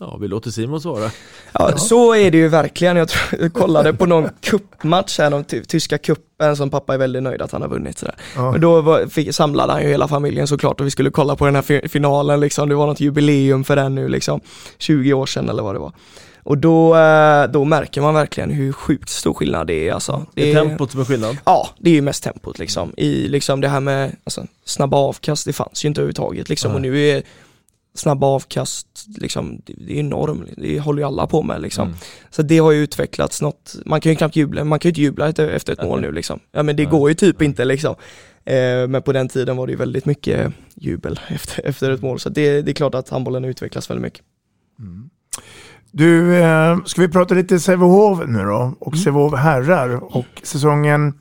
Ja, 0.00 0.16
vi 0.20 0.28
låter 0.28 0.50
Simon 0.50 0.80
svara. 0.80 1.10
Ja, 1.52 1.76
så 1.76 2.14
är 2.14 2.30
det 2.30 2.38
ju 2.38 2.48
verkligen. 2.48 2.96
Jag, 2.96 3.08
tror, 3.08 3.40
jag 3.42 3.52
kollade 3.52 3.92
på 3.94 4.06
någon 4.06 4.28
kuppmatch 4.40 5.18
här, 5.18 5.30
någon 5.30 5.44
ty- 5.44 5.64
tyska 5.64 5.98
kuppen 5.98 6.56
som 6.56 6.70
pappa 6.70 6.94
är 6.94 6.98
väldigt 6.98 7.22
nöjd 7.22 7.42
att 7.42 7.52
han 7.52 7.62
har 7.62 7.68
vunnit 7.68 7.98
sådär. 7.98 8.14
Ja. 8.36 8.52
Men 8.52 8.60
då 8.60 8.80
var, 8.80 9.06
fick, 9.06 9.34
samlade 9.34 9.72
han 9.72 9.82
ju 9.82 9.88
hela 9.88 10.08
familjen 10.08 10.46
såklart 10.46 10.80
och 10.80 10.86
vi 10.86 10.90
skulle 10.90 11.10
kolla 11.10 11.36
på 11.36 11.44
den 11.44 11.54
här 11.54 11.62
fi- 11.62 11.88
finalen 11.88 12.40
liksom. 12.40 12.68
Det 12.68 12.74
var 12.74 12.86
något 12.86 13.00
jubileum 13.00 13.64
för 13.64 13.76
den 13.76 13.94
nu 13.94 14.08
liksom, 14.08 14.40
20 14.78 15.12
år 15.12 15.26
sedan 15.26 15.48
eller 15.48 15.62
vad 15.62 15.74
det 15.74 15.78
var. 15.78 15.92
Och 16.44 16.58
då, 16.58 16.96
eh, 16.96 17.50
då 17.50 17.64
märker 17.64 18.00
man 18.00 18.14
verkligen 18.14 18.50
hur 18.50 18.72
sjukt 18.72 19.08
stor 19.08 19.34
skillnad 19.34 19.66
det 19.66 19.88
är 19.88 19.92
alltså. 19.92 20.26
Det 20.34 20.52
är 20.52 20.54
tempot 20.54 20.90
som 20.90 21.00
är 21.00 21.04
skillnad? 21.04 21.36
Ja, 21.44 21.68
det 21.78 21.90
är 21.90 21.94
ju 21.94 22.02
mest 22.02 22.24
tempot 22.24 22.58
liksom. 22.58 22.92
I 22.96 23.28
liksom 23.28 23.60
det 23.60 23.68
här 23.68 23.80
med 23.80 24.16
alltså, 24.24 24.46
snabba 24.64 24.96
avkast, 24.96 25.46
det 25.46 25.52
fanns 25.52 25.84
ju 25.84 25.88
inte 25.88 26.00
överhuvudtaget 26.00 26.48
liksom. 26.48 26.70
Nej. 26.70 26.76
Och 26.76 26.82
nu 26.82 27.08
är 27.08 27.22
snabba 27.94 28.26
avkast, 28.26 28.86
liksom, 29.18 29.62
det, 29.66 29.92
är 29.92 30.00
enormt, 30.00 30.48
det 30.56 30.80
håller 30.80 31.02
ju 31.02 31.06
alla 31.06 31.26
på 31.26 31.42
med 31.42 31.62
liksom. 31.62 31.88
Mm. 31.88 31.98
Så 32.30 32.42
det 32.42 32.58
har 32.58 32.72
ju 32.72 32.82
utvecklats 32.82 33.42
något, 33.42 33.74
man 33.86 34.00
kan 34.00 34.12
ju 34.12 34.16
knappt 34.16 34.36
jubla, 34.36 34.64
man 34.64 34.78
kan 34.78 34.88
ju 34.88 34.90
inte 34.90 35.00
jubla 35.00 35.28
efter, 35.28 35.72
ett 35.72 35.82
mål 35.82 36.00
nu 36.00 36.12
liksom. 36.12 36.40
Ja 36.52 36.62
men 36.62 36.76
det 36.76 36.84
går 36.84 37.08
ju 37.08 37.14
typ 37.14 37.42
inte 37.42 37.64
liksom. 37.64 37.94
Eh, 38.44 38.88
men 38.88 39.02
på 39.02 39.12
den 39.12 39.28
tiden 39.28 39.56
var 39.56 39.66
det 39.66 39.70
ju 39.70 39.78
väldigt 39.78 40.04
mycket 40.04 40.52
jubel 40.74 41.20
efter, 41.28 41.66
efter 41.66 41.90
ett 41.90 42.02
mål. 42.02 42.20
Så 42.20 42.28
det, 42.28 42.62
det 42.62 42.70
är 42.70 42.74
klart 42.74 42.94
att 42.94 43.08
handbollen 43.08 43.44
utvecklas 43.44 43.90
väldigt 43.90 44.02
mycket. 44.02 44.24
Du, 45.94 46.36
eh, 46.36 46.84
ska 46.84 47.02
vi 47.02 47.08
prata 47.08 47.34
lite 47.34 47.60
Sävehof 47.60 48.20
nu 48.26 48.44
då? 48.44 48.74
Och 48.80 48.98
Sävehof 48.98 49.34
herrar 49.34 50.16
och 50.16 50.26
säsongen 50.42 51.20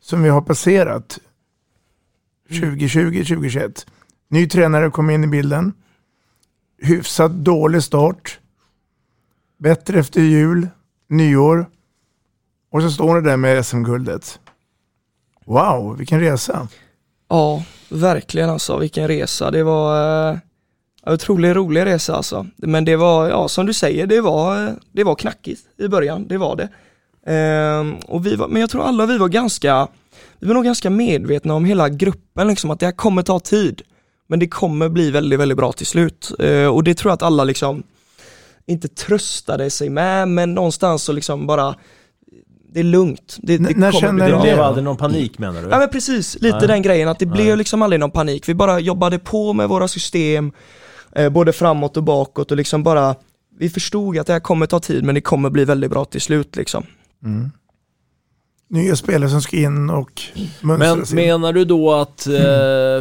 som 0.00 0.22
vi 0.22 0.28
har 0.28 0.40
passerat. 0.40 1.18
2020-2021. 2.48 3.86
Ny 4.28 4.48
tränare 4.48 4.90
kom 4.90 5.10
in 5.10 5.24
i 5.24 5.26
bilden. 5.26 5.72
Hyfsat 6.78 7.32
dålig 7.32 7.82
start. 7.82 8.38
Bättre 9.58 9.98
efter 9.98 10.20
jul, 10.20 10.68
nyår. 11.08 11.66
Och 12.70 12.82
så 12.82 12.90
står 12.90 13.14
ni 13.14 13.20
där 13.20 13.36
med 13.36 13.66
SM-guldet. 13.66 14.40
Wow, 15.46 15.96
vilken 15.96 16.20
resa. 16.20 16.68
Ja, 17.28 17.64
verkligen 17.88 18.50
alltså, 18.50 18.78
vilken 18.78 19.08
resa. 19.08 19.50
Det 19.50 19.62
var 19.62 20.30
eh, 20.30 20.38
otroligt 21.06 21.56
rolig 21.56 21.84
resa 21.86 22.14
alltså. 22.16 22.46
Men 22.56 22.84
det 22.84 22.96
var, 22.96 23.28
ja 23.28 23.48
som 23.48 23.66
du 23.66 23.72
säger, 23.72 24.06
det 24.06 24.20
var, 24.20 24.74
det 24.92 25.04
var 25.04 25.14
knackigt 25.14 25.60
i 25.78 25.88
början, 25.88 26.26
det 26.28 26.38
var 26.38 26.56
det. 26.56 26.68
Ehm, 27.32 27.94
och 27.94 28.26
vi 28.26 28.36
var, 28.36 28.48
men 28.48 28.60
jag 28.60 28.70
tror 28.70 28.82
alla 28.82 29.06
vi 29.06 29.18
var 29.18 29.28
ganska, 29.28 29.88
vi 30.40 30.46
var 30.46 30.54
nog 30.54 30.64
ganska 30.64 30.90
medvetna 30.90 31.54
om 31.54 31.64
hela 31.64 31.88
gruppen 31.88 32.48
liksom, 32.48 32.70
att 32.70 32.80
det 32.80 32.86
här 32.86 32.92
kommer 32.92 33.22
ta 33.22 33.40
tid. 33.40 33.82
Men 34.26 34.38
det 34.38 34.48
kommer 34.48 34.88
bli 34.88 35.10
väldigt, 35.10 35.40
väldigt 35.40 35.58
bra 35.58 35.72
till 35.72 35.86
slut. 35.86 36.32
Eh, 36.38 36.66
och 36.66 36.84
det 36.84 36.94
tror 36.94 37.10
jag 37.10 37.14
att 37.14 37.22
alla 37.22 37.44
liksom 37.44 37.82
inte 38.66 38.88
tröstade 38.88 39.70
sig 39.70 39.90
med, 39.90 40.28
men 40.28 40.54
någonstans 40.54 41.02
så 41.02 41.12
liksom 41.12 41.46
bara 41.46 41.74
det 42.74 42.80
är 42.80 42.84
lugnt. 42.84 43.36
Det, 43.42 43.54
N- 43.54 43.66
det 43.68 43.76
när 43.76 44.12
bli 44.12 44.24
du. 44.24 44.32
Det 44.32 44.40
blev 44.42 44.60
aldrig 44.60 44.84
någon 44.84 44.96
panik 44.96 45.38
menar 45.38 45.62
du? 45.62 45.68
Ja 45.68 45.78
men 45.78 45.88
precis, 45.88 46.34
lite 46.40 46.58
Nej. 46.58 46.66
den 46.68 46.82
grejen 46.82 47.08
att 47.08 47.18
det 47.18 47.26
Nej. 47.26 47.34
blev 47.34 47.56
liksom 47.58 47.82
aldrig 47.82 48.00
någon 48.00 48.10
panik. 48.10 48.48
Vi 48.48 48.54
bara 48.54 48.80
jobbade 48.80 49.18
på 49.18 49.52
med 49.52 49.68
våra 49.68 49.88
system, 49.88 50.52
eh, 51.16 51.28
både 51.28 51.52
framåt 51.52 51.96
och 51.96 52.02
bakåt 52.02 52.50
och 52.50 52.56
liksom 52.56 52.82
bara, 52.82 53.14
vi 53.58 53.70
förstod 53.70 54.18
att 54.18 54.26
det 54.26 54.32
här 54.32 54.40
kommer 54.40 54.66
ta 54.66 54.80
tid 54.80 55.04
men 55.04 55.14
det 55.14 55.20
kommer 55.20 55.50
bli 55.50 55.64
väldigt 55.64 55.90
bra 55.90 56.04
till 56.04 56.20
slut 56.20 56.56
liksom. 56.56 56.84
Mm. 57.24 57.50
Nya 58.68 58.96
spelare 58.96 59.30
som 59.30 59.42
ska 59.42 59.56
in 59.56 59.90
och 59.90 60.22
Men 60.60 60.98
in. 60.98 61.04
menar 61.14 61.52
du 61.52 61.64
då 61.64 61.92
att, 61.92 62.26
eh, 62.26 62.32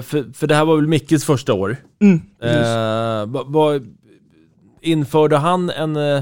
för, 0.01 0.33
för 0.33 0.47
det 0.47 0.55
här 0.55 0.65
var 0.65 0.75
väl 0.75 0.87
Mickes 0.87 1.25
första 1.25 1.53
år? 1.53 1.77
Mm. 2.01 2.21
Eh, 2.41 3.43
vad- 3.45 3.87
införde 4.81 5.37
han 5.37 5.69
en, 5.69 5.95
eh, 5.95 6.21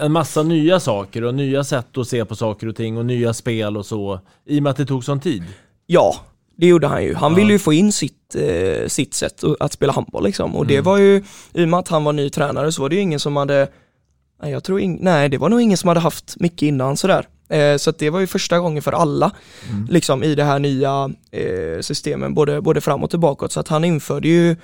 en 0.00 0.12
massa 0.12 0.42
nya 0.42 0.80
saker 0.80 1.24
och 1.24 1.34
nya 1.34 1.64
sätt 1.64 1.98
att 1.98 2.08
se 2.08 2.24
på 2.24 2.36
saker 2.36 2.66
och 2.68 2.76
ting 2.76 2.98
och 2.98 3.06
nya 3.06 3.34
spel 3.34 3.76
och 3.76 3.86
så, 3.86 4.20
i 4.46 4.58
och 4.58 4.62
med 4.62 4.70
att 4.70 4.76
det 4.76 4.86
tog 4.86 5.04
sån 5.04 5.20
tid? 5.20 5.42
Ja, 5.86 6.16
det 6.56 6.66
gjorde 6.66 6.86
han 6.86 7.04
ju. 7.04 7.14
Han 7.14 7.32
Ja. 7.32 7.36
ville 7.36 7.52
ju 7.52 7.58
få 7.58 7.72
in 7.72 7.92
sitt, 7.92 8.34
eh, 8.34 8.88
sitt 8.88 9.14
sätt 9.14 9.42
att 9.60 9.72
spela 9.72 9.92
handboll 9.92 10.24
liksom. 10.24 10.56
Och 10.56 10.66
det 10.66 10.74
Mm. 10.74 10.84
var 10.84 10.98
ju, 10.98 11.22
i 11.52 11.64
och 11.64 11.68
med 11.68 11.80
att 11.80 11.88
han 11.88 12.04
var 12.04 12.12
ny 12.12 12.30
tränare 12.30 12.72
så 12.72 12.82
var 12.82 12.88
det 12.88 12.94
ju 12.94 13.00
ingen 13.02 13.20
som 13.20 13.36
hade, 13.36 13.68
nej 14.42 14.52
jag 14.52 14.64
tror 14.64 14.80
ing, 14.80 14.98
nej 15.00 15.28
det 15.28 15.38
var 15.38 15.48
nog 15.48 15.60
ingen 15.60 15.78
som 15.78 15.88
hade 15.88 16.00
haft 16.00 16.34
mycket 16.40 16.62
innan 16.62 16.96
sådär. 16.96 17.26
Eh, 17.48 17.76
så 17.76 17.90
det 17.90 18.10
var 18.10 18.20
ju 18.20 18.26
första 18.26 18.58
gången 18.58 18.82
för 18.82 18.92
alla, 18.92 19.30
liksom 19.90 20.22
i 20.22 20.34
det 20.34 20.44
här 20.44 20.58
nya 20.58 21.10
eh, 21.30 21.80
systemen, 21.80 22.34
både, 22.34 22.60
både 22.60 22.80
framåt 22.80 23.14
och 23.14 23.20
bakåt. 23.20 23.52
Så 23.52 23.60
att 23.60 23.68
han 23.68 23.84
införde 23.84 24.28
ju 24.28 24.56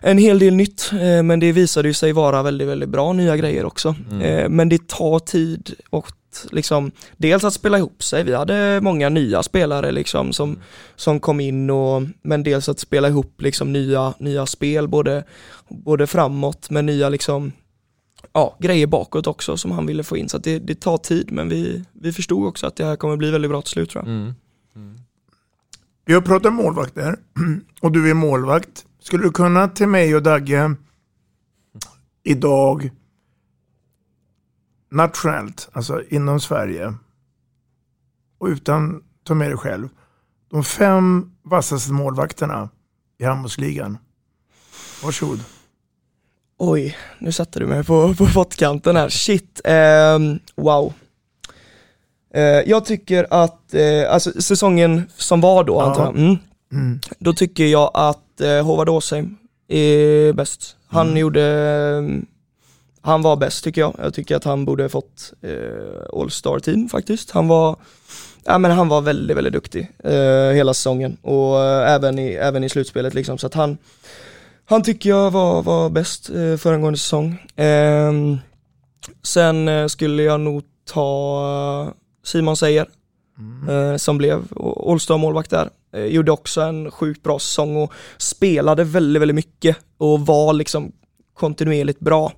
en 0.00 0.18
hel 0.18 0.38
del 0.38 0.54
nytt, 0.54 0.90
eh, 0.92 1.22
men 1.22 1.40
det 1.40 1.52
visade 1.52 1.88
ju 1.88 1.94
sig 1.94 2.12
vara 2.12 2.42
väldigt, 2.42 2.68
väldigt 2.68 2.88
bra 2.88 3.12
nya 3.12 3.36
grejer 3.36 3.64
också. 3.64 3.94
Mm. 4.10 4.22
Eh, 4.22 4.48
men 4.48 4.68
det 4.68 4.88
tar 4.88 5.18
tid 5.18 5.74
och 5.90 6.06
liksom, 6.50 6.90
dels 7.16 7.44
att 7.44 7.54
spela 7.54 7.78
ihop 7.78 8.02
sig, 8.02 8.24
vi 8.24 8.34
hade 8.34 8.80
många 8.80 9.08
nya 9.08 9.42
spelare 9.42 9.92
liksom 9.92 10.32
som, 10.32 10.58
som 10.96 11.20
kom 11.20 11.40
in 11.40 11.70
och, 11.70 12.02
men 12.22 12.42
dels 12.42 12.68
att 12.68 12.78
spela 12.78 13.08
ihop 13.08 13.42
liksom 13.42 13.72
nya, 13.72 14.14
nya 14.18 14.46
spel, 14.46 14.88
både, 14.88 15.24
både 15.68 16.06
framåt 16.06 16.70
med 16.70 16.84
nya 16.84 17.08
liksom, 17.08 17.52
ja, 18.32 18.56
grejer 18.60 18.86
bakåt 18.86 19.26
också 19.26 19.56
som 19.56 19.70
han 19.70 19.86
ville 19.86 20.02
få 20.02 20.16
in. 20.16 20.28
Så 20.28 20.36
att 20.36 20.44
det, 20.44 20.58
det 20.58 20.80
tar 20.80 20.98
tid, 20.98 21.32
men 21.32 21.48
vi, 21.48 21.84
vi 21.92 22.12
förstod 22.12 22.46
också 22.46 22.66
att 22.66 22.76
det 22.76 22.84
här 22.84 22.96
kommer 22.96 23.16
bli 23.16 23.30
väldigt 23.30 23.50
bra 23.50 23.62
till 23.62 23.70
slut 23.70 23.90
tror 23.90 24.04
jag. 24.04 24.14
Mm. 24.14 24.34
Vi 26.04 26.14
har 26.14 26.20
pratat 26.20 26.52
målvakter 26.52 27.16
och 27.80 27.92
du 27.92 28.10
är 28.10 28.14
målvakt. 28.14 28.84
Skulle 29.02 29.22
du 29.22 29.30
kunna 29.30 29.68
till 29.68 29.86
mig 29.86 30.16
och 30.16 30.22
Dagge 30.22 30.74
idag 32.22 32.90
nationellt, 34.90 35.68
alltså 35.72 36.02
inom 36.08 36.40
Sverige 36.40 36.94
och 38.38 38.46
utan 38.46 39.02
ta 39.24 39.34
med 39.34 39.50
dig 39.50 39.56
själv, 39.56 39.88
de 40.50 40.64
fem 40.64 41.32
vassaste 41.42 41.92
målvakterna 41.92 42.68
i 43.18 43.24
handbollsligan. 43.24 43.98
Varsågod. 45.04 45.40
Oj, 46.58 46.96
nu 47.18 47.32
satte 47.32 47.58
du 47.60 47.66
mig 47.66 47.84
på, 47.84 48.14
på 48.14 48.26
pottkanten 48.26 48.96
här. 48.96 49.08
Shit, 49.08 49.60
ehm, 49.64 50.38
wow. 50.56 50.92
Eh, 52.34 52.42
jag 52.42 52.84
tycker 52.84 53.26
att, 53.30 53.74
eh, 53.74 54.12
alltså 54.12 54.42
säsongen 54.42 55.02
som 55.16 55.40
var 55.40 55.64
då 55.64 55.74
Ja. 55.74 55.84
antar 55.90 56.04
jag, 56.04 56.16
mm, 56.16 56.36
Mm. 56.72 57.00
då 57.18 57.32
tycker 57.32 57.66
jag 57.66 57.90
att 57.94 58.40
eh, 58.40 58.64
Håvard 58.66 58.88
Åsheim 58.88 59.36
är 59.68 60.32
bäst. 60.32 60.76
Han 60.88 61.06
Mm. 61.06 61.18
gjorde, 61.18 61.42
eh, 61.42 62.22
han 63.02 63.22
var 63.22 63.36
bäst 63.36 63.64
tycker 63.64 63.80
jag. 63.80 63.94
Jag 63.98 64.14
tycker 64.14 64.36
att 64.36 64.44
han 64.44 64.64
borde 64.64 64.88
fått 64.88 65.32
eh, 65.42 66.20
All-Star 66.20 66.58
team 66.58 66.88
faktiskt. 66.88 67.30
Han 67.30 67.48
var, 67.48 67.76
ja 68.44 68.58
men 68.58 68.70
han 68.70 68.88
var 68.88 69.00
väldigt, 69.00 69.36
väldigt 69.36 69.52
duktig 69.52 69.90
eh, 70.04 70.50
hela 70.54 70.74
säsongen 70.74 71.16
och 71.22 71.60
eh, 71.60 71.94
även, 71.94 72.18
i, 72.18 72.32
även 72.32 72.64
i 72.64 72.68
slutspelet 72.68 73.14
liksom. 73.14 73.38
Så 73.38 73.46
att 73.46 73.54
han, 73.54 73.78
han 74.64 74.82
tycker 74.82 75.10
jag 75.10 75.30
var, 75.30 75.62
var 75.62 75.90
bäst 75.90 76.30
eh, 76.30 76.56
föregående 76.56 76.98
säsong. 76.98 77.46
Ehm, 77.56 78.38
sen 79.22 79.68
eh, 79.68 79.86
skulle 79.86 80.22
jag 80.22 80.40
nog 80.40 80.62
ta 80.92 81.86
eh, 81.86 81.94
Simon 82.24 82.56
Seijer 82.56 82.86
eh, 83.68 83.96
som 83.96 84.18
blev 84.18 84.42
All-Star 84.86 85.18
målvakt 85.18 85.50
där. 85.50 85.70
Gjorde 85.92 86.32
också 86.32 86.60
en 86.60 86.90
sjukt 86.90 87.22
bra 87.22 87.38
säsong 87.38 87.76
och 87.76 87.92
spelade 88.18 88.84
väldigt, 88.84 89.22
väldigt 89.22 89.34
mycket 89.34 89.76
och 89.98 90.26
var 90.26 90.52
liksom 90.52 90.92
kontinuerligt 91.34 92.00
bra. 92.00 92.32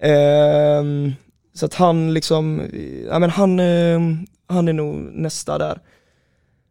Ehm, 0.00 1.12
så 1.54 1.66
att 1.66 1.74
han 1.74 2.14
liksom, 2.14 2.62
ja 3.08 3.18
men 3.18 3.30
han, 3.30 3.60
eh, 3.60 4.00
han 4.48 4.68
är 4.68 4.72
nog 4.72 4.94
nästa 5.12 5.58
där. 5.58 5.78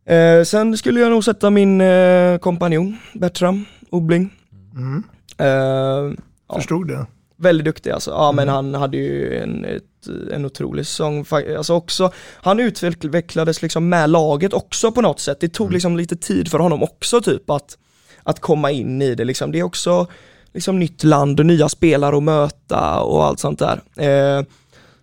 Eh, 0.08 0.44
sen 0.44 0.78
skulle 0.78 1.00
jag 1.00 1.12
nog 1.12 1.24
sätta 1.24 1.50
min 1.50 1.82
eh, 1.82 2.38
kompanjon 2.38 2.98
Bertram 3.14 3.66
Obling. 3.90 4.34
Mm. 4.76 5.04
Eh, 5.38 6.14
ja. 6.50 6.56
Förstod 6.56 6.88
det. 6.88 7.06
Väldigt 7.38 7.66
duktig 7.66 7.92
alltså. 7.92 8.12
Ja 8.12 8.32
men 8.32 8.50
Mm. 8.50 8.56
han 8.56 8.74
hade 8.82 8.98
ju 8.98 9.38
en, 9.38 9.66
ett, 9.66 9.84
en 10.32 10.46
otrolig 10.46 10.86
säsong. 10.86 11.26
Alltså 11.58 11.74
också, 11.74 12.12
han 12.42 12.60
utvecklades 12.60 13.62
liksom 13.62 13.90
med 13.90 14.10
laget 14.10 14.54
också 14.54 14.92
på 14.92 15.02
något 15.02 15.20
sätt. 15.20 15.40
Det 15.40 15.46
Mm. 15.46 15.54
tog 15.54 15.72
liksom 15.74 15.98
lite 15.98 16.16
tid 16.16 16.52
för 16.52 16.60
honom 16.60 16.84
också 16.84 17.22
typ 17.22 17.50
att, 17.50 17.78
att 18.24 18.40
komma 18.40 18.72
in 18.72 19.02
i 19.02 19.16
det 19.16 19.24
liksom. 19.26 19.52
Det 19.52 19.60
är 19.60 19.64
också 19.64 20.08
liksom 20.56 20.80
nytt 20.80 21.04
land 21.04 21.40
och 21.40 21.46
nya 21.46 21.70
spelare 21.70 22.18
att 22.18 22.24
möta 22.24 23.00
och 23.00 23.26
allt 23.26 23.40
sånt 23.40 23.60
där. 23.60 23.82
Eh, 23.96 24.46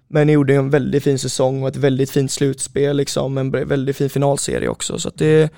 men 0.09 0.29
gjorde 0.29 0.55
en 0.55 0.71
väldigt 0.71 1.05
fin 1.05 1.19
säsong 1.19 1.63
och 1.63 1.69
ett 1.69 1.77
väldigt 1.77 2.11
fint 2.11 2.31
slutspel 2.31 2.97
liksom, 2.97 3.39
en 3.39 3.51
väldigt 3.51 3.97
fin 3.97 4.11
finalserie 4.11 4.69
också. 4.69 4.99
Så 4.99 5.09
att 5.09 5.19
det, 5.19 5.53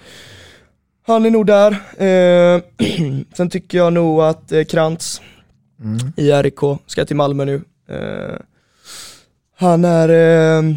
han 1.06 1.26
är 1.26 1.30
nog 1.30 1.46
där. 1.46 1.70
Eh, 1.96 2.62
sen 3.36 3.50
tycker 3.50 3.78
jag 3.78 3.92
nog 3.92 4.22
att 4.22 4.52
eh, 4.52 4.64
Krantz 4.64 5.20
Mm. 5.84 6.12
i 6.16 6.32
RIK 6.32 6.60
ska 6.86 7.04
till 7.04 7.16
Malmö 7.16 7.44
nu. 7.44 7.62
Eh, 7.88 8.36
han 9.56 9.84
är 9.84 10.08
eh, 10.08 10.76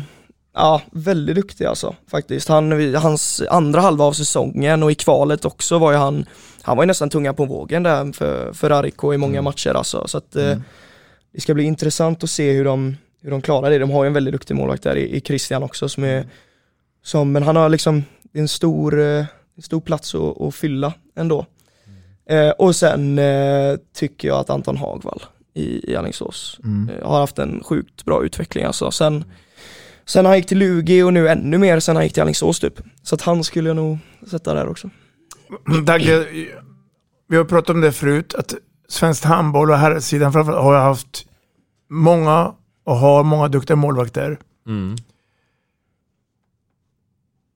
ja, 0.53 0.81
väldigt 0.91 1.35
duktig 1.35 1.65
alltså 1.65 1.95
faktiskt. 2.11 2.47
Han, 2.47 2.95
hans 2.95 3.41
andra 3.49 3.81
halva 3.81 4.05
av 4.05 4.13
säsongen 4.13 4.83
och 4.83 4.91
i 4.91 4.95
kvalet 4.95 5.45
också 5.45 5.77
var 5.77 5.91
ju 5.91 5.97
han, 5.97 6.25
han 6.67 6.77
var 6.77 6.83
ju 6.83 6.87
nästan 6.87 7.09
tunga 7.09 7.33
på 7.33 7.45
vågen 7.45 7.83
där 7.83 8.13
för, 8.13 8.53
för 8.53 8.83
RIK 8.83 9.03
i 9.13 9.17
många 9.17 9.41
matcher 9.41 9.73
alltså. 9.73 10.07
Så 10.07 10.17
att 10.17 10.35
eh, 10.35 10.57
det 11.33 11.41
ska 11.41 11.53
bli 11.53 11.63
intressant 11.63 12.23
att 12.23 12.29
se 12.29 12.51
hur 12.51 12.65
de, 12.65 12.97
hur 13.21 13.31
de 13.31 13.41
klarar 13.41 13.69
det. 13.69 13.77
De 13.79 13.91
har 13.91 14.03
ju 14.03 14.07
en 14.07 14.13
väldigt 14.13 14.31
duktig 14.33 14.55
målvakt 14.55 14.83
där 14.83 14.95
i, 14.95 15.15
i 15.17 15.21
Christian 15.21 15.63
också 15.63 15.89
som 15.89 16.03
är, 16.03 16.25
som, 17.03 17.31
men 17.31 17.43
han 17.43 17.55
har 17.55 17.69
liksom 17.69 18.03
en 18.33 18.47
stor, 18.47 18.99
eh, 18.99 19.25
en 19.55 19.61
stor 19.63 19.81
plats 19.81 20.15
att, 20.15 20.41
att 20.41 20.55
fylla 20.55 20.93
ändå. 21.15 21.45
Eh, 22.29 22.49
och 22.49 22.75
sen 22.75 23.19
eh, 23.19 23.75
tycker 23.95 24.27
jag 24.27 24.37
att 24.39 24.49
Anton 24.49 24.77
Hagvall 24.77 25.23
i, 25.53 25.91
i 25.91 25.95
Alingsås 25.95 26.59
Mm. 26.63 26.89
eh, 26.89 27.07
har 27.09 27.19
haft 27.19 27.39
en 27.39 27.63
sjukt 27.63 28.05
bra 28.05 28.23
utveckling 28.25 28.63
alltså. 28.65 28.91
Sen, 28.91 29.23
sen 30.05 30.25
han 30.25 30.35
gick 30.37 30.47
till 30.47 30.57
Lugi 30.57 31.01
och 31.03 31.13
nu 31.13 31.27
ännu 31.29 31.57
mer 31.57 31.79
sen 31.79 31.95
han 31.95 32.05
gick 32.05 32.13
till 32.13 32.21
Alingsås 32.21 32.59
typ. 32.59 32.79
Så 33.03 33.15
att 33.15 33.21
han 33.21 33.43
skulle 33.43 33.69
jag 33.69 33.75
nog 33.75 33.97
sätta 34.27 34.53
där 34.53 34.67
också. 34.69 34.89
Dagge, 35.85 36.27
vi 37.27 37.37
har 37.37 37.43
pratat 37.45 37.69
om 37.69 37.81
det 37.81 37.91
förut, 37.91 38.35
att 38.35 38.53
svensk 38.87 39.25
handboll 39.25 39.71
och 39.71 39.77
herrsidan 39.77 40.33
framförallt 40.33 40.63
har 40.63 40.79
haft 40.79 41.25
många 41.89 42.53
och 42.83 42.95
har 42.95 43.23
många 43.23 43.47
duktiga 43.47 43.75
målvakter. 43.75 44.39
Mm. 44.67 44.95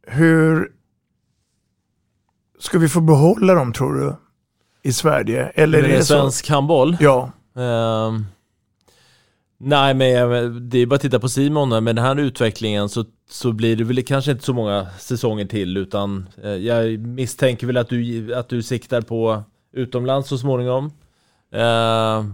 Hur 0.07 0.71
ska 2.59 2.79
vi 2.79 2.89
få 2.89 3.01
behålla 3.01 3.53
dem 3.53 3.73
tror 3.73 3.93
du? 3.93 4.15
I 4.83 4.93
Sverige? 4.93 5.45
Eller 5.45 5.83
är 5.83 5.87
det 5.87 6.03
så? 6.03 6.13
svensk 6.13 6.49
handboll? 6.49 6.97
Ja. 6.99 7.31
Ehm, 7.55 8.25
nej 9.63 9.93
men 9.93 10.69
det 10.69 10.77
är 10.77 10.85
bara 10.85 10.95
att 10.95 11.01
titta 11.01 11.19
på 11.19 11.29
Simon 11.29 11.83
med 11.83 11.95
den 11.95 12.05
här 12.05 12.19
utvecklingen 12.19 12.89
så, 12.89 13.05
så 13.29 13.51
blir 13.51 13.75
det 13.75 13.83
väl 13.83 14.03
kanske 14.03 14.31
inte 14.31 14.43
så 14.43 14.53
många 14.53 14.87
säsonger 14.99 15.45
till 15.45 15.77
utan 15.77 16.29
eh, 16.43 16.49
jag 16.49 16.99
misstänker 16.99 17.67
väl 17.67 17.77
att 17.77 17.89
du, 17.89 18.35
att 18.35 18.49
du 18.49 18.63
siktar 18.63 19.01
på 19.01 19.43
utomlands 19.73 20.29
så 20.29 20.37
småningom. 20.37 20.91
Eh, 21.53 22.25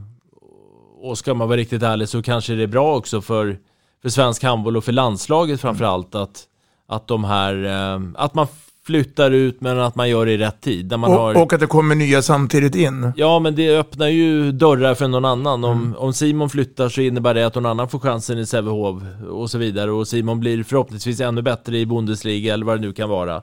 och 1.02 1.18
ska 1.18 1.34
man 1.34 1.48
vara 1.48 1.58
riktigt 1.58 1.84
ärlig 1.84 2.10
så 2.10 2.22
kanske 2.22 2.54
det 2.54 2.64
är 2.64 2.68
bra 2.68 2.96
också 2.96 3.22
för, 3.22 3.58
för 4.02 4.10
svensk 4.10 4.44
handboll 4.44 4.78
och 4.78 4.84
för 4.84 4.92
landslaget 4.92 5.62
framförallt 5.62 6.16
att, 6.16 6.44
att 6.88 7.08
de 7.08 7.24
här, 7.24 7.64
eh, 7.64 8.02
att 8.16 8.34
man 8.34 8.48
flyttar 8.88 9.32
ut 9.32 9.62
men 9.62 9.80
att 9.80 9.96
man 9.96 10.10
gör 10.10 10.26
det 10.26 10.32
i 10.32 10.38
rätt 10.38 10.62
tid. 10.62 11.00
Man 11.00 11.12
har... 11.12 11.36
Och, 11.36 11.42
och 11.42 11.54
att 11.54 11.60
det 11.60 11.68
kommer 11.68 11.96
nya 11.96 12.22
samtidigt 12.22 12.76
in. 12.76 13.12
Ja, 13.16 13.40
men 13.40 13.56
det 13.56 13.78
öppnar 13.78 14.08
ju 14.08 14.52
dörrar 14.52 14.96
för 14.96 15.08
någon 15.08 15.26
annan. 15.26 15.64
Om, 15.64 15.96
om 15.98 16.14
Simon 16.14 16.50
flyttar 16.50 16.90
så 16.90 17.02
innebär 17.02 17.34
det 17.34 17.44
att 17.44 17.56
någon 17.56 17.66
annan 17.66 17.90
får 17.90 18.00
chansen 18.00 18.38
i 18.38 18.46
Sävehof 18.46 19.04
och 19.30 19.50
så 19.50 19.58
vidare. 19.58 19.92
Och 19.92 20.08
Simon 20.08 20.40
blir 20.40 20.64
förhoppningsvis 20.64 21.22
ännu 21.22 21.42
bättre 21.42 21.78
i 21.78 21.86
Bundesliga 21.86 22.54
eller 22.54 22.66
vad 22.66 22.78
det 22.78 22.88
nu 22.88 22.94
kan 22.94 23.10
vara. 23.10 23.42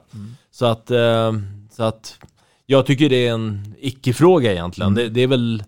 Så, 0.51 0.65
att, 0.65 0.91
eh, 0.91 1.33
så 1.71 1.83
att 1.83 2.17
jag 2.65 2.85
tycker 2.85 3.09
det 3.09 3.27
är 3.27 3.33
en 3.33 3.75
icke-fråga 3.79 4.51
egentligen. 4.51 4.93
Det, 4.93 5.09
det 5.09 5.23
är 5.23 5.27
väl, 5.27 5.63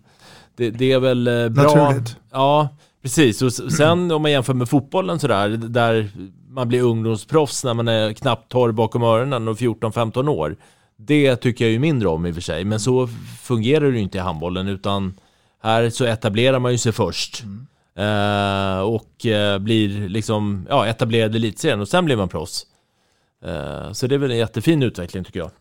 det, 0.55 0.69
det 0.69 0.91
är 0.91 0.99
väl 0.99 1.28
eh, 1.28 1.49
bra. 1.49 1.63
Naturligt. 1.63 2.15
Ja, 2.32 2.69
precis. 3.01 3.41
Och 3.41 3.53
sen 3.53 4.11
om 4.11 4.21
man 4.21 4.32
jämför 4.32 4.53
med 4.53 4.69
fotbollen 4.69 5.19
sådär, 5.19 5.49
där 5.49 6.09
man 6.58 6.68
blir 6.68 6.82
ungdomsproffs 6.82 7.64
när 7.64 7.74
man 7.74 7.88
är 7.88 8.14
knappt 8.14 8.51
torr 8.51 8.72
bakom 8.72 9.03
öronen 9.03 9.47
och 9.47 9.58
14-15 9.58 10.30
år. 10.30 10.55
Det 10.95 11.36
tycker 11.36 11.66
jag 11.66 11.72
ju 11.72 11.80
mindre 11.80 12.08
om 12.08 12.26
i 12.26 12.32
och 12.32 12.36
för 12.36 12.41
sig, 12.41 12.66
men 12.66 12.80
så 12.80 13.08
fungerar 13.41 13.91
det 13.91 13.97
ju 13.97 14.03
inte 14.03 14.18
i 14.18 14.22
handbollen 14.22 14.68
utan 14.68 15.20
här 15.64 15.89
så 15.89 16.05
etablerar 16.05 16.60
man 16.60 16.72
ju 16.72 16.78
sig 16.78 16.91
först. 16.91 17.43
Eh, 17.95 18.80
och 18.80 19.26
eh, 19.26 19.60
blir 19.60 20.10
liksom, 20.10 20.68
ja, 20.70 20.88
etablerad 20.88 21.36
i 21.36 21.38
elitserien 21.38 21.82
och 21.82 21.88
sen 21.88 22.05
blir 22.05 22.16
man 22.16 22.30
proffs. 22.30 22.66
Eh, 23.45 23.91
så 23.91 24.08
det 24.08 24.16
är 24.16 24.20
väl 24.20 24.32
en 24.32 24.38
jättefin 24.38 24.84
utveckling 24.84 25.24
tycker 25.24 25.39
jag. 25.39 25.51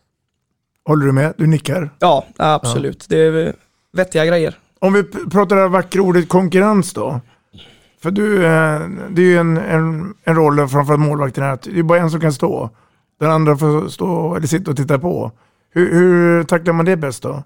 Håller 0.85 1.05
du 1.05 1.11
med? 1.11 1.33
Du 1.37 1.47
nickar? 1.47 1.89
Ja, 1.99 2.25
absolut. 2.37 3.05
Det 3.09 3.17
är 3.17 3.55
vettiga 3.93 4.25
grejer. 4.25 4.57
Om 4.79 4.93
vi 4.93 5.03
pratar 5.03 5.55
det 5.55 5.61
här 5.61 5.69
vackra 5.69 6.01
ordet 6.01 6.29
konkurrens 6.29 6.93
då. 6.93 7.21
För 8.01 8.11
du, 8.11 8.45
eh, 8.45 8.81
det 9.09 9.21
är 9.21 9.25
ju 9.25 9.37
en, 9.37 9.57
en, 9.57 10.13
en 10.23 10.35
roll 10.35 10.67
framför 10.67 10.97
målvakten 10.97 11.43
här, 11.43 11.53
att 11.53 11.61
det 11.61 11.79
är 11.79 11.83
bara 11.83 11.99
en 11.99 12.11
som 12.11 12.19
kan 12.19 12.33
stå. 12.33 12.69
Den 13.19 13.31
andra 13.31 13.57
får 13.57 13.89
stå 13.89 14.35
eller 14.35 14.47
sitta 14.47 14.71
och 14.71 14.77
titta 14.77 14.99
på. 14.99 15.31
Hur, 15.73 15.93
hur 15.93 16.43
tacklar 16.43 16.73
man 16.73 16.85
det 16.85 16.97
bäst 16.97 17.23
då? 17.23 17.43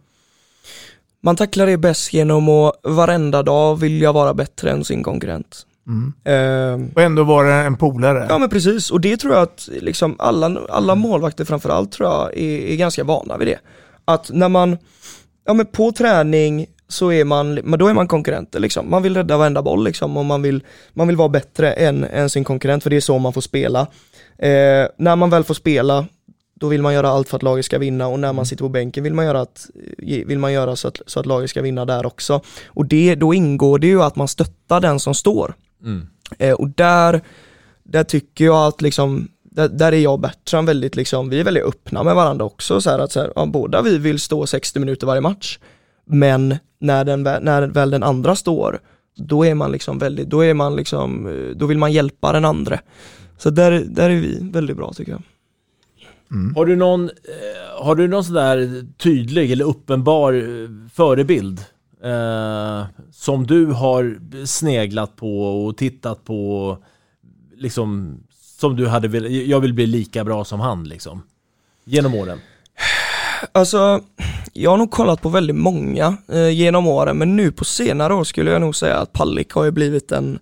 Man 1.24 1.36
tacklar 1.36 1.66
det 1.66 1.78
bäst 1.78 2.14
genom 2.14 2.50
att 2.50 2.74
varenda 2.84 3.44
dag 3.44 3.80
vilja 3.80 4.12
vara 4.12 4.34
bättre 4.34 4.72
än 4.72 4.84
sin 4.84 5.04
konkurrent. 5.04 5.66
Mm. 5.88 6.14
Ehm, 6.26 6.92
Och 6.96 7.02
ändå 7.02 7.24
vara 7.24 7.56
en 7.56 7.76
polare. 7.78 8.26
Ja 8.30 8.38
men 8.38 8.50
precis, 8.50 8.92
och 8.92 9.02
det 9.02 9.18
tror 9.18 9.34
jag 9.34 9.44
att 9.44 9.70
liksom 9.82 10.16
alla, 10.20 10.60
alla 10.70 10.96
målvakter 10.96 11.46
framförallt 11.46 11.92
tror 11.92 12.10
jag 12.10 12.38
är, 12.38 12.60
är 12.72 12.76
ganska 12.76 13.04
vana 13.04 13.38
vid 13.38 13.48
det. 13.48 13.60
Att 14.06 14.30
när 14.34 14.50
man, 14.50 14.78
ja 15.46 15.54
men 15.54 15.66
på 15.66 15.92
träning 15.92 16.66
så 16.92 17.12
är 17.12 17.26
man, 17.26 17.54
men 17.54 17.80
då 17.80 17.88
är 17.88 17.94
man 17.94 18.08
konkurrenter 18.08 18.60
liksom. 18.60 18.90
Man 18.90 19.04
vill 19.04 19.16
rädda 19.16 19.38
varenda 19.38 19.62
boll 19.62 19.84
liksom 19.84 20.18
och 20.18 20.26
man 20.26 20.42
vill, 20.42 20.64
man 20.94 21.08
vill 21.08 21.18
vara 21.18 21.30
bättre 21.30 21.74
än, 21.74 22.04
än 22.04 22.30
sin 22.30 22.44
konkurrent 22.44 22.84
för 22.84 22.90
det 22.90 22.96
är 22.96 23.02
så 23.02 23.20
man 23.20 23.34
får 23.34 23.42
spela. 23.42 23.80
Eh, 24.38 24.88
när 24.98 25.16
man 25.16 25.30
väl 25.30 25.44
får 25.44 25.54
spela, 25.54 26.06
då 26.56 26.68
vill 26.68 26.82
man 26.82 26.94
göra 26.94 27.10
allt 27.10 27.30
för 27.30 27.38
att 27.38 27.44
laget 27.44 27.66
ska 27.66 27.80
vinna 27.80 28.08
och 28.08 28.20
när 28.20 28.34
man 28.34 28.46
sitter 28.46 28.64
på 28.64 28.70
bänken 28.70 29.04
vill 29.04 29.14
man 29.14 29.26
göra, 29.26 29.42
att, 29.42 29.68
vill 29.98 30.40
man 30.40 30.54
göra 30.54 30.76
så, 30.76 30.88
att, 30.88 31.02
så 31.06 31.20
att 31.20 31.26
laget 31.26 31.50
ska 31.50 31.62
vinna 31.62 31.86
där 31.86 32.06
också. 32.06 32.42
Och 32.68 32.86
det, 32.86 33.16
då 33.16 33.34
ingår 33.34 33.80
det 33.80 33.88
ju 33.88 34.04
att 34.04 34.16
man 34.16 34.28
stöttar 34.28 34.80
den 34.80 35.00
som 35.00 35.14
står. 35.14 35.54
Mm. 35.84 36.08
Eh, 36.38 36.54
och 36.54 36.70
där, 36.70 37.22
där 37.84 38.04
tycker 38.04 38.46
jag 38.46 38.68
att 38.68 38.82
liksom, 38.82 39.28
där, 39.44 39.70
där 39.70 39.92
är 39.92 39.98
jag 39.98 40.14
och 40.14 40.20
Bertram 40.20 40.66
väldigt 40.66 40.96
liksom, 40.96 41.30
vi 41.30 41.40
är 41.40 41.44
väldigt 41.44 41.64
öppna 41.64 42.04
med 42.04 42.16
varandra 42.16 42.46
också 42.46 42.82
så 42.82 42.90
att 42.90 43.12
så 43.12 43.20
här, 43.20 43.32
ja, 43.36 43.46
båda 43.46 43.82
vi 43.82 43.98
vill 43.98 44.20
stå 44.20 44.48
60 44.48 44.80
minuter 44.80 45.08
varje 45.08 45.22
match. 45.22 45.60
Men 46.06 46.58
när, 46.82 47.06
den, 47.06 47.24
när 47.24 47.68
väl 47.68 47.90
den 47.90 48.04
andra 48.04 48.36
står, 48.36 48.80
då 49.16 49.46
är 49.46 49.56
man 49.56 49.72
liksom 49.72 50.00
väldigt, 50.00 50.30
då 50.30 50.42
är 50.42 50.54
man 50.54 50.76
liksom, 50.76 51.28
eh, 51.28 51.56
då 51.56 51.66
vill 51.66 51.78
man 51.78 51.92
hjälpa 51.92 52.32
den 52.32 52.46
andra. 52.46 52.80
Så 53.38 53.50
där, 53.50 53.72
där 53.72 54.10
är 54.10 54.16
vi 54.16 54.38
väldigt 54.42 54.78
bra 54.78 54.94
tycker 54.94 55.12
jag. 55.12 55.22
Har 56.56 56.66
du 56.66 56.76
någon, 56.76 57.04
eh, 57.04 57.84
har 57.84 57.96
du 57.96 58.08
någon 58.08 58.24
sån 58.24 58.34
där 58.34 58.86
tydlig 58.98 59.52
eller 59.52 59.66
uppenbar 59.66 60.34
eh, 60.34 60.70
förebild 60.94 61.60
eh, 62.04 62.86
som 63.12 63.48
du 63.48 63.66
har 63.66 64.20
sneglat 64.46 65.16
på 65.16 65.66
och 65.66 65.78
tittat 65.78 66.26
på, 66.26 66.78
liksom 67.56 68.18
som 68.60 68.76
du 68.76 68.88
hade 68.88 69.08
velat, 69.08 69.32
jag 69.32 69.60
vill 69.60 69.74
bli 69.74 69.88
lika 69.88 70.24
bra 70.24 70.46
som 70.46 70.60
han 70.60 70.84
liksom, 70.84 71.24
genom 71.84 72.16
åren? 72.16 72.40
Alltså, 73.52 74.02
jag 74.54 74.72
har 74.72 74.78
nog 74.78 74.92
kollat 74.92 75.22
på 75.22 75.30
väldigt 75.30 75.56
många 75.56 76.18
eh, 76.32 76.50
genom 76.50 76.88
åren, 76.88 77.18
men 77.18 77.36
nu 77.36 77.52
på 77.52 77.66
senare 77.66 78.14
år 78.14 78.24
skulle 78.24 78.52
jag 78.52 78.62
nog 78.62 78.76
säga 78.76 78.98
att 78.98 79.14
Pallik 79.14 79.52
har 79.52 79.64
ju 79.64 79.72
blivit 79.72 80.12
en 80.12 80.40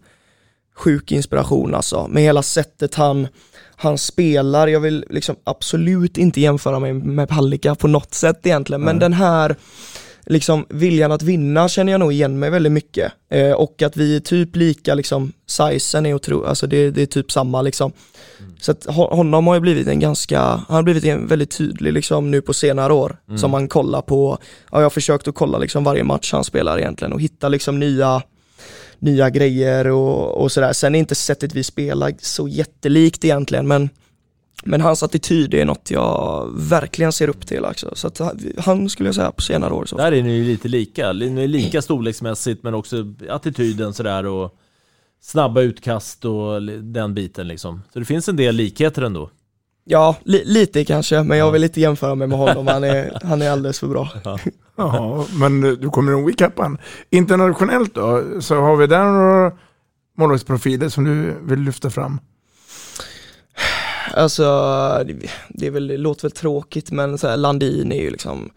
sjuk 0.75 1.11
inspiration 1.11 1.75
alltså, 1.75 2.07
med 2.07 2.23
hela 2.23 2.43
sättet 2.43 2.95
han, 2.95 3.27
han 3.75 3.97
spelar. 3.97 4.67
Jag 4.67 4.79
vill 4.79 5.05
liksom 5.09 5.35
absolut 5.43 6.17
inte 6.17 6.41
jämföra 6.41 6.79
mig 6.79 6.93
med 6.93 7.29
Pallika 7.29 7.75
på 7.75 7.87
något 7.87 8.13
sätt 8.13 8.45
egentligen, 8.45 8.81
men 8.81 8.99
den 8.99 9.13
här 9.13 9.55
liksom 10.29 10.65
viljan 10.69 11.11
att 11.11 11.21
vinna 11.21 11.69
känner 11.69 11.91
jag 11.91 11.99
nog 11.99 12.13
igen 12.13 12.39
mig 12.39 12.49
väldigt 12.49 12.71
mycket. 12.71 13.11
Eh, 13.31 13.51
och 13.51 13.81
att 13.81 13.97
vi 13.97 14.15
är 14.15 14.19
typ 14.19 14.55
lika 14.55 14.95
liksom, 14.95 15.31
sizen 15.47 16.05
är 16.05 16.13
otroligt, 16.13 16.47
alltså 16.47 16.67
det, 16.67 16.91
det 16.91 17.01
är 17.01 17.05
typ 17.05 17.31
samma 17.31 17.61
liksom. 17.61 17.91
Så 18.59 18.71
att 18.71 18.85
ho- 18.85 19.15
honom 19.15 19.47
har 19.47 19.53
ju 19.53 19.59
blivit 19.59 19.87
en 19.87 19.99
ganska, 19.99 20.39
han 20.41 20.75
har 20.75 20.83
blivit 20.83 21.05
en 21.05 21.27
väldigt 21.27 21.57
tydlig 21.57 21.93
liksom 21.93 22.31
nu 22.31 22.41
på 22.41 22.53
senare 22.53 22.93
år. 22.93 23.17
Mm. 23.27 23.37
Som 23.37 23.51
man 23.51 23.67
kollar 23.67 24.01
på, 24.01 24.37
ja 24.71 24.77
jag 24.77 24.85
har 24.85 24.89
försökt 24.89 25.27
att 25.27 25.35
kolla 25.35 25.57
liksom 25.57 25.83
varje 25.83 26.03
match 26.03 26.33
han 26.33 26.43
spelar 26.43 26.79
egentligen 26.79 27.13
och 27.13 27.21
hitta 27.21 27.49
liksom 27.49 27.79
nya 27.79 28.21
nya 28.99 29.29
grejer 29.29 29.87
och, 29.87 30.41
och 30.41 30.51
sådär. 30.51 30.73
Sen 30.73 30.95
är 30.95 30.99
inte 30.99 31.15
sättet 31.15 31.55
vi 31.55 31.63
spelar 31.63 32.13
så 32.21 32.47
jättelikt 32.47 33.25
egentligen 33.25 33.67
men 33.67 33.89
men 34.63 34.81
hans 34.81 35.03
attityd 35.03 35.53
är 35.53 35.65
något 35.65 35.91
jag 35.91 36.49
verkligen 36.53 37.11
ser 37.11 37.29
upp 37.29 37.47
till 37.47 37.65
också. 37.65 37.95
Så 37.95 38.07
att 38.07 38.21
han 38.57 38.89
skulle 38.89 39.07
jag 39.09 39.15
säga 39.15 39.31
på 39.31 39.41
senare 39.41 39.73
år. 39.73 39.85
Så. 39.85 39.97
Där 39.97 40.11
är 40.11 40.23
ni 40.23 40.35
ju 40.35 40.43
lite 40.43 40.67
lika, 40.67 41.13
ni 41.13 41.43
är 41.43 41.47
lika 41.47 41.81
storleksmässigt 41.81 42.63
men 42.63 42.73
också 42.73 43.13
attityden 43.29 43.93
sådär 43.93 44.25
och 44.25 44.55
snabba 45.21 45.61
utkast 45.61 46.25
och 46.25 46.61
den 46.81 47.13
biten 47.13 47.47
liksom. 47.47 47.81
Så 47.93 47.99
det 47.99 48.05
finns 48.05 48.29
en 48.29 48.35
del 48.35 48.55
likheter 48.55 49.01
ändå. 49.01 49.29
Ja, 49.85 50.15
li 50.23 50.43
lite 50.45 50.85
kanske, 50.85 51.23
men 51.23 51.37
jag 51.37 51.51
vill 51.51 51.63
inte 51.63 51.81
jämföra 51.81 52.15
mig 52.15 52.27
med 52.27 52.37
honom. 52.37 52.67
Han 52.67 52.83
är, 52.83 53.19
han 53.23 53.41
är 53.41 53.49
alldeles 53.49 53.79
för 53.79 53.87
bra. 53.87 54.09
Ja, 54.23 54.39
ja 54.75 55.25
men 55.33 55.61
du 55.61 55.89
kommer 55.89 56.11
nog 56.11 56.29
ikapp 56.29 56.59
han. 56.59 56.77
Internationellt 57.09 57.95
då, 57.95 58.23
så 58.41 58.55
har 58.55 58.75
vi 58.75 58.87
där 58.87 59.03
några 59.03 59.51
målvaktsprofiler 60.17 60.89
som 60.89 61.03
du 61.03 61.35
vill 61.41 61.59
lyfta 61.59 61.89
fram? 61.89 62.19
Alltså, 64.13 64.43
det, 65.49 65.67
är 65.67 65.71
väl, 65.71 65.87
det 65.87 65.97
låter 65.97 66.21
väl 66.21 66.31
tråkigt 66.31 66.91
men 66.91 67.17
så 67.17 67.27
här, 67.27 67.37
Landin 67.37 67.91
är 67.91 68.01
ju 68.01 68.09
liksom 68.09 68.51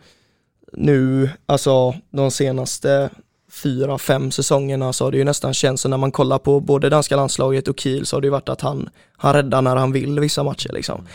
nu, 0.72 1.30
alltså 1.46 1.94
de 2.10 2.30
senaste 2.30 3.10
fyra, 3.52 3.98
fem 3.98 4.30
säsongerna 4.30 4.92
så 4.92 5.04
har 5.04 5.10
det 5.10 5.18
ju 5.18 5.24
nästan 5.24 5.54
känts 5.54 5.82
så 5.82 5.88
när 5.88 5.96
man 5.96 6.12
kollar 6.12 6.38
på 6.38 6.60
både 6.60 6.88
danska 6.88 7.16
landslaget 7.16 7.68
och 7.68 7.80
Kiel 7.80 8.06
så 8.06 8.16
har 8.16 8.20
det 8.20 8.26
ju 8.26 8.30
varit 8.30 8.48
att 8.48 8.60
han, 8.60 8.88
han 9.16 9.34
räddar 9.34 9.62
när 9.62 9.76
han 9.76 9.92
vill 9.92 10.20
vissa 10.20 10.42
matcher 10.42 10.70
liksom. 10.72 11.06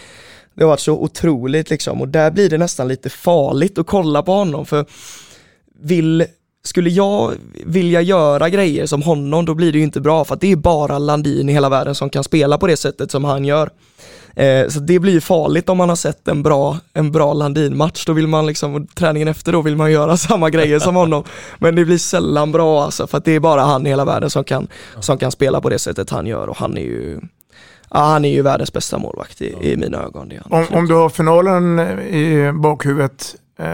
Det 0.53 0.63
har 0.63 0.69
varit 0.69 0.79
så 0.79 0.93
otroligt 0.93 1.69
liksom 1.69 2.01
och 2.01 2.07
där 2.07 2.31
blir 2.31 2.49
det 2.49 2.57
nästan 2.57 2.87
lite 2.87 3.09
farligt 3.09 3.77
att 3.77 3.87
kolla 3.87 4.23
på 4.23 4.31
honom 4.31 4.65
för 4.65 4.85
vill, 5.81 6.25
skulle 6.63 6.89
jag 6.89 7.33
vilja 7.65 8.01
göra 8.01 8.49
grejer 8.49 8.85
som 8.85 9.01
honom 9.01 9.45
då 9.45 9.53
blir 9.53 9.71
det 9.71 9.77
ju 9.77 9.83
inte 9.83 10.01
bra 10.01 10.25
för 10.25 10.35
att 10.35 10.41
det 10.41 10.51
är 10.51 10.55
bara 10.55 10.99
Landin 10.99 11.49
i 11.49 11.53
hela 11.53 11.69
världen 11.69 11.95
som 11.95 12.09
kan 12.09 12.23
spela 12.23 12.57
på 12.57 12.67
det 12.67 12.77
sättet 12.77 13.11
som 13.11 13.23
han 13.23 13.45
gör. 13.45 13.69
Eh, 14.37 14.67
så 14.67 14.79
det 14.79 14.99
blir 14.99 15.19
farligt 15.19 15.69
om 15.69 15.77
man 15.77 15.89
har 15.89 15.95
sett 15.95 16.27
en 16.27 16.43
bra, 16.43 16.77
en 16.93 17.11
bra 17.11 17.33
Landin-match. 17.33 18.05
Då 18.05 18.13
vill 18.13 18.27
man 18.27 18.45
liksom, 18.45 18.87
träningen 18.87 19.27
efter 19.27 19.51
då 19.51 19.61
vill 19.61 19.75
man 19.75 19.91
göra 19.91 20.17
samma 20.27 20.49
grejer 20.49 20.79
som 20.79 20.95
honom. 20.95 21.23
Men 21.59 21.75
det 21.75 21.85
blir 21.85 21.97
sällan 21.97 22.51
bra 22.51 22.83
alltså, 22.83 23.07
för 23.07 23.21
det 23.25 23.31
är 23.31 23.39
bara 23.39 23.61
han 23.61 23.85
i 23.85 23.89
hela 23.89 24.05
världen 24.05 24.29
som 24.29 24.43
kan, 24.43 24.67
som 24.99 25.17
kan 25.17 25.31
spela 25.31 25.61
på 25.61 25.69
det 25.69 25.79
sättet 25.79 26.09
han 26.09 26.27
gör 26.27 26.47
och 26.49 26.57
han 26.57 26.77
är 26.77 26.81
ju 26.81 27.19
Ja, 27.89 27.99
han 27.99 28.25
är 28.25 28.29
ju 28.29 28.41
världens 28.41 28.73
bästa 28.73 28.97
målvakt 28.97 29.41
i, 29.41 29.71
i 29.71 29.77
mina 29.77 29.97
ögon. 29.97 30.31
Om, 30.49 30.65
om, 30.71 30.87
du 30.87 30.93
har 30.93 31.09
finalen 31.09 31.79
i 31.99 32.51
bakhuvudet, 32.53 33.35
eh, 33.59 33.67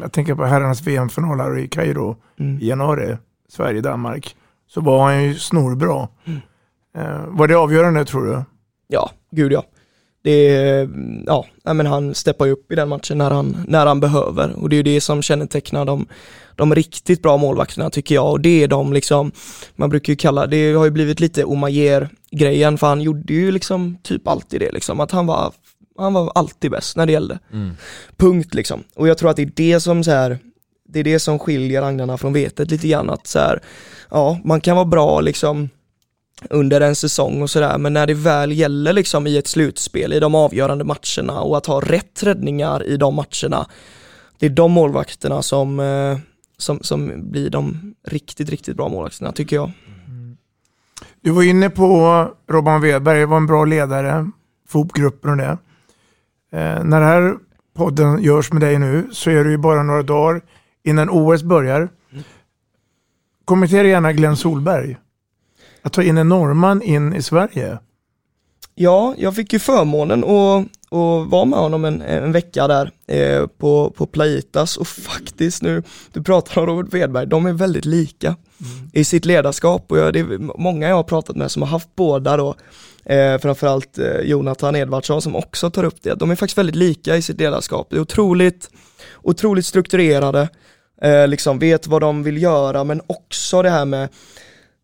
jag 0.00 0.12
tänker 0.12 0.34
på 0.34 0.44
herrarnas 0.44 0.82
VM-final 0.82 1.40
här 1.40 1.58
i 1.58 1.68
Kairo 1.68 2.16
mm. 2.40 2.58
i 2.60 2.68
januari, 2.68 3.16
Sverige-Danmark, 3.48 4.36
så 4.68 4.80
var 4.80 5.04
han 5.04 5.24
ju 5.24 5.34
snorbra. 5.34 6.08
Mm. 6.24 6.40
Eh, 6.96 7.26
var 7.26 7.48
det 7.48 7.54
avgörande 7.54 8.04
tror 8.04 8.26
du? 8.26 8.42
Ja, 8.88 9.10
gud 9.30 9.52
ja. 9.52 9.64
Det 10.22 10.48
är, 10.48 10.88
ja, 11.26 11.46
men 11.64 11.86
han 11.86 12.14
steppar 12.14 12.46
ju 12.46 12.52
upp 12.52 12.72
i 12.72 12.74
den 12.74 12.88
matchen 12.88 13.18
när 13.18 13.30
han, 13.30 13.56
när 13.68 13.86
han 13.86 14.00
behöver 14.00 14.62
och 14.62 14.68
det 14.68 14.74
är 14.74 14.78
ju 14.78 14.82
det 14.82 15.00
som 15.00 15.22
kännetecknar 15.22 15.84
de, 15.84 16.06
de 16.56 16.74
riktigt 16.74 17.22
bra 17.22 17.36
målvakterna 17.36 17.90
tycker 17.90 18.14
jag 18.14 18.30
och 18.30 18.40
det 18.40 18.62
är 18.62 18.68
de 18.68 18.92
liksom, 18.92 19.32
man 19.76 19.90
brukar 19.90 20.12
ju 20.12 20.16
kalla, 20.16 20.46
det 20.46 20.72
har 20.72 20.84
ju 20.84 20.90
blivit 20.90 21.20
lite 21.20 21.44
Omayer 21.44 22.08
grejen 22.30 22.78
för 22.78 22.86
han 22.86 23.02
gjorde 23.02 23.32
ju 23.32 23.50
liksom 23.52 23.98
typ 24.02 24.28
alltid 24.28 24.60
det 24.60 24.72
liksom, 24.72 25.00
att 25.00 25.10
han 25.10 25.26
var, 25.26 25.52
han 25.98 26.12
var 26.12 26.32
alltid 26.34 26.70
bäst 26.70 26.96
när 26.96 27.06
det 27.06 27.12
gällde. 27.12 27.38
Mm. 27.52 27.70
Punkt 28.16 28.54
liksom. 28.54 28.84
Och 28.94 29.08
jag 29.08 29.18
tror 29.18 29.30
att 29.30 29.36
det 29.36 29.42
är 29.42 29.52
det 29.56 29.80
som 29.80 30.04
så 30.04 30.10
här, 30.10 30.38
det 30.88 31.00
är 31.00 31.04
det 31.04 31.18
som 31.18 31.38
skiljer 31.38 31.82
agnarna 31.82 32.18
från 32.18 32.32
vetet 32.32 32.70
lite 32.70 32.88
grann 32.88 33.10
att 33.10 33.26
så 33.26 33.38
här, 33.38 33.60
ja 34.10 34.38
man 34.44 34.60
kan 34.60 34.76
vara 34.76 34.86
bra 34.86 35.20
liksom 35.20 35.68
under 36.50 36.80
en 36.80 36.96
säsong 36.96 37.42
och 37.42 37.50
sådär, 37.50 37.78
men 37.78 37.92
när 37.92 38.06
det 38.06 38.14
väl 38.14 38.52
gäller 38.52 38.92
liksom 38.92 39.26
i 39.26 39.36
ett 39.36 39.46
slutspel, 39.46 40.12
i 40.12 40.20
de 40.20 40.34
avgörande 40.34 40.84
matcherna 40.84 41.40
och 41.40 41.56
att 41.56 41.66
ha 41.66 41.80
rätt 41.80 42.22
räddningar 42.22 42.84
i 42.84 42.96
de 42.96 43.14
matcherna, 43.14 43.66
det 44.38 44.46
är 44.46 44.50
de 44.50 44.72
målvakterna 44.72 45.42
som, 45.42 45.80
eh, 45.80 46.18
som, 46.58 46.80
som 46.80 47.30
blir 47.30 47.50
de 47.50 47.94
riktigt, 48.06 48.50
riktigt 48.50 48.76
bra 48.76 48.88
målvakterna 48.88 49.32
tycker 49.32 49.56
jag. 49.56 49.70
Du 51.20 51.30
var 51.30 51.42
inne 51.42 51.70
på 51.70 52.28
Robban 52.48 52.80
Wedberg, 52.80 53.24
var 53.24 53.36
en 53.36 53.46
bra 53.46 53.64
ledare, 53.64 54.30
få 54.68 54.78
ihop 54.78 54.92
gruppen 54.92 55.30
och 55.30 55.36
det. 55.36 55.58
Eh, 56.52 56.84
när 56.84 57.00
den 57.00 57.08
här 57.08 57.34
podden 57.76 58.22
görs 58.22 58.52
med 58.52 58.62
dig 58.62 58.78
nu 58.78 59.08
så 59.12 59.30
är 59.30 59.44
det 59.44 59.50
ju 59.50 59.58
bara 59.58 59.82
några 59.82 60.02
dagar 60.02 60.40
innan 60.84 61.10
OS 61.10 61.42
börjar. 61.42 61.88
Kommentera 63.44 63.88
gärna 63.88 64.12
Glenn 64.12 64.36
Solberg 64.36 64.96
att 65.86 65.92
ta 65.92 66.02
in 66.02 66.18
en 66.18 66.28
norrman 66.28 66.82
in 66.82 67.14
i 67.14 67.22
Sverige? 67.22 67.78
Ja, 68.74 69.14
jag 69.18 69.34
fick 69.34 69.52
ju 69.52 69.58
förmånen 69.58 70.24
att, 70.24 70.66
att 70.92 71.30
vara 71.30 71.44
med 71.44 71.58
honom 71.58 71.84
en, 71.84 72.02
en 72.02 72.32
vecka 72.32 72.66
där 72.66 72.90
eh, 73.06 73.46
på, 73.46 73.90
på 73.96 74.06
Plaitas. 74.06 74.76
Och 74.76 74.88
faktiskt 74.88 75.62
nu, 75.62 75.82
du 76.12 76.22
pratar 76.22 76.60
om 76.60 76.66
Robert 76.66 76.94
Wedberg, 76.94 77.26
de 77.26 77.46
är 77.46 77.52
väldigt 77.52 77.84
lika 77.84 78.26
mm. 78.26 78.90
i 78.92 79.04
sitt 79.04 79.24
ledarskap. 79.24 79.84
Och 79.88 79.98
jag, 79.98 80.12
det 80.12 80.20
är 80.20 80.60
många 80.60 80.88
jag 80.88 80.96
har 80.96 81.02
pratat 81.02 81.36
med 81.36 81.50
som 81.50 81.62
har 81.62 81.68
haft 81.68 81.96
båda 81.96 82.36
då, 82.36 82.54
eh, 83.04 83.38
framförallt 83.38 83.98
eh, 83.98 84.20
Jonathan 84.20 84.76
Edvardsson 84.76 85.22
som 85.22 85.36
också 85.36 85.70
tar 85.70 85.84
upp 85.84 86.02
det, 86.02 86.14
de 86.14 86.30
är 86.30 86.36
faktiskt 86.36 86.58
väldigt 86.58 86.76
lika 86.76 87.16
i 87.16 87.22
sitt 87.22 87.40
ledarskap, 87.40 87.86
det 87.90 87.96
är 87.96 88.00
otroligt, 88.00 88.70
otroligt 89.22 89.66
strukturerade, 89.66 90.48
eh, 91.02 91.28
liksom 91.28 91.58
vet 91.58 91.86
vad 91.86 92.00
de 92.00 92.22
vill 92.22 92.42
göra. 92.42 92.84
Men 92.84 93.00
också 93.06 93.62
det 93.62 93.70
här 93.70 93.84
med 93.84 94.08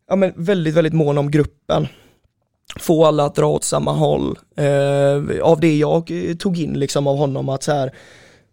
ja, 0.09 0.15
men 0.15 0.33
väldigt, 0.35 0.73
väldigt 0.73 0.93
mån 0.93 1.17
om 1.17 1.31
gruppen. 1.31 1.87
Få 2.79 3.05
alla 3.05 3.25
att 3.25 3.35
dra 3.35 3.45
åt 3.45 3.63
samma 3.63 3.91
håll. 3.91 4.37
Eh, 4.57 5.41
av 5.41 5.59
det 5.59 5.77
jag 5.77 6.11
eh, 6.11 6.35
tog 6.35 6.59
in 6.59 6.73
liksom 6.73 7.07
av 7.07 7.17
honom 7.17 7.49
att 7.49 7.63
så 7.63 7.71
här 7.71 7.91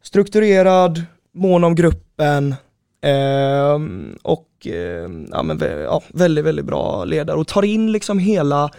strukturerad, 0.03 1.03
mån 1.35 1.65
om 1.65 1.75
gruppen 1.75 2.55
eh, 3.03 3.79
och 4.23 4.67
eh, 4.67 5.11
ja, 5.31 5.43
men, 5.43 5.61
ja, 5.85 6.03
väldigt, 6.09 6.45
väldigt 6.45 6.65
bra 6.65 7.05
ledare 7.05 7.37
och 7.37 7.49
tar 7.49 7.63
in 7.63 7.93
liksom 7.93 8.19
hela 8.19 8.71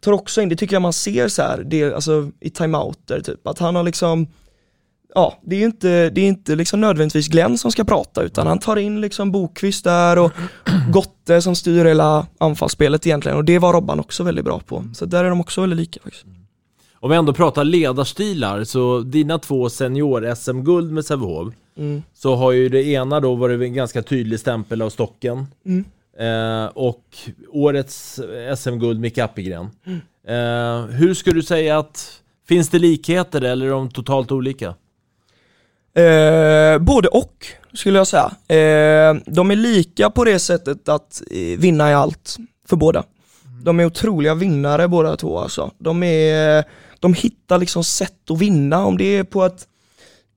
tar 0.00 0.12
också 0.12 0.40
in, 0.40 0.48
det 0.48 0.56
tycker 0.56 0.74
jag 0.74 0.82
man 0.82 0.92
ser 0.92 1.28
så 1.28 1.42
här, 1.42 1.62
det, 1.66 1.94
alltså 1.94 2.30
i 2.40 2.50
timeouter 2.50 3.20
typ, 3.20 3.46
att 3.46 3.58
han 3.58 3.76
har 3.76 3.82
liksom 3.82 4.26
ja, 5.14 5.38
det 5.42 5.56
är 5.56 5.64
inte, 5.64 6.10
det 6.10 6.20
är 6.20 6.28
inte 6.28 6.56
liksom 6.56 6.80
nödvändigtvis 6.80 7.28
Glenn 7.28 7.58
som 7.58 7.72
ska 7.72 7.84
prata 7.84 8.22
utan 8.22 8.46
han 8.46 8.58
tar 8.58 8.76
in 8.76 9.00
liksom 9.00 9.32
Bokvist 9.32 9.84
där 9.84 10.18
och 10.18 10.32
Gotte 10.92 11.42
som 11.42 11.54
styr 11.54 11.84
hela 11.84 12.26
anfallsspelet 12.38 13.06
egentligen 13.06 13.38
och 13.38 13.44
det 13.44 13.58
var 13.58 13.72
Robban 13.72 14.00
också 14.00 14.22
väldigt 14.22 14.44
bra 14.44 14.60
på. 14.60 14.84
Så 14.94 15.06
där 15.06 15.24
är 15.24 15.28
de 15.28 15.40
också 15.40 15.60
väldigt 15.60 15.78
lika 15.78 16.00
faktiskt. 16.02 16.24
Om 17.00 17.10
vi 17.10 17.16
ändå 17.16 17.32
pratar 17.32 17.64
ledarstilar, 17.64 18.64
så 18.64 19.00
dina 19.00 19.38
två 19.38 19.68
senior-SM-guld 19.68 20.92
med 20.92 21.04
Sävehof, 21.04 21.54
mm. 21.76 22.02
så 22.14 22.34
har 22.34 22.52
ju 22.52 22.68
det 22.68 22.84
ena 22.84 23.20
då 23.20 23.34
varit 23.34 23.60
en 23.60 23.74
ganska 23.74 24.02
tydlig 24.02 24.40
stämpel 24.40 24.82
av 24.82 24.90
Stocken. 24.90 25.46
Mm. 25.66 25.84
Eh, 26.18 26.66
och 26.66 27.04
årets 27.48 28.20
SM-guld 28.56 29.00
Micke 29.00 29.18
Appelgren. 29.18 29.68
Mm. 29.86 30.00
Eh, 30.28 30.86
hur 30.86 31.14
skulle 31.14 31.36
du 31.36 31.42
säga 31.42 31.78
att, 31.78 32.22
finns 32.48 32.68
det 32.68 32.78
likheter 32.78 33.42
eller 33.42 33.66
är 33.66 33.70
de 33.70 33.90
totalt 33.90 34.32
olika? 34.32 34.74
Eh, 35.98 36.78
både 36.78 37.08
och 37.08 37.46
skulle 37.72 37.98
jag 37.98 38.06
säga. 38.06 38.32
Eh, 38.48 39.16
de 39.26 39.50
är 39.50 39.56
lika 39.56 40.10
på 40.10 40.24
det 40.24 40.38
sättet 40.38 40.88
att 40.88 41.22
eh, 41.30 41.58
vinna 41.58 41.90
i 41.90 41.94
allt 41.94 42.36
för 42.68 42.76
båda. 42.76 43.04
De 43.62 43.80
är 43.80 43.84
otroliga 43.84 44.34
vinnare 44.34 44.88
båda 44.88 45.16
två 45.16 45.38
alltså. 45.38 45.70
De, 45.78 46.02
är, 46.02 46.64
de 47.00 47.14
hittar 47.14 47.58
liksom 47.58 47.84
sätt 47.84 48.30
att 48.30 48.38
vinna 48.38 48.84
om 48.86 48.98
det 48.98 49.04
är 49.04 49.24
på 49.24 49.42
att 49.42 49.66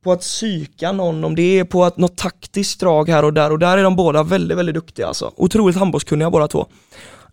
på 0.04 0.12
att 0.12 0.22
psyka 0.22 0.92
någon, 0.92 1.24
om 1.24 1.36
det 1.36 1.60
är 1.60 1.64
på 1.64 1.84
att 1.84 1.98
något 1.98 2.18
taktiskt 2.18 2.80
drag 2.80 3.10
här 3.10 3.26
och 3.26 3.34
där 3.34 3.52
och 3.52 3.60
där 3.60 3.78
är 3.78 3.84
de 3.84 3.96
båda 3.96 4.24
väldigt, 4.24 4.58
väldigt 4.58 4.76
duktiga 4.76 5.08
alltså. 5.08 5.32
Otroligt 5.36 5.78
handbollskunniga 5.78 6.30
båda 6.30 6.48
två. 6.48 6.68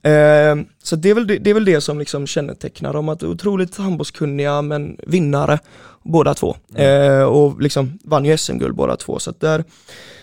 Eh, 0.03 0.57
så 0.83 0.97
det 0.97 1.11
är, 1.11 1.15
väl 1.15 1.27
det, 1.27 1.39
det 1.39 1.51
är 1.51 1.55
väl 1.55 1.65
det 1.65 1.81
som 1.81 1.99
liksom 1.99 2.27
kännetecknar 2.27 2.93
dem, 2.93 3.09
att 3.09 3.23
otroligt 3.23 3.77
handbollskunniga 3.77 4.63
men 4.63 4.97
vinnare 5.07 5.59
båda 6.03 6.35
två. 6.35 6.57
Mm. 6.75 7.13
Eh, 7.13 7.23
och 7.23 7.63
liksom 7.63 7.99
vann 8.05 8.25
ju 8.25 8.39
SM-guld 8.39 8.77
båda 8.77 8.97
två, 8.97 9.19
så 9.19 9.35
där, 9.39 9.65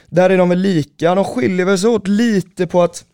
där 0.07 0.30
är 0.30 0.38
de 0.38 0.49
väl 0.49 0.59
lika. 0.59 1.15
De 1.15 1.26
skiljer 1.26 1.65
väl 1.65 1.80
sig 1.80 1.89
åt 1.89 2.07
lite 2.07 2.67
på 2.67 2.82
att 2.82 3.05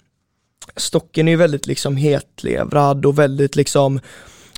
Stocken 0.76 1.28
är 1.28 1.38
väldigt 1.38 1.68
liksom 1.68 1.95
hetlevrad 1.95 3.05
och 3.05 3.20
väldigt 3.20 3.55
liksom, 3.55 3.99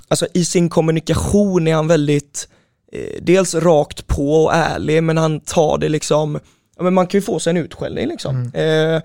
alltså 0.08 0.26
i 0.34 0.44
sin 0.44 0.68
kommunikation 0.68 1.68
är 1.68 1.74
han 1.74 1.88
väldigt, 1.88 2.48
eh, 2.92 3.22
dels 3.22 3.54
rakt 3.54 4.06
på 4.06 4.44
och 4.44 4.54
ärlig 4.54 5.02
men 5.02 5.16
han 5.16 5.40
tar 5.40 5.78
det 5.78 5.88
liksom, 5.88 6.40
ja 6.76 6.82
men 6.82 6.94
man 6.94 7.06
kan 7.06 7.18
ju 7.18 7.22
få 7.22 7.38
sig 7.38 7.50
en 7.50 7.56
utskällning 7.56 8.08
liksom. 8.08 8.50
Mm. 8.54 8.94
Eh, 8.94 9.02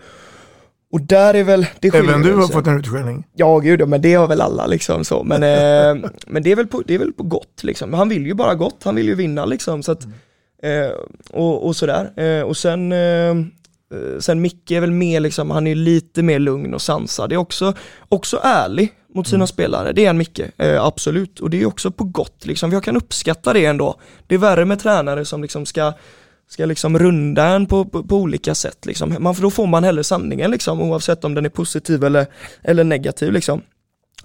och 0.91 1.01
där 1.01 1.33
är 1.33 1.43
väl, 1.43 1.65
det 1.79 1.87
Även 1.87 2.21
du 2.21 2.33
har 2.33 2.47
fått 2.47 2.67
en 2.67 2.79
utskällning? 2.79 3.27
Ja, 3.33 3.59
gud 3.59 3.87
men 3.87 4.01
det 4.01 4.13
har 4.13 4.27
väl 4.27 4.41
alla 4.41 4.67
liksom 4.67 5.05
så. 5.05 5.23
Men, 5.23 5.43
eh, 5.43 6.09
men 6.27 6.43
det, 6.43 6.51
är 6.51 6.55
väl 6.55 6.67
på, 6.67 6.83
det 6.85 6.93
är 6.93 6.99
väl 6.99 7.13
på 7.13 7.23
gott 7.23 7.63
liksom. 7.63 7.93
Han 7.93 8.09
vill 8.09 8.25
ju 8.25 8.33
bara 8.33 8.55
gott, 8.55 8.83
han 8.83 8.95
vill 8.95 9.05
ju 9.05 9.15
vinna 9.15 9.45
liksom. 9.45 9.83
Så 9.83 9.91
att, 9.91 10.03
eh, 10.63 10.91
och, 11.29 11.65
och 11.65 11.75
sådär. 11.75 12.11
Eh, 12.19 12.41
och 12.41 12.57
sen, 12.57 12.91
eh, 12.91 13.35
sen 14.19 14.41
Micke 14.41 14.71
är 14.71 14.81
väl 14.81 14.91
mer 14.91 15.19
liksom, 15.19 15.51
han 15.51 15.67
är 15.67 15.75
lite 15.75 16.23
mer 16.23 16.39
lugn 16.39 16.73
och 16.73 16.81
sansad. 16.81 17.29
Det 17.29 17.35
är 17.35 17.37
också, 17.37 17.73
också 18.09 18.39
ärlig 18.43 18.93
mot 19.13 19.27
sina 19.27 19.47
spelare. 19.47 19.91
Det 19.91 20.05
är 20.05 20.09
en 20.09 20.17
Micke, 20.17 20.41
eh, 20.57 20.83
absolut. 20.85 21.39
Och 21.39 21.49
det 21.49 21.61
är 21.61 21.65
också 21.65 21.91
på 21.91 22.03
gott 22.03 22.45
liksom. 22.45 22.71
Jag 22.71 22.83
kan 22.83 22.97
uppskatta 22.97 23.53
det 23.53 23.65
ändå. 23.65 23.95
Det 24.27 24.35
är 24.35 24.39
värre 24.39 24.65
med 24.65 24.79
tränare 24.79 25.25
som 25.25 25.41
liksom 25.41 25.65
ska 25.65 25.93
ska 26.49 26.65
liksom 26.65 26.99
runda 26.99 27.45
en 27.45 27.65
på, 27.65 27.85
på, 27.85 28.03
på 28.03 28.17
olika 28.17 28.55
sätt 28.55 28.85
liksom. 28.85 29.15
Man, 29.19 29.35
då 29.39 29.51
får 29.51 29.67
man 29.67 29.83
hellre 29.83 30.03
sanningen 30.03 30.51
liksom 30.51 30.81
oavsett 30.81 31.23
om 31.23 31.33
den 31.33 31.45
är 31.45 31.49
positiv 31.49 32.03
eller, 32.03 32.27
eller 32.61 32.83
negativ 32.83 33.31
liksom. 33.31 33.61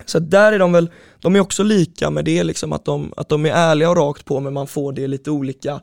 Så 0.04 0.18
där 0.18 0.52
är 0.52 0.58
de 0.58 0.72
väl, 0.72 0.90
de 1.20 1.36
är 1.36 1.40
också 1.40 1.62
lika 1.62 2.10
med 2.10 2.24
det 2.24 2.44
liksom 2.44 2.72
att 2.72 2.84
de, 2.84 3.12
att 3.16 3.28
de 3.28 3.46
är 3.46 3.50
ärliga 3.50 3.90
och 3.90 3.96
rakt 3.96 4.24
på 4.24 4.40
men 4.40 4.52
man 4.52 4.66
får 4.66 4.92
det 4.92 5.06
lite 5.06 5.30
olika, 5.30 5.80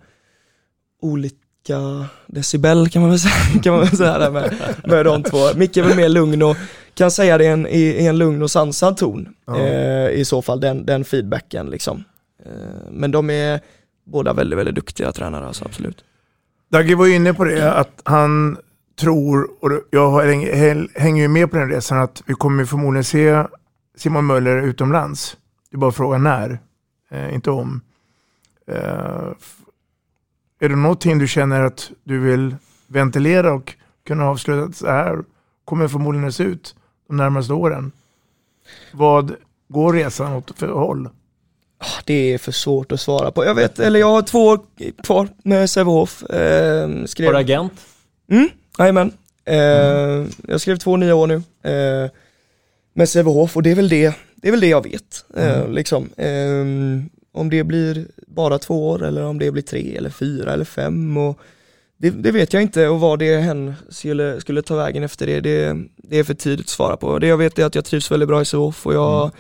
olika 1.02 2.06
decibel 2.28 2.89
kan 2.89 3.02
man 3.02 3.12
väl 3.12 3.20
säga, 3.20 3.62
kan 3.64 3.74
man 3.74 3.82
väl 3.82 3.98
säga 3.98 4.20
där 4.20 4.32
med, 4.32 4.54
med 4.84 5.06
de 5.06 5.24
två. 5.24 5.38
Micke 5.56 5.78
är 5.78 5.84
väl 5.84 5.96
mer 5.96 6.10
lugn 6.10 6.42
och 6.42 6.58
kan 6.94 7.12
säga 7.12 7.38
det 7.38 7.44
i 7.44 7.48
en, 7.48 7.68
i, 7.68 7.80
i 7.80 8.08
en 8.08 8.18
lugn 8.18 8.42
och 8.42 8.52
sansad 8.52 8.98
ton. 8.98 9.30
Ja. 9.46 9.58
Eh, 9.60 10.10
I 10.10 10.26
så 10.26 10.42
fall 10.42 10.60
den, 10.60 10.86
den 10.86 11.06
feedbacken 11.06 11.70
liksom. 11.70 12.04
Eh, 12.46 12.92
men 12.92 13.12
de 13.12 13.30
är 13.30 13.60
båda 14.06 14.34
väldigt, 14.34 14.60
väldigt 14.60 14.76
duktiga 14.76 15.12
tränare 15.12 15.48
alltså 15.48 15.66
absolut. 15.66 16.04
Dagge 16.72 16.95
var 16.95 17.05
ju 17.05 17.15
inne 17.15 17.34
på 17.34 17.43
det, 17.43 17.74
att 17.74 18.01
han 18.05 18.57
tror, 18.99 19.49
och 19.59 19.72
jag 19.89 20.22
hänger 20.95 21.22
ju 21.22 21.28
med 21.28 21.51
på 21.51 21.57
den 21.57 21.69
resan, 21.69 21.97
att 21.97 22.24
vi 22.26 22.34
kommer 22.34 22.65
förmodligen 22.65 23.03
se 23.03 23.43
Simon 23.95 24.26
Möller 24.26 24.61
utomlands. 24.61 25.38
Det 25.69 25.76
är 25.76 25.80
bara 25.80 25.91
frågan 25.91 26.24
när, 26.24 26.59
eh, 27.09 27.34
inte 27.34 27.51
om. 27.51 27.82
Eh, 28.67 29.32
är 30.59 30.69
det 30.69 30.76
någonting 30.76 31.19
du 31.19 31.28
känner 31.28 31.61
att 31.61 31.91
du 32.03 32.19
vill 32.19 32.55
ventilera 32.88 33.53
och 33.53 33.76
kunna 34.07 34.26
avsluta 34.26 34.63
att 34.63 34.76
så 34.76 34.88
här 34.88 35.24
kommer 35.65 35.88
förmodligen 35.88 36.28
att 36.28 36.36
se 36.36 36.43
ut 36.43 36.76
de 37.07 37.17
närmaste 37.17 37.53
åren? 37.53 37.91
Vad 38.93 39.36
går 39.67 39.93
resan 39.93 40.34
åt 40.34 40.59
för 40.59 40.67
håll? 40.67 41.09
Det 42.06 42.34
är 42.34 42.38
för 42.38 42.52
svårt 42.52 42.92
att 42.92 43.02
svara 43.02 43.32
på. 43.32 43.46
Jag 43.46 43.56
vet, 43.56 43.80
eller 43.80 44.00
jag 44.00 44.08
har 44.12 44.22
två 44.22 44.46
år 44.48 44.60
kvar 45.04 45.28
med 45.44 45.70
Sävehof. 45.70 46.24
Eh, 46.24 46.90
skrev... 47.06 47.28
Har 47.28 47.34
du 47.34 47.40
agent? 47.40 47.74
Mm, 48.32 48.50
jajamän. 48.80 49.14
Eh, 49.46 50.26
Jag 50.48 50.62
skrev 50.62 50.78
två 50.78 50.98
nya 50.98 51.16
år 51.16 51.28
nu 51.28 51.36
eh, 51.72 52.12
med 52.94 53.10
Sävehof 53.10 53.56
och 53.58 53.64
det 53.64 53.72
är 53.72 53.76
väl 53.76 53.90
det, 53.90 54.14
det 54.36 54.48
är 54.48 54.52
väl 54.52 54.60
det 54.62 54.68
jag 54.68 54.84
vet. 54.84 55.26
Eh, 55.38 55.70
liksom. 55.70 56.10
eh, 56.18 56.66
om 57.34 57.50
det 57.50 57.64
blir 57.64 58.06
bara 58.28 58.60
två 58.60 58.90
år 58.90 59.04
eller 59.06 59.24
om 59.24 59.40
det 59.40 59.52
blir 59.52 59.64
tre 59.64 59.96
eller 59.98 60.10
fyra 60.10 60.54
eller 60.54 60.66
fem 60.66 61.18
och 61.18 61.40
det, 61.98 62.10
det 62.10 62.32
vet 62.32 62.54
jag 62.54 62.62
inte 62.62 62.88
och 62.88 63.00
vad 63.00 63.20
det 63.20 63.34
än 63.34 63.74
skulle, 63.90 64.42
skulle 64.42 64.62
ta 64.62 64.76
vägen 64.76 65.04
efter 65.04 65.26
det, 65.28 65.40
det, 65.40 65.78
det 65.98 66.18
är 66.20 66.24
för 66.24 66.34
tidigt 66.34 66.66
att 66.66 66.70
svara 66.70 66.98
på. 66.98 67.20
Det 67.20 67.28
jag 67.28 67.38
vet 67.38 67.60
är 67.60 67.66
att 67.66 67.76
jag 67.76 67.86
trivs 67.86 68.12
väldigt 68.12 68.30
bra 68.30 68.42
i 68.42 68.46
Sävehof 68.46 68.86
och 68.88 68.94
jag 68.94 69.32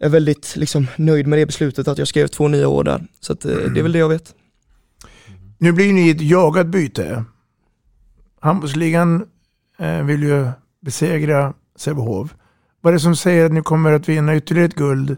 är 0.00 0.08
väldigt 0.08 0.56
liksom, 0.56 0.86
nöjd 0.96 1.26
med 1.26 1.38
det 1.38 1.46
beslutet 1.46 1.88
att 1.88 1.98
jag 1.98 2.08
skrev 2.08 2.26
två 2.26 2.48
nya 2.48 2.68
år 2.68 2.84
där. 2.84 3.06
Så 3.20 3.32
att, 3.32 3.44
eh, 3.44 3.56
det 3.56 3.80
är 3.80 3.82
väl 3.82 3.92
det 3.92 3.98
jag 3.98 4.08
vet. 4.08 4.34
Nu 5.58 5.72
blir 5.72 5.92
ni 5.92 6.10
ett 6.10 6.20
jagat 6.20 6.66
byte. 6.66 7.24
Handbollsligan 8.40 9.26
eh, 9.78 10.02
vill 10.02 10.22
ju 10.22 10.48
besegra 10.80 11.54
Sävehof. 11.76 12.34
Vad 12.80 12.90
är 12.90 12.94
det 12.94 13.00
som 13.00 13.16
säger 13.16 13.46
att 13.46 13.52
ni 13.52 13.62
kommer 13.62 13.92
att 13.92 14.08
vinna 14.08 14.36
ytterligare 14.36 14.66
ett 14.66 14.74
guld 14.74 15.16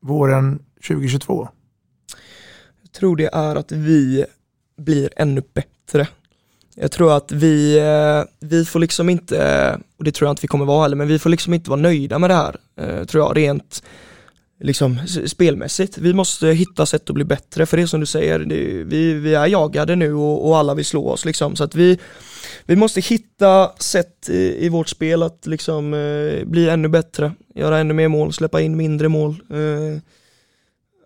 våren 0.00 0.58
2022? 0.88 1.48
Jag 2.82 2.92
tror 2.92 3.16
det 3.16 3.30
är 3.32 3.56
att 3.56 3.72
vi 3.72 4.24
blir 4.76 5.10
ännu 5.16 5.42
bättre. 5.54 6.08
Jag 6.74 6.92
tror 6.92 7.16
att 7.16 7.32
vi, 7.32 7.78
eh, 7.78 8.48
vi 8.48 8.64
får 8.64 8.80
liksom 8.80 9.08
inte, 9.08 9.78
och 9.98 10.04
det 10.04 10.12
tror 10.12 10.26
jag 10.26 10.32
inte 10.32 10.42
vi 10.42 10.48
kommer 10.48 10.64
vara 10.64 10.82
heller, 10.82 10.96
men 10.96 11.08
vi 11.08 11.18
får 11.18 11.30
liksom 11.30 11.54
inte 11.54 11.70
vara 11.70 11.80
nöjda 11.80 12.18
med 12.18 12.30
det 12.30 12.34
här, 12.34 12.56
Eh, 12.82 13.04
tror 13.04 13.24
jag, 13.24 13.36
rent 13.36 13.82
liksom 14.62 14.98
spelmässigt. 15.26 15.98
Vi 15.98 16.12
måste 16.12 16.46
hitta 16.46 16.86
sätt 16.86 17.10
att 17.10 17.14
bli 17.14 17.24
bättre, 17.24 17.66
för 17.66 17.76
det 17.76 17.82
är 17.82 17.86
som 17.86 18.00
du 18.00 18.06
säger, 18.06 18.38
det, 18.38 18.84
vi, 18.84 19.14
vi 19.14 19.34
är 19.34 19.46
jagade 19.46 19.96
nu 19.96 20.14
och, 20.14 20.48
och 20.48 20.56
alla 20.56 20.74
vill 20.74 20.84
slå 20.84 21.08
oss 21.08 21.24
liksom, 21.24 21.56
så 21.56 21.64
att 21.64 21.74
vi, 21.74 21.98
vi 22.64 22.76
måste 22.76 23.00
hitta 23.00 23.72
sätt 23.78 24.28
i, 24.28 24.66
i 24.66 24.68
vårt 24.68 24.88
spel 24.88 25.22
att 25.22 25.46
liksom 25.46 25.94
eh, 25.94 26.44
bli 26.44 26.68
ännu 26.68 26.88
bättre, 26.88 27.32
göra 27.54 27.78
ännu 27.78 27.94
mer 27.94 28.08
mål, 28.08 28.32
släppa 28.32 28.60
in 28.60 28.76
mindre 28.76 29.08
mål. 29.08 29.30
Eh, 29.50 30.02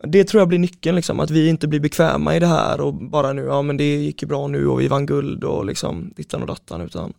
det 0.03 0.25
tror 0.25 0.41
jag 0.41 0.49
blir 0.49 0.59
nyckeln 0.59 0.97
liksom, 0.97 1.21
att 1.21 1.31
vi 1.31 1.49
inte 1.49 1.69
blir 1.69 1.81
bekväma 1.81 2.37
i 2.37 2.41
det 2.41 2.47
här 2.47 2.81
och 2.81 2.95
bara 2.95 3.33
nu, 3.33 3.43
ja 3.43 3.63
men 3.63 3.77
det 3.77 3.97
gick 3.97 4.23
ju 4.23 4.29
bra 4.29 4.49
nu 4.49 4.67
och 4.67 4.81
vi 4.81 4.89
vann 4.89 5.07
guld 5.07 5.45
och 5.45 5.67
liksom 5.67 6.13
dittan 6.17 6.43
och 6.43 6.49
dattan 6.49 6.81
utan 6.81 7.13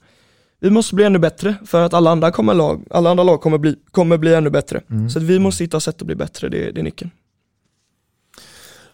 vi 0.60 0.70
måste 0.70 0.96
bli 0.96 1.04
ännu 1.04 1.20
bättre 1.20 1.56
för 1.66 1.84
att 1.84 1.94
alla 1.94 2.12
andra, 2.12 2.32
kommer 2.32 2.54
lag, 2.54 2.84
alla 2.90 3.10
andra 3.10 3.24
lag 3.24 3.42
kommer 3.42 3.58
bli, 3.58 3.76
kommer 3.92 4.18
bli 4.18 4.34
ännu 4.34 4.50
bättre. 4.50 4.82
Så 5.10 5.20
att 5.20 5.26
vi 5.26 5.40
måste 5.40 5.64
hitta 5.64 5.80
sätt 5.80 6.02
att 6.02 6.08
bli 6.08 6.16
bättre, 6.16 6.50
det, 6.50 6.72
det 6.72 6.82
är 6.82 6.84
nyckeln. 6.84 7.12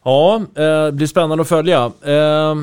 Ja, 0.03 0.35
eh, 0.35 0.85
det 0.85 0.91
blir 0.91 1.07
spännande 1.07 1.41
att 1.41 1.47
följa. 1.47 1.91
Eh, 2.03 2.55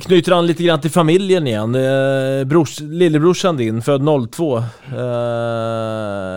knyter 0.00 0.32
an 0.32 0.46
lite 0.46 0.62
grann 0.62 0.80
till 0.80 0.90
familjen 0.90 1.46
igen. 1.46 1.74
Eh, 1.74 2.44
brors, 2.44 2.80
lillebrorsan 2.80 3.56
din, 3.56 3.82
född 3.82 4.02
02, 4.30 4.58
eh, 4.58 4.64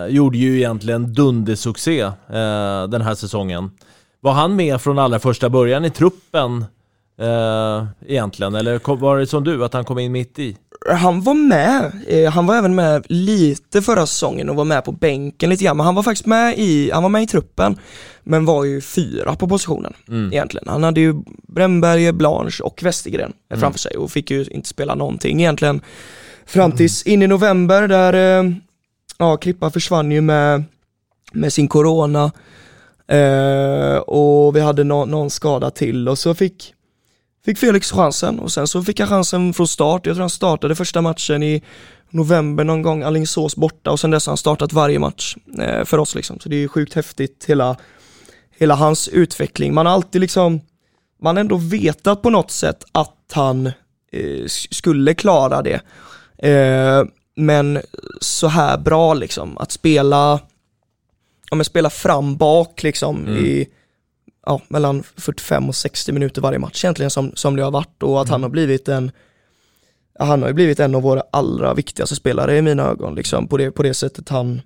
gjorde 0.08 0.38
ju 0.38 0.56
egentligen 0.56 1.12
dundersuccé 1.12 2.10
den 2.88 3.02
här 3.02 3.14
säsongen. 3.14 3.70
Var 4.20 4.32
han 4.32 4.56
med 4.56 4.80
från 4.80 4.98
allra 4.98 5.18
första 5.18 5.48
början 5.48 5.84
i 5.84 5.90
truppen 5.90 6.64
egentligen? 8.06 8.54
Eller 8.54 8.96
var 8.96 9.18
det 9.18 9.26
som 9.26 9.44
du, 9.44 9.64
att 9.64 9.74
han 9.74 9.84
kom 9.84 9.98
in 9.98 10.12
mitt 10.12 10.38
i? 10.38 10.56
Han 10.90 11.20
var 11.20 11.34
med, 11.34 11.92
eh, 12.08 12.30
han 12.32 12.46
var 12.46 12.56
även 12.56 12.74
med 12.74 13.04
lite 13.08 13.82
förra 13.82 14.06
säsongen 14.06 14.48
och 14.50 14.56
var 14.56 14.64
med 14.64 14.84
på 14.84 14.92
bänken 14.92 15.50
lite 15.50 15.64
grann, 15.64 15.76
men 15.76 15.86
han 15.86 15.94
var 15.94 16.02
faktiskt 16.02 16.26
med 16.26 16.58
i, 16.58 16.90
han 16.90 17.02
var 17.02 17.10
med 17.10 17.22
i 17.22 17.26
truppen, 17.26 17.78
men 18.24 18.44
var 18.44 18.64
ju 18.64 18.80
fyra 18.80 19.36
på 19.36 19.48
positionen 19.48 19.92
egentligen. 20.32 20.68
Han 20.68 20.82
hade 20.84 21.00
ju 21.00 21.14
Brännberger, 21.48 22.12
Blanche 22.12 22.62
och 22.62 22.82
Westergren 22.82 23.32
eh, 23.52 23.58
framför 23.60 23.78
sig 23.78 23.96
och 23.96 24.10
fick 24.10 24.30
ju 24.30 24.44
inte 24.44 24.68
spela 24.68 24.94
någonting 24.94 25.40
egentligen 25.40 25.80
fram 26.46 26.72
tills 26.72 27.02
in 27.02 27.22
i 27.22 27.26
november 27.26 27.88
där, 27.88 28.40
eh, 28.44 28.50
ja 29.18 29.36
Klippa 29.36 29.70
försvann 29.70 30.12
ju 30.12 30.20
med, 30.20 30.64
med 31.32 31.52
sin 31.52 31.68
corona 31.68 32.32
eh, 33.08 33.96
och 33.96 34.56
vi 34.56 34.60
hade 34.60 34.84
nå- 34.84 35.04
någon 35.04 35.30
skada 35.30 35.70
till 35.70 36.08
och 36.08 36.18
så 36.18 36.34
fick 36.34 36.73
fick 37.44 37.58
Felix 37.58 37.92
chansen 37.92 38.38
och 38.38 38.52
sen 38.52 38.68
så 38.68 38.82
fick 38.82 39.00
han 39.00 39.08
chansen 39.08 39.54
från 39.54 39.68
start. 39.68 40.06
Jag 40.06 40.14
tror 40.14 40.22
han 40.22 40.30
startade 40.30 40.74
första 40.74 41.02
matchen 41.02 41.42
i 41.42 41.62
november 42.10 42.64
någon 42.64 42.82
gång, 42.82 43.02
Alingsås 43.02 43.56
borta 43.56 43.90
och 43.90 44.00
sen 44.00 44.10
dess 44.10 44.26
har 44.26 44.30
han 44.30 44.36
startat 44.36 44.72
varje 44.72 44.98
match 44.98 45.36
eh, 45.58 45.84
för 45.84 45.98
oss 45.98 46.14
liksom. 46.14 46.40
Så 46.40 46.48
det 46.48 46.56
är 46.56 46.60
ju 46.60 46.68
sjukt 46.68 46.94
häftigt 46.94 47.44
hela, 47.48 47.76
hela 48.58 48.74
hans 48.74 49.08
utveckling. 49.08 49.74
Man 49.74 49.86
har 49.86 49.92
alltid 49.92 50.20
liksom, 50.20 50.60
man 51.22 51.36
har 51.36 51.40
ändå 51.40 51.56
vetat 51.56 52.22
på 52.22 52.30
något 52.30 52.50
sätt 52.50 52.84
att 52.92 53.32
han 53.32 53.66
eh, 54.12 54.46
skulle 54.70 55.14
klara 55.14 55.62
det. 55.62 55.80
Eh, 56.48 57.04
men 57.36 57.80
så 58.20 58.48
här 58.48 58.78
bra 58.78 59.14
liksom, 59.14 59.58
att 59.58 59.72
spela, 59.72 60.40
ja 61.50 61.56
men 61.56 61.64
spela 61.64 61.90
fram 61.90 62.36
bak 62.36 62.82
liksom 62.82 63.28
i 63.28 63.68
ja, 64.46 64.60
mellan 64.68 65.02
45 65.16 65.68
och 65.68 65.74
60 65.74 66.12
minuter 66.12 66.42
varje 66.42 66.58
match 66.58 66.84
egentligen 66.84 67.10
som, 67.10 67.32
som 67.34 67.56
det 67.56 67.62
har 67.62 67.70
varit 67.70 68.02
och 68.02 68.22
att 68.22 68.28
han 68.28 68.42
har 68.42 68.50
blivit 68.50 68.88
en 68.88 69.10
han 70.18 70.42
har 70.42 70.48
ju 70.48 70.54
blivit 70.54 70.80
en 70.80 70.94
av 70.94 71.02
våra 71.02 71.22
allra 71.30 71.74
viktigaste 71.74 72.16
spelare 72.16 72.56
i 72.56 72.62
mina 72.62 72.82
ögon 72.82 73.14
liksom 73.14 73.48
på 73.48 73.56
det, 73.56 73.70
på 73.70 73.82
det 73.82 73.94
sättet 73.94 74.28
han 74.28 74.62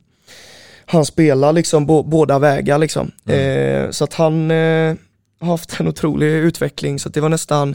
han 0.91 1.05
spelar 1.05 1.53
liksom 1.53 1.87
bo, 1.87 2.03
båda 2.03 2.39
vägar 2.39 2.79
liksom. 2.79 3.11
Eh, 3.27 3.91
så 3.91 4.05
att 4.05 4.15
han 4.15 4.51
eh, 4.51 4.97
har 5.41 5.47
haft 5.47 5.81
en 5.81 5.89
otrolig 5.89 6.27
utveckling 6.27 6.99
så 6.99 7.09
att 7.09 7.15
det 7.15 7.21
var 7.21 7.29
nästan 7.29 7.75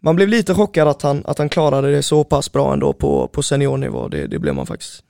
man 0.00 0.16
blev 0.16 0.28
lite 0.28 0.54
chockad 0.54 0.88
att 0.88 1.02
han, 1.02 1.22
att 1.26 1.38
han 1.38 1.48
klarade 1.48 1.90
det 1.90 2.02
så 2.02 2.24
pass 2.24 2.52
bra 2.52 2.72
ändå 2.72 2.92
på, 2.92 3.28
på 3.28 3.42
seniornivå, 3.42 4.08
det, 4.08 4.26
det 4.26 4.38
blev 4.38 4.54
man 4.54 4.66
faktiskt. 4.66 5.02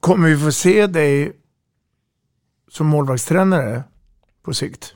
Kommer 0.00 0.28
vi 0.28 0.36
få 0.36 0.52
se 0.52 0.86
dig 0.86 1.32
som 2.76 2.86
målvaktstränare 2.86 3.82
på 4.42 4.54
sikt? 4.54 4.94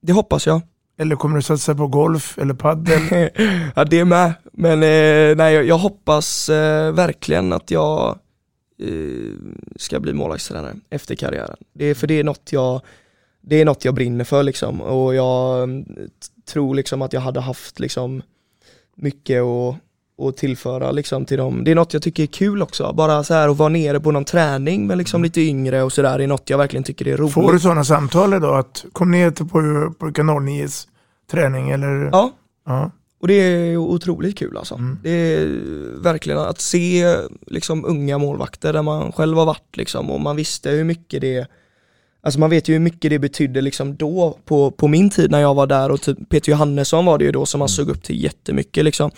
Det 0.00 0.12
hoppas 0.12 0.46
jag. 0.46 0.60
Eller 0.98 1.16
kommer 1.16 1.36
du 1.36 1.42
satsa 1.42 1.74
på 1.74 1.86
golf 1.86 2.38
eller 2.38 2.54
paddel? 2.54 3.30
ja 3.76 3.84
det 3.84 4.04
med, 4.04 4.32
men 4.52 4.72
eh, 4.72 5.36
nej 5.36 5.54
jag, 5.54 5.64
jag 5.64 5.78
hoppas 5.78 6.48
eh, 6.48 6.92
verkligen 6.92 7.52
att 7.52 7.70
jag 7.70 8.18
eh, 8.78 9.32
ska 9.76 10.00
bli 10.00 10.12
målvaktstränare 10.12 10.74
efter 10.90 11.14
karriären. 11.14 11.56
Det 11.72 11.84
är, 11.84 11.94
för 11.94 12.06
det 12.06 12.14
är 12.14 12.24
något 12.24 12.52
jag, 12.52 12.80
det 13.40 13.60
är 13.60 13.64
något 13.64 13.84
jag 13.84 13.94
brinner 13.94 14.24
för 14.24 14.42
liksom 14.42 14.80
och 14.80 15.14
jag 15.14 15.62
mm, 15.62 15.86
tror 16.46 16.74
liksom 16.74 17.02
att 17.02 17.12
jag 17.12 17.20
hade 17.20 17.40
haft 17.40 17.80
liksom 17.80 18.22
mycket 18.94 19.42
att, 19.42 19.76
att 20.18 20.36
tillföra 20.36 20.90
liksom 20.90 21.24
till 21.24 21.38
dem. 21.38 21.64
Det 21.64 21.70
är 21.70 21.74
något 21.74 21.92
jag 21.92 22.02
tycker 22.02 22.22
är 22.22 22.26
kul 22.26 22.62
också, 22.62 22.92
bara 22.92 23.24
så 23.24 23.34
här 23.34 23.48
att 23.48 23.56
vara 23.56 23.68
nere 23.68 24.00
på 24.00 24.10
någon 24.10 24.24
träning 24.24 24.86
med 24.86 24.98
liksom 24.98 25.22
lite 25.22 25.40
yngre 25.40 25.82
och 25.82 25.92
sådär, 25.92 26.18
är 26.18 26.26
något 26.26 26.50
jag 26.50 26.58
verkligen 26.58 26.84
tycker 26.84 27.08
är 27.08 27.16
roligt. 27.16 27.34
Får 27.34 27.52
du 27.52 27.60
sådana 27.60 27.84
samtal 27.84 28.34
idag? 28.34 28.58
Att 28.58 28.84
kom 28.92 29.10
ner 29.10 29.30
till 29.30 29.48
på, 29.48 29.92
på 29.98 30.12
Kanal 30.12 30.42
9s 30.42 30.86
träning 31.30 31.70
eller? 31.70 32.08
Ja. 32.12 32.30
ja. 32.66 32.90
Och 33.20 33.28
det 33.28 33.34
är 33.34 33.76
otroligt 33.76 34.38
kul 34.38 34.56
alltså. 34.56 34.80
Det 35.02 35.10
är 35.10 35.46
verkligen 36.02 36.38
att 36.38 36.60
se 36.60 37.16
liksom 37.46 37.84
unga 37.84 38.18
målvakter 38.18 38.72
där 38.72 38.82
man 38.82 39.12
själv 39.12 39.36
har 39.36 39.46
varit 39.46 39.76
liksom 39.76 40.10
och 40.10 40.20
man 40.20 40.36
visste 40.36 40.70
hur 40.70 40.84
mycket 40.84 41.20
det 41.20 41.46
Alltså 42.24 42.40
man 42.40 42.50
vet 42.50 42.68
ju 42.68 42.72
hur 42.72 42.80
mycket 42.80 43.10
det 43.10 43.18
betydde 43.18 43.60
liksom 43.60 43.96
då 43.96 44.38
på, 44.44 44.70
på 44.70 44.88
min 44.88 45.10
tid 45.10 45.30
när 45.30 45.40
jag 45.40 45.54
var 45.54 45.66
där 45.66 45.90
och 45.90 46.00
typ 46.00 46.28
Peter 46.28 46.52
Johannesson 46.52 47.04
var 47.04 47.18
det 47.18 47.24
ju 47.24 47.32
då 47.32 47.46
som 47.46 47.58
man 47.58 47.68
såg 47.68 47.88
upp 47.88 48.02
till 48.02 48.22
jättemycket 48.22 48.84
liksom. 48.84 49.10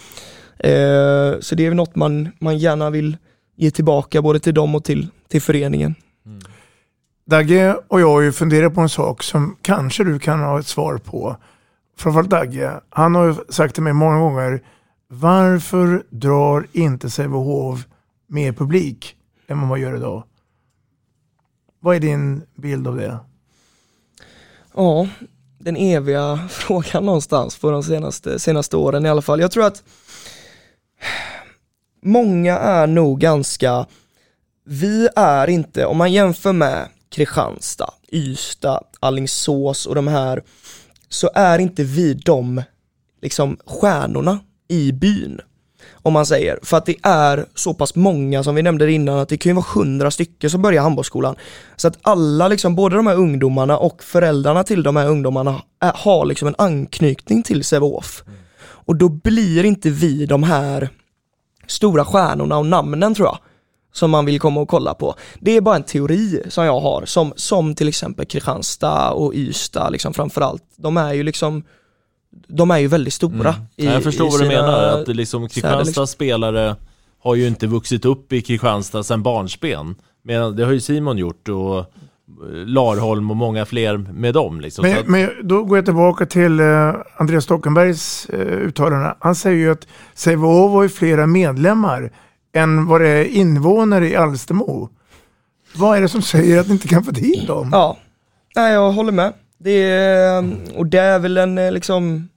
Eh, 0.59 1.41
så 1.41 1.55
det 1.55 1.67
är 1.67 1.75
något 1.75 1.97
man, 1.97 2.29
man 2.39 2.59
gärna 2.59 2.91
vill 2.91 3.17
ge 3.57 3.71
tillbaka 3.71 4.23
både 4.23 4.41
till 4.41 4.55
dem 4.55 4.75
och 4.75 4.85
till, 4.85 5.09
till 5.29 5.43
föreningen. 5.43 5.95
Dagge 7.27 7.77
och 7.89 8.01
jag 8.01 8.11
har 8.11 8.21
ju 8.21 8.33
funderat 8.33 8.75
på 8.75 8.81
en 8.81 8.89
sak 8.89 9.23
som 9.23 9.57
kanske 9.63 10.05
du 10.05 10.19
kan 10.19 10.41
ha 10.41 10.61
ett 10.61 10.67
svar 10.67 10.99
på. 10.99 11.37
Framförallt 11.97 12.31
Dagge, 12.31 12.81
han 12.91 13.15
har 13.15 13.27
ju 13.27 13.35
sagt 13.49 13.75
till 13.75 13.83
mig 13.83 13.93
många 13.93 14.19
gånger, 14.19 14.63
varför 15.09 16.03
drar 16.11 16.67
inte 16.73 17.11
Sävehof 17.11 17.87
mer 18.27 18.53
publik 18.53 19.17
än 19.47 19.61
vad 19.61 19.69
man 19.69 19.81
gör 19.81 19.97
idag? 19.97 20.25
Vad 21.81 21.97
är 21.97 22.01
din 22.01 22.43
bild 22.55 22.89
av 22.89 22.97
det? 22.97 23.19
Ja, 24.75 25.09
den 25.59 25.77
eviga 25.77 26.39
frågan 26.51 27.05
någonstans 27.05 27.59
på 27.59 27.71
de 27.71 27.83
senaste, 27.83 28.39
senaste 28.39 28.77
åren 28.77 29.07
i 29.07 29.09
alla 29.09 29.23
fall. 29.23 29.41
Jag 29.41 29.51
tror 29.51 29.65
att 29.65 29.83
många 32.03 32.59
är 32.59 32.87
nog 32.87 33.21
ganska, 33.21 33.87
vi 34.65 35.09
är 35.17 35.51
inte, 35.51 35.87
om 35.87 35.97
man 35.97 36.13
jämför 36.13 36.53
med 36.53 36.89
Kristianstad, 37.11 37.95
Ystad, 38.13 38.85
Allingsås 39.01 39.87
och 39.87 39.95
de 39.95 40.09
här, 40.09 40.43
så 41.09 41.31
är 41.35 41.59
inte 41.59 41.85
vi 41.85 42.15
de 42.15 42.63
liksom 43.23 43.57
stjärnorna 43.67 44.39
i 44.69 44.93
byn. 44.93 45.41
Om 45.93 46.13
man 46.13 46.27
säger, 46.27 46.59
för 46.63 46.77
att 46.77 46.87
det 46.87 46.97
är 47.03 47.47
så 47.55 47.75
pass 47.75 47.95
många 47.95 48.43
som 48.43 48.55
vi 48.55 48.63
nämnde 48.63 48.93
innan 48.93 49.19
att 49.19 49.29
det 49.29 49.37
kan 49.37 49.51
ju 49.51 49.55
vara 49.55 49.67
hundra 49.75 50.11
stycken 50.11 50.51
som 50.51 50.63
börjar 50.63 50.83
handbollsskolan. 50.83 51.37
Så 51.77 51.89
att 51.89 51.99
alla, 52.03 52.49
liksom, 52.49 52.75
både 52.75 52.97
de 52.97 53.07
här 53.07 53.17
ungdomarna 53.17 53.79
och 53.79 54.03
föräldrarna 54.03 54.65
till 54.65 54.83
de 54.83 54.97
här 54.97 55.09
ungdomarna 55.09 55.63
är, 55.81 55.93
har 55.95 56.27
liksom 56.27 56.49
en 56.49 56.55
anknytning 56.59 57.43
till 57.43 57.65
Sävehof. 57.65 58.23
Mm. 58.27 58.39
Och 58.85 58.97
då 58.97 59.09
blir 59.09 59.65
inte 59.65 59.91
vi 59.91 60.27
de 60.27 60.43
här 60.43 60.89
stora 61.67 62.05
stjärnorna 62.05 62.59
och 62.59 62.67
namnen 62.67 63.15
tror 63.15 63.29
jag 63.29 63.39
som 63.95 64.11
man 64.11 64.25
vill 64.25 64.41
komma 64.41 64.61
och 64.61 64.69
kolla 64.69 64.95
på. 64.95 65.15
Det 65.41 65.57
är 65.57 65.61
bara 65.61 65.77
en 65.77 65.83
teori 65.83 66.43
som 66.49 66.65
jag 66.65 66.81
har, 66.81 67.05
som, 67.07 67.33
som 67.37 67.75
till 67.75 67.89
exempel 67.89 68.27
Kristianstad 68.27 69.11
och 69.11 69.35
Ystad 69.35 69.91
liksom 69.91 70.15
framförallt. 70.15 70.63
De 70.77 70.97
är 70.97 71.13
ju 71.13 71.23
liksom, 71.23 71.65
de 72.49 72.71
är 72.71 72.79
ju 72.79 72.87
väldigt 72.87 73.15
stora. 73.15 73.49
Mm. 73.49 73.63
I, 73.77 73.85
Ja, 73.85 73.93
jag 73.93 74.03
förstår 74.03 74.31
vad 74.31 74.41
du 74.41 74.49
menar, 74.49 74.83
att 74.83 75.09
liksom 75.09 75.49
Kristianstads 75.49 75.87
liksom. 75.87 76.07
spelare 76.07 76.77
har 77.19 77.35
ju 77.35 77.47
inte 77.47 77.67
vuxit 77.67 78.05
upp 78.05 78.33
i 78.33 78.43
Kristianstad 78.43 79.03
sedan 79.03 79.23
barnsben. 79.23 79.95
Men 80.23 80.57
det 80.57 80.65
har 80.65 80.73
ju 80.73 80.81
Simon 80.81 81.19
gjort 81.19 81.49
och 81.49 81.95
Larholm 82.67 83.31
och 83.31 83.37
många 83.37 83.67
fler 83.67 83.97
med 83.97 84.35
dem. 84.35 84.61
Liksom. 84.61 84.83
Men, 84.83 84.99
att, 84.99 85.09
men 85.09 85.31
då 85.43 85.65
går 85.65 85.79
jag 85.79 85.85
tillbaka 85.85 86.27
till 86.27 86.61
eh, 86.61 86.95
Andreas 87.17 87.45
Stockenbergs 87.45 88.27
eh, 88.27 88.39
uttalande. 88.41 89.17
Han 89.21 89.35
säger 89.35 89.57
ju 89.57 89.71
att 89.71 89.87
Sävehof 90.15 90.73
har 90.73 90.83
ju 90.83 90.89
flera 90.89 91.27
medlemmar 91.27 92.13
än 92.55 92.87
vad 92.87 93.01
det 93.01 93.09
är 93.09 93.25
invånare 93.25 94.09
i 94.09 94.17
Alstermo. 94.17 94.89
Vad 95.77 95.97
är 95.97 96.01
det 96.01 96.09
som 96.09 96.23
säger 96.23 96.61
att 96.61 96.67
ni 96.67 96.73
inte 96.73 96.89
kan 96.89 97.05
få 97.05 97.11
dit 97.11 97.47
dem? 97.47 97.69
Ja, 97.73 97.97
Nej, 98.57 98.73
jag 98.73 98.93
håller 98.93 99.13
med. 99.13 99.33
Det 99.59 99.83
är, 99.83 100.57
och 100.77 100.87
det 100.87 100.99
är 100.99 101.19
väl 101.19 101.37
en 101.37 101.59
eh, 101.59 101.73
liksom, 101.73 102.29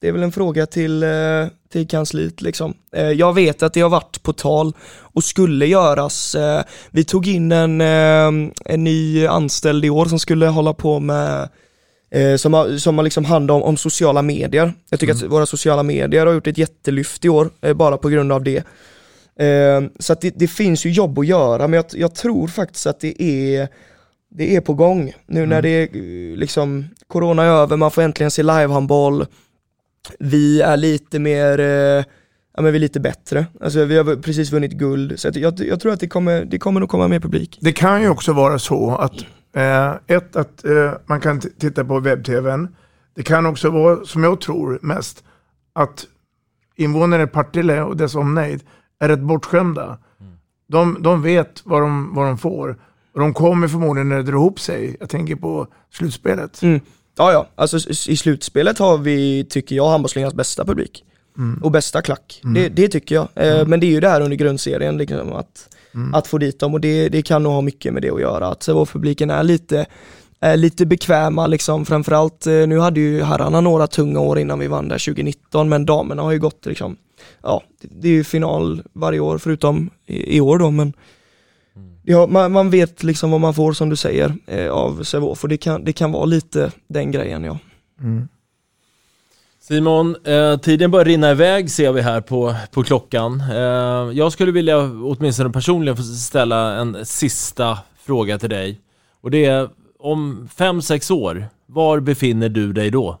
det 0.00 0.08
är 0.08 0.12
väl 0.12 0.22
en 0.22 0.32
fråga 0.32 0.66
till, 0.66 1.02
eh, 1.02 1.46
till 1.72 1.88
kansliet 1.88 2.42
liksom. 2.42 2.74
Eh, 2.92 3.10
Jag 3.10 3.34
vet 3.34 3.62
att 3.62 3.72
det 3.72 3.80
har 3.80 3.88
varit 3.90 4.22
på 4.22 4.32
tal 4.32 4.72
och 5.00 5.24
skulle 5.24 5.66
göras. 5.66 6.34
eh, 6.34 6.62
Vi 6.90 7.04
tog 7.04 7.26
in 7.26 7.52
en, 7.52 7.80
en 7.80 8.84
ny 8.84 9.26
anställd 9.26 9.84
i 9.84 9.90
år 9.90 10.06
som 10.06 10.18
skulle 10.18 10.46
hålla 10.46 10.72
på 10.74 11.00
med 11.00 11.48
som 12.36 12.54
har, 12.54 12.78
som 12.78 12.98
har 12.98 13.02
liksom 13.04 13.24
hand 13.24 13.50
om, 13.50 13.62
om 13.62 13.76
sociala 13.76 14.22
medier. 14.22 14.72
Jag 14.90 15.00
tycker 15.00 15.14
att 15.14 15.22
våra 15.22 15.46
sociala 15.46 15.82
medier 15.82 16.26
har 16.26 16.32
gjort 16.32 16.46
ett 16.46 16.58
jättelyft 16.58 17.24
i 17.24 17.28
år, 17.28 17.74
bara 17.74 17.96
på 17.96 18.08
grund 18.08 18.32
av 18.32 18.42
det. 18.44 18.64
Så 19.98 20.12
att 20.12 20.20
det, 20.20 20.32
det 20.36 20.48
finns 20.48 20.86
ju 20.86 20.90
jobb 20.90 21.18
att 21.18 21.26
göra, 21.26 21.68
men 21.68 21.72
jag, 21.76 21.84
jag 21.92 22.14
tror 22.14 22.48
faktiskt 22.48 22.86
att 22.86 23.00
det 23.00 23.22
är 23.22 23.68
det 24.30 24.56
är 24.56 24.60
på 24.60 24.74
gång. 24.74 25.12
Nu 25.26 25.46
när 25.46 25.62
det 25.62 25.68
är 25.68 26.36
liksom, 26.36 26.88
corona 27.06 27.42
är 27.42 27.48
över, 27.48 27.76
man 27.76 27.90
får 27.90 28.02
äntligen 28.02 28.30
se 28.30 28.42
livehandboll. 28.42 29.26
Vi 30.18 30.60
är 30.60 30.76
lite 30.76 31.18
mer, 31.18 31.60
eh, 31.60 32.04
ja 32.56 32.62
men 32.62 32.64
vi 32.64 32.76
är 32.76 32.80
lite 32.80 33.00
bättre. 33.00 33.46
Alltså 33.60 33.84
vi 33.84 33.96
har 33.96 34.22
precis 34.22 34.52
vunnit 34.52 34.72
guld, 34.72 35.20
så 35.20 35.30
jag, 35.34 35.60
jag 35.60 35.80
tror 35.80 35.92
att 35.92 36.00
det 36.00 36.08
kommer, 36.08 36.44
det 36.44 36.58
kommer 36.58 36.80
nog 36.80 36.88
komma 36.88 37.08
mer 37.08 37.20
publik. 37.20 37.58
Det 37.60 37.72
kan 37.72 38.02
ju 38.02 38.08
också 38.08 38.32
vara 38.32 38.58
så 38.58 38.96
att 38.96 39.14
eh, 39.56 40.16
ett, 40.16 40.36
att 40.36 40.64
eh, 40.64 40.92
man 41.06 41.20
kan 41.20 41.40
titta 41.40 41.84
på 41.84 42.00
webb-tvn. 42.00 42.68
Det 43.14 43.22
kan 43.22 43.46
också 43.46 43.70
vara, 43.70 44.04
som 44.04 44.24
jag 44.24 44.40
tror 44.40 44.78
mest, 44.82 45.24
att 45.72 46.06
invånare 46.76 47.22
i 47.22 47.26
Partille 47.26 47.82
och 47.82 47.96
dess 47.96 48.14
omnejd 48.14 48.62
är 49.00 49.08
rätt 49.08 49.20
bortskämda. 49.20 49.98
De, 50.68 50.96
de 51.00 51.22
vet 51.22 51.62
vad 51.64 51.82
de, 51.82 52.14
vad 52.14 52.26
de 52.26 52.38
får. 52.38 52.78
Och 53.12 53.20
de 53.20 53.34
kommer 53.34 53.68
förmodligen 53.68 54.08
när 54.08 54.16
det 54.16 54.22
drar 54.22 54.32
ihop 54.32 54.60
sig. 54.60 54.96
Jag 55.00 55.08
tänker 55.08 55.36
på 55.36 55.66
slutspelet. 55.90 56.62
Mm. 56.62 56.80
Ja 57.18 57.32
ja, 57.32 57.46
alltså 57.54 57.90
i 58.10 58.16
slutspelet 58.16 58.78
har 58.78 58.98
vi, 58.98 59.44
tycker 59.44 59.76
jag, 59.76 59.88
handbollsligans 59.88 60.34
bästa 60.34 60.64
publik. 60.64 61.04
Mm. 61.38 61.62
Och 61.62 61.70
bästa 61.70 62.02
klack. 62.02 62.40
Mm. 62.44 62.54
Det, 62.54 62.68
det 62.68 62.88
tycker 62.88 63.14
jag. 63.14 63.28
Eh, 63.34 63.66
Men 63.66 63.80
det 63.80 63.86
är 63.86 63.90
ju 63.90 64.00
det 64.00 64.08
här 64.08 64.20
under 64.20 64.36
grundserien, 64.36 64.96
liksom, 64.98 65.32
att, 65.32 65.68
Mm. 65.94 66.14
att 66.14 66.26
få 66.26 66.38
dit 66.38 66.60
dem 66.60 66.74
och 66.74 66.80
det, 66.80 67.08
det 67.08 67.22
kan 67.22 67.42
nog 67.42 67.52
ha 67.52 67.60
mycket 67.60 67.92
med 67.92 68.02
det 68.02 68.10
att 68.10 68.20
göra. 68.20 68.46
Att 68.46 68.62
Sävehof-publiken 68.62 69.30
är 69.30 69.42
lite, 69.42 69.86
är 70.40 70.56
lite 70.56 70.86
bekväma 70.86 71.46
liksom, 71.46 71.86
framförallt, 71.86 72.46
eh, 72.46 72.52
nu 72.52 72.78
hade 72.78 73.00
ju 73.00 73.22
herrarna 73.22 73.60
några 73.60 73.86
tunga 73.86 74.20
år 74.20 74.38
innan 74.38 74.58
vi 74.58 74.66
vann 74.66 74.88
där 74.88 74.98
2019, 74.98 75.68
men 75.68 75.86
damerna 75.86 76.22
har 76.22 76.32
ju 76.32 76.38
gått 76.38 76.66
liksom, 76.66 76.96
ja, 77.42 77.62
det, 77.80 77.88
det 78.00 78.08
är 78.08 78.12
ju 78.12 78.24
final 78.24 78.82
varje 78.92 79.20
år 79.20 79.38
förutom 79.38 79.90
i, 80.06 80.36
i 80.36 80.40
år 80.40 80.58
då, 80.58 80.70
men 80.70 80.92
Ja, 82.02 82.26
man, 82.26 82.52
man 82.52 82.70
vet 82.70 83.02
liksom 83.02 83.30
vad 83.30 83.40
man 83.40 83.54
får 83.54 83.72
som 83.72 83.88
du 83.88 83.96
säger 83.96 84.34
eh, 84.46 84.70
av 84.70 85.02
Sävehof 85.02 85.42
och 85.42 85.48
det 85.48 85.56
kan, 85.56 85.84
det 85.84 85.92
kan 85.92 86.12
vara 86.12 86.24
lite 86.24 86.72
den 86.88 87.10
grejen 87.10 87.44
ja. 87.44 87.58
Simon, 89.60 90.16
eh, 90.24 90.56
tiden 90.56 90.90
börjar 90.90 91.04
rinna 91.04 91.30
iväg 91.30 91.70
ser 91.70 91.92
vi 91.92 92.00
här 92.00 92.20
på, 92.20 92.54
på 92.70 92.82
klockan. 92.82 93.40
Eh, 93.40 94.12
jag 94.12 94.32
skulle 94.32 94.52
vilja 94.52 94.78
åtminstone 94.78 95.50
personligen 95.50 95.96
få 95.96 96.02
ställa 96.02 96.74
en 96.74 97.06
sista 97.06 97.78
fråga 97.98 98.38
till 98.38 98.50
dig. 98.50 98.80
Och 99.20 99.30
det 99.30 99.44
är, 99.44 99.68
om 99.98 100.48
fem 100.56 100.82
sex 100.82 101.10
år, 101.10 101.48
var 101.66 102.00
befinner 102.00 102.48
du 102.48 102.72
dig 102.72 102.90
då? 102.90 103.18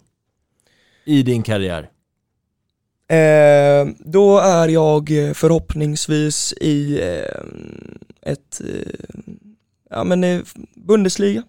I 1.04 1.22
din 1.22 1.42
karriär? 1.42 1.88
Eh, 3.08 3.88
då 3.98 4.38
är 4.38 4.68
jag 4.68 5.10
förhoppningsvis 5.34 6.52
i 6.52 7.00
eh, 7.02 8.32
ett, 8.32 8.60
eh, 8.60 9.16
ja 9.90 10.04
men 10.04 10.44
Bundesliga, 10.74 11.42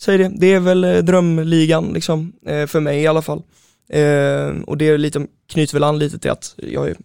säg 0.00 0.18
det. 0.18 0.32
Det 0.36 0.46
är 0.46 0.60
väl 0.60 0.84
eh, 0.84 0.96
drömligan 0.96 1.84
liksom, 1.84 2.32
eh, 2.46 2.66
för 2.66 2.80
mig 2.80 3.02
i 3.02 3.06
alla 3.06 3.22
fall. 3.22 3.42
Eh, 3.88 4.62
och 4.66 4.76
det 4.78 4.88
är 4.88 4.98
lite, 4.98 5.26
knyter 5.48 5.74
väl 5.74 5.84
an 5.84 5.98
lite 5.98 6.18
till 6.18 6.30
att 6.30 6.54
jag 6.56 6.88
är 6.88 6.96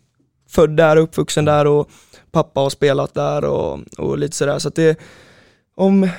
född 0.49 0.77
där 0.77 0.97
uppvuxen 0.97 1.45
där 1.45 1.67
och 1.67 1.89
pappa 2.31 2.59
har 2.59 2.69
spelat 2.69 3.13
där 3.13 3.45
och, 3.45 3.79
och 3.97 4.17
lite 4.17 4.35
sådär. 4.35 4.59
Så 4.59 4.67
att 4.67 4.75
det, 4.75 4.99
om, 5.75 6.09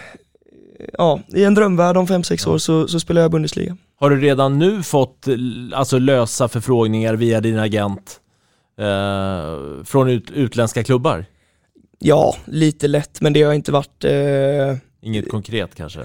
ja, 0.98 1.20
i 1.28 1.44
en 1.44 1.54
drömvärld 1.54 1.96
om 1.96 2.06
5-6 2.06 2.48
år 2.48 2.58
så, 2.58 2.88
så 2.88 3.00
spelar 3.00 3.22
jag 3.22 3.30
Bundesliga. 3.30 3.76
Har 4.00 4.10
du 4.10 4.20
redan 4.20 4.58
nu 4.58 4.82
fått 4.82 5.26
alltså, 5.74 5.98
lösa 5.98 6.48
förfrågningar 6.48 7.14
via 7.14 7.40
din 7.40 7.58
agent 7.58 8.20
eh, 8.78 9.84
från 9.84 10.08
ut, 10.08 10.30
utländska 10.30 10.84
klubbar? 10.84 11.24
Ja, 11.98 12.36
lite 12.44 12.88
lätt, 12.88 13.20
men 13.20 13.32
det 13.32 13.42
har 13.42 13.52
inte 13.52 13.72
varit 13.72 14.04
eh, 14.04 14.76
Inget 15.02 15.30
konkret 15.30 15.74
kanske? 15.74 16.00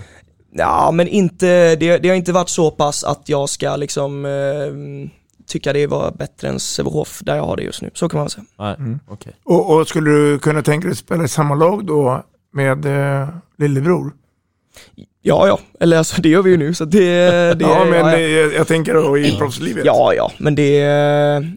Ja, 0.51 0.91
men 0.93 1.07
inte, 1.07 1.75
det, 1.75 1.97
det 1.97 2.09
har 2.09 2.15
inte 2.15 2.31
varit 2.31 2.49
så 2.49 2.71
pass 2.71 3.03
att 3.03 3.29
jag 3.29 3.49
ska 3.49 3.75
liksom 3.75 4.25
eh, 4.25 5.11
tycka 5.47 5.73
det 5.73 5.87
var 5.87 6.11
bättre 6.11 6.47
än 6.47 6.59
Sävehof 6.59 7.19
där 7.23 7.35
jag 7.35 7.43
har 7.43 7.57
det 7.57 7.63
just 7.63 7.81
nu. 7.81 7.89
Så 7.93 8.09
kan 8.09 8.19
man 8.19 8.29
säga. 8.29 8.45
Nej, 8.59 8.75
Mm. 8.79 8.99
okej. 9.07 9.33
Och, 9.43 9.73
och 9.75 9.87
skulle 9.87 10.09
du 10.09 10.39
kunna 10.39 10.61
tänka 10.61 10.87
dig 10.87 10.91
att 10.91 10.97
spela 10.97 11.23
i 11.23 11.27
samma 11.27 11.55
lag 11.55 11.85
då 11.85 12.23
med 12.53 12.85
eh, 12.85 13.29
lillebror? 13.57 14.13
Ja, 15.27 15.47
ja, 15.47 15.59
eller 15.79 15.97
alltså 15.97 16.21
det 16.21 16.29
gör 16.29 16.41
vi 16.41 16.51
ju 16.51 16.57
nu 16.57 16.73
så 16.73 16.85
det, 16.85 16.99
det 17.53 17.65
ja, 17.65 17.85
men 17.85 17.99
ja, 17.99 18.17
Jag, 18.17 18.53
jag 18.53 18.67
tänker 18.67 18.93
då 18.93 19.17
i 19.17 19.37
proffslivet. 19.37 19.85
Ja, 19.85 20.13
ja, 20.13 20.31
men 20.37 20.55
det, 20.55 20.77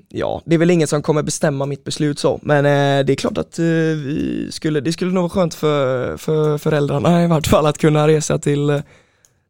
ja, 0.09 0.43
det 0.45 0.55
är 0.55 0.59
väl 0.59 0.71
inget 0.71 0.89
som 0.89 1.03
kommer 1.03 1.23
bestämma 1.23 1.67
mitt 1.67 1.85
beslut 1.85 2.19
så. 2.19 2.41
Men 2.43 2.67
eh, 2.67 3.05
det 3.05 3.13
är 3.13 3.15
klart 3.15 3.39
att 3.39 3.59
eh, 3.59 3.65
vi 3.65 4.49
skulle, 4.51 4.81
det 4.81 4.93
skulle 4.93 5.13
nog 5.13 5.23
vara 5.23 5.31
skönt 5.31 5.55
för, 5.55 6.17
för 6.17 6.59
föräldrarna 6.59 7.25
i 7.25 7.27
vart 7.27 7.47
fall 7.47 7.67
att 7.67 7.79
kunna 7.79 8.09
resa 8.09 8.39
till, 8.39 8.71
eh, 8.71 8.81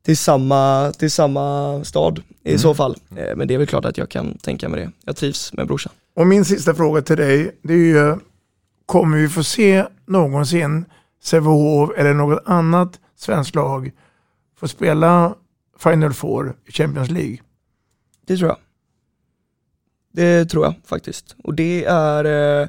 till, 0.05 0.16
samma, 0.16 0.93
till 0.99 1.11
samma 1.11 1.81
stad 1.85 2.23
i 2.45 2.59
så 2.59 2.75
fall. 2.75 2.97
Men 3.37 3.49
det 3.49 3.55
är 3.55 3.59
väl 3.59 3.66
klart 3.66 3.85
att 3.85 3.99
jag 3.99 4.09
kan 4.09 4.39
tänka 4.39 4.69
mig 4.69 4.81
det. 4.81 4.91
Jag 5.05 5.16
trivs 5.16 5.53
med 5.53 5.66
brorsan. 5.66 5.93
Och 6.16 6.27
min 6.27 6.45
sista 6.45 6.75
fråga 6.75 7.03
till 7.03 7.16
dig, 7.16 7.51
det 7.62 7.73
är 7.73 7.77
ju, 7.77 8.16
kommer 8.87 9.19
vi 9.19 9.29
få 9.29 9.43
se 9.43 9.85
någonsin 10.07 10.85
Sävehof 11.23 11.91
eller 11.97 12.14
något 12.14 12.43
annat 12.47 12.91
svenskt 13.16 13.55
lag 13.55 13.91
få 14.61 14.69
spela 14.69 15.35
Final 15.79 16.13
Four 16.13 16.57
i 16.67 16.73
Champions 16.73 17.11
League? 17.11 17.39
Det 18.27 18.37
tror 18.37 18.49
jag. 18.49 18.59
Det 20.13 20.45
tror 20.45 20.65
jag 20.65 20.75
faktiskt. 20.85 21.37
Och 21.45 21.55
det 21.55 21.85
är, 21.85 22.25
eh, 22.25 22.69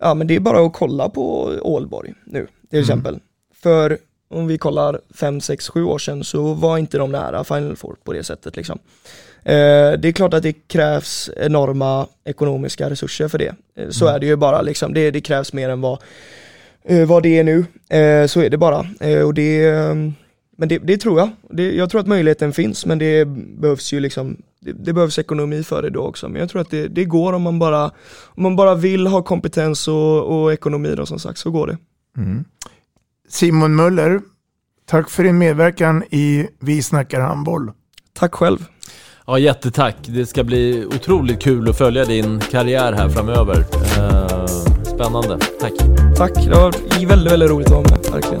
ja 0.00 0.14
men 0.14 0.26
det 0.26 0.36
är 0.36 0.40
bara 0.40 0.66
att 0.66 0.72
kolla 0.72 1.08
på 1.08 1.56
Ålborg 1.62 2.14
nu 2.24 2.46
till 2.70 2.80
exempel. 2.80 3.20
För 3.54 3.98
om 4.30 4.46
vi 4.46 4.58
kollar 4.58 5.00
5, 5.14 5.40
6, 5.40 5.68
7 5.68 5.84
år 5.84 5.98
sedan 5.98 6.24
så 6.24 6.54
var 6.54 6.78
inte 6.78 6.98
de 6.98 7.12
nära 7.12 7.44
Final 7.44 7.76
Four 7.76 7.96
på 8.04 8.12
det 8.12 8.24
sättet 8.24 8.56
liksom. 8.56 8.78
Eh, 9.42 9.92
det 9.98 10.08
är 10.08 10.12
klart 10.12 10.34
att 10.34 10.42
det 10.42 10.52
krävs 10.52 11.30
enorma 11.36 12.06
ekonomiska 12.24 12.90
resurser 12.90 13.28
för 13.28 13.38
det. 13.38 13.54
Eh, 13.76 13.88
så 13.90 14.06
är 14.06 14.18
det 14.18 14.26
ju 14.26 14.36
bara 14.36 14.62
liksom, 14.62 14.94
det, 14.94 15.10
det 15.10 15.20
krävs 15.20 15.52
mer 15.52 15.68
än 15.68 15.80
vad, 15.80 16.02
eh, 16.84 17.06
vad 17.06 17.22
det 17.22 17.38
är 17.38 17.44
nu. 17.44 17.64
Så 18.28 18.40
är 18.40 18.50
det 18.50 18.58
bara. 18.58 18.86
Och 19.24 19.34
det, 19.34 19.74
men 20.58 20.68
det, 20.68 20.78
det 20.78 20.96
tror 20.96 21.18
jag. 21.18 21.30
Det, 21.50 21.74
jag 21.74 21.90
tror 21.90 22.00
att 22.00 22.06
möjligheten 22.06 22.52
finns 22.52 22.86
men 22.86 22.98
det 22.98 23.24
behövs 23.58 23.92
ju 23.92 24.00
liksom 24.00 24.36
det, 24.60 24.72
det 24.72 24.92
behövs 24.92 25.18
ekonomi 25.18 25.62
för 25.62 25.82
det 25.82 25.90
då 25.90 26.00
också. 26.00 26.28
Men 26.28 26.40
jag 26.40 26.50
tror 26.50 26.60
att 26.60 26.70
det, 26.70 26.88
det 26.88 27.04
går 27.04 27.32
om 27.32 27.42
man 27.42 27.58
bara, 27.58 27.84
om 28.24 28.42
man 28.42 28.56
bara 28.56 28.74
vill 28.74 29.06
ha 29.06 29.22
kompetens 29.22 29.88
och, 29.88 30.22
och 30.22 30.52
ekonomi 30.52 30.94
då 30.96 31.06
som 31.06 31.18
sagt 31.18 31.38
så 31.38 31.50
går 31.50 31.66
det. 31.66 31.78
Simon 33.28 33.76
Möller, 33.76 34.20
tack 34.86 35.10
för 35.10 35.22
din 35.22 35.38
medverkan 35.38 36.04
i 36.10 36.48
Vi 36.58 36.82
snackar 36.82 37.20
handboll. 37.20 37.70
Tack 38.12 38.34
själv. 38.34 38.58
Ja, 39.26 39.38
jättetack. 39.38 39.96
Det 40.06 40.26
ska 40.26 40.44
bli 40.44 40.86
otroligt 40.86 41.40
kul 41.40 41.68
att 41.68 41.78
följa 41.78 42.04
din 42.04 42.40
karriär 42.40 42.92
här 42.92 43.08
framöver. 43.08 43.64
Eh, 43.98 44.46
spännande. 44.82 45.38
Tack. 45.60 45.72
Tack, 46.16 46.34
det 46.34 46.50
var 46.50 47.06
väldigt, 47.06 47.32
väldigt 47.32 47.50
roligt 47.50 47.66
att 47.66 47.72
vara 47.72 47.82
med, 47.90 48.12
verkligen. 48.12 48.40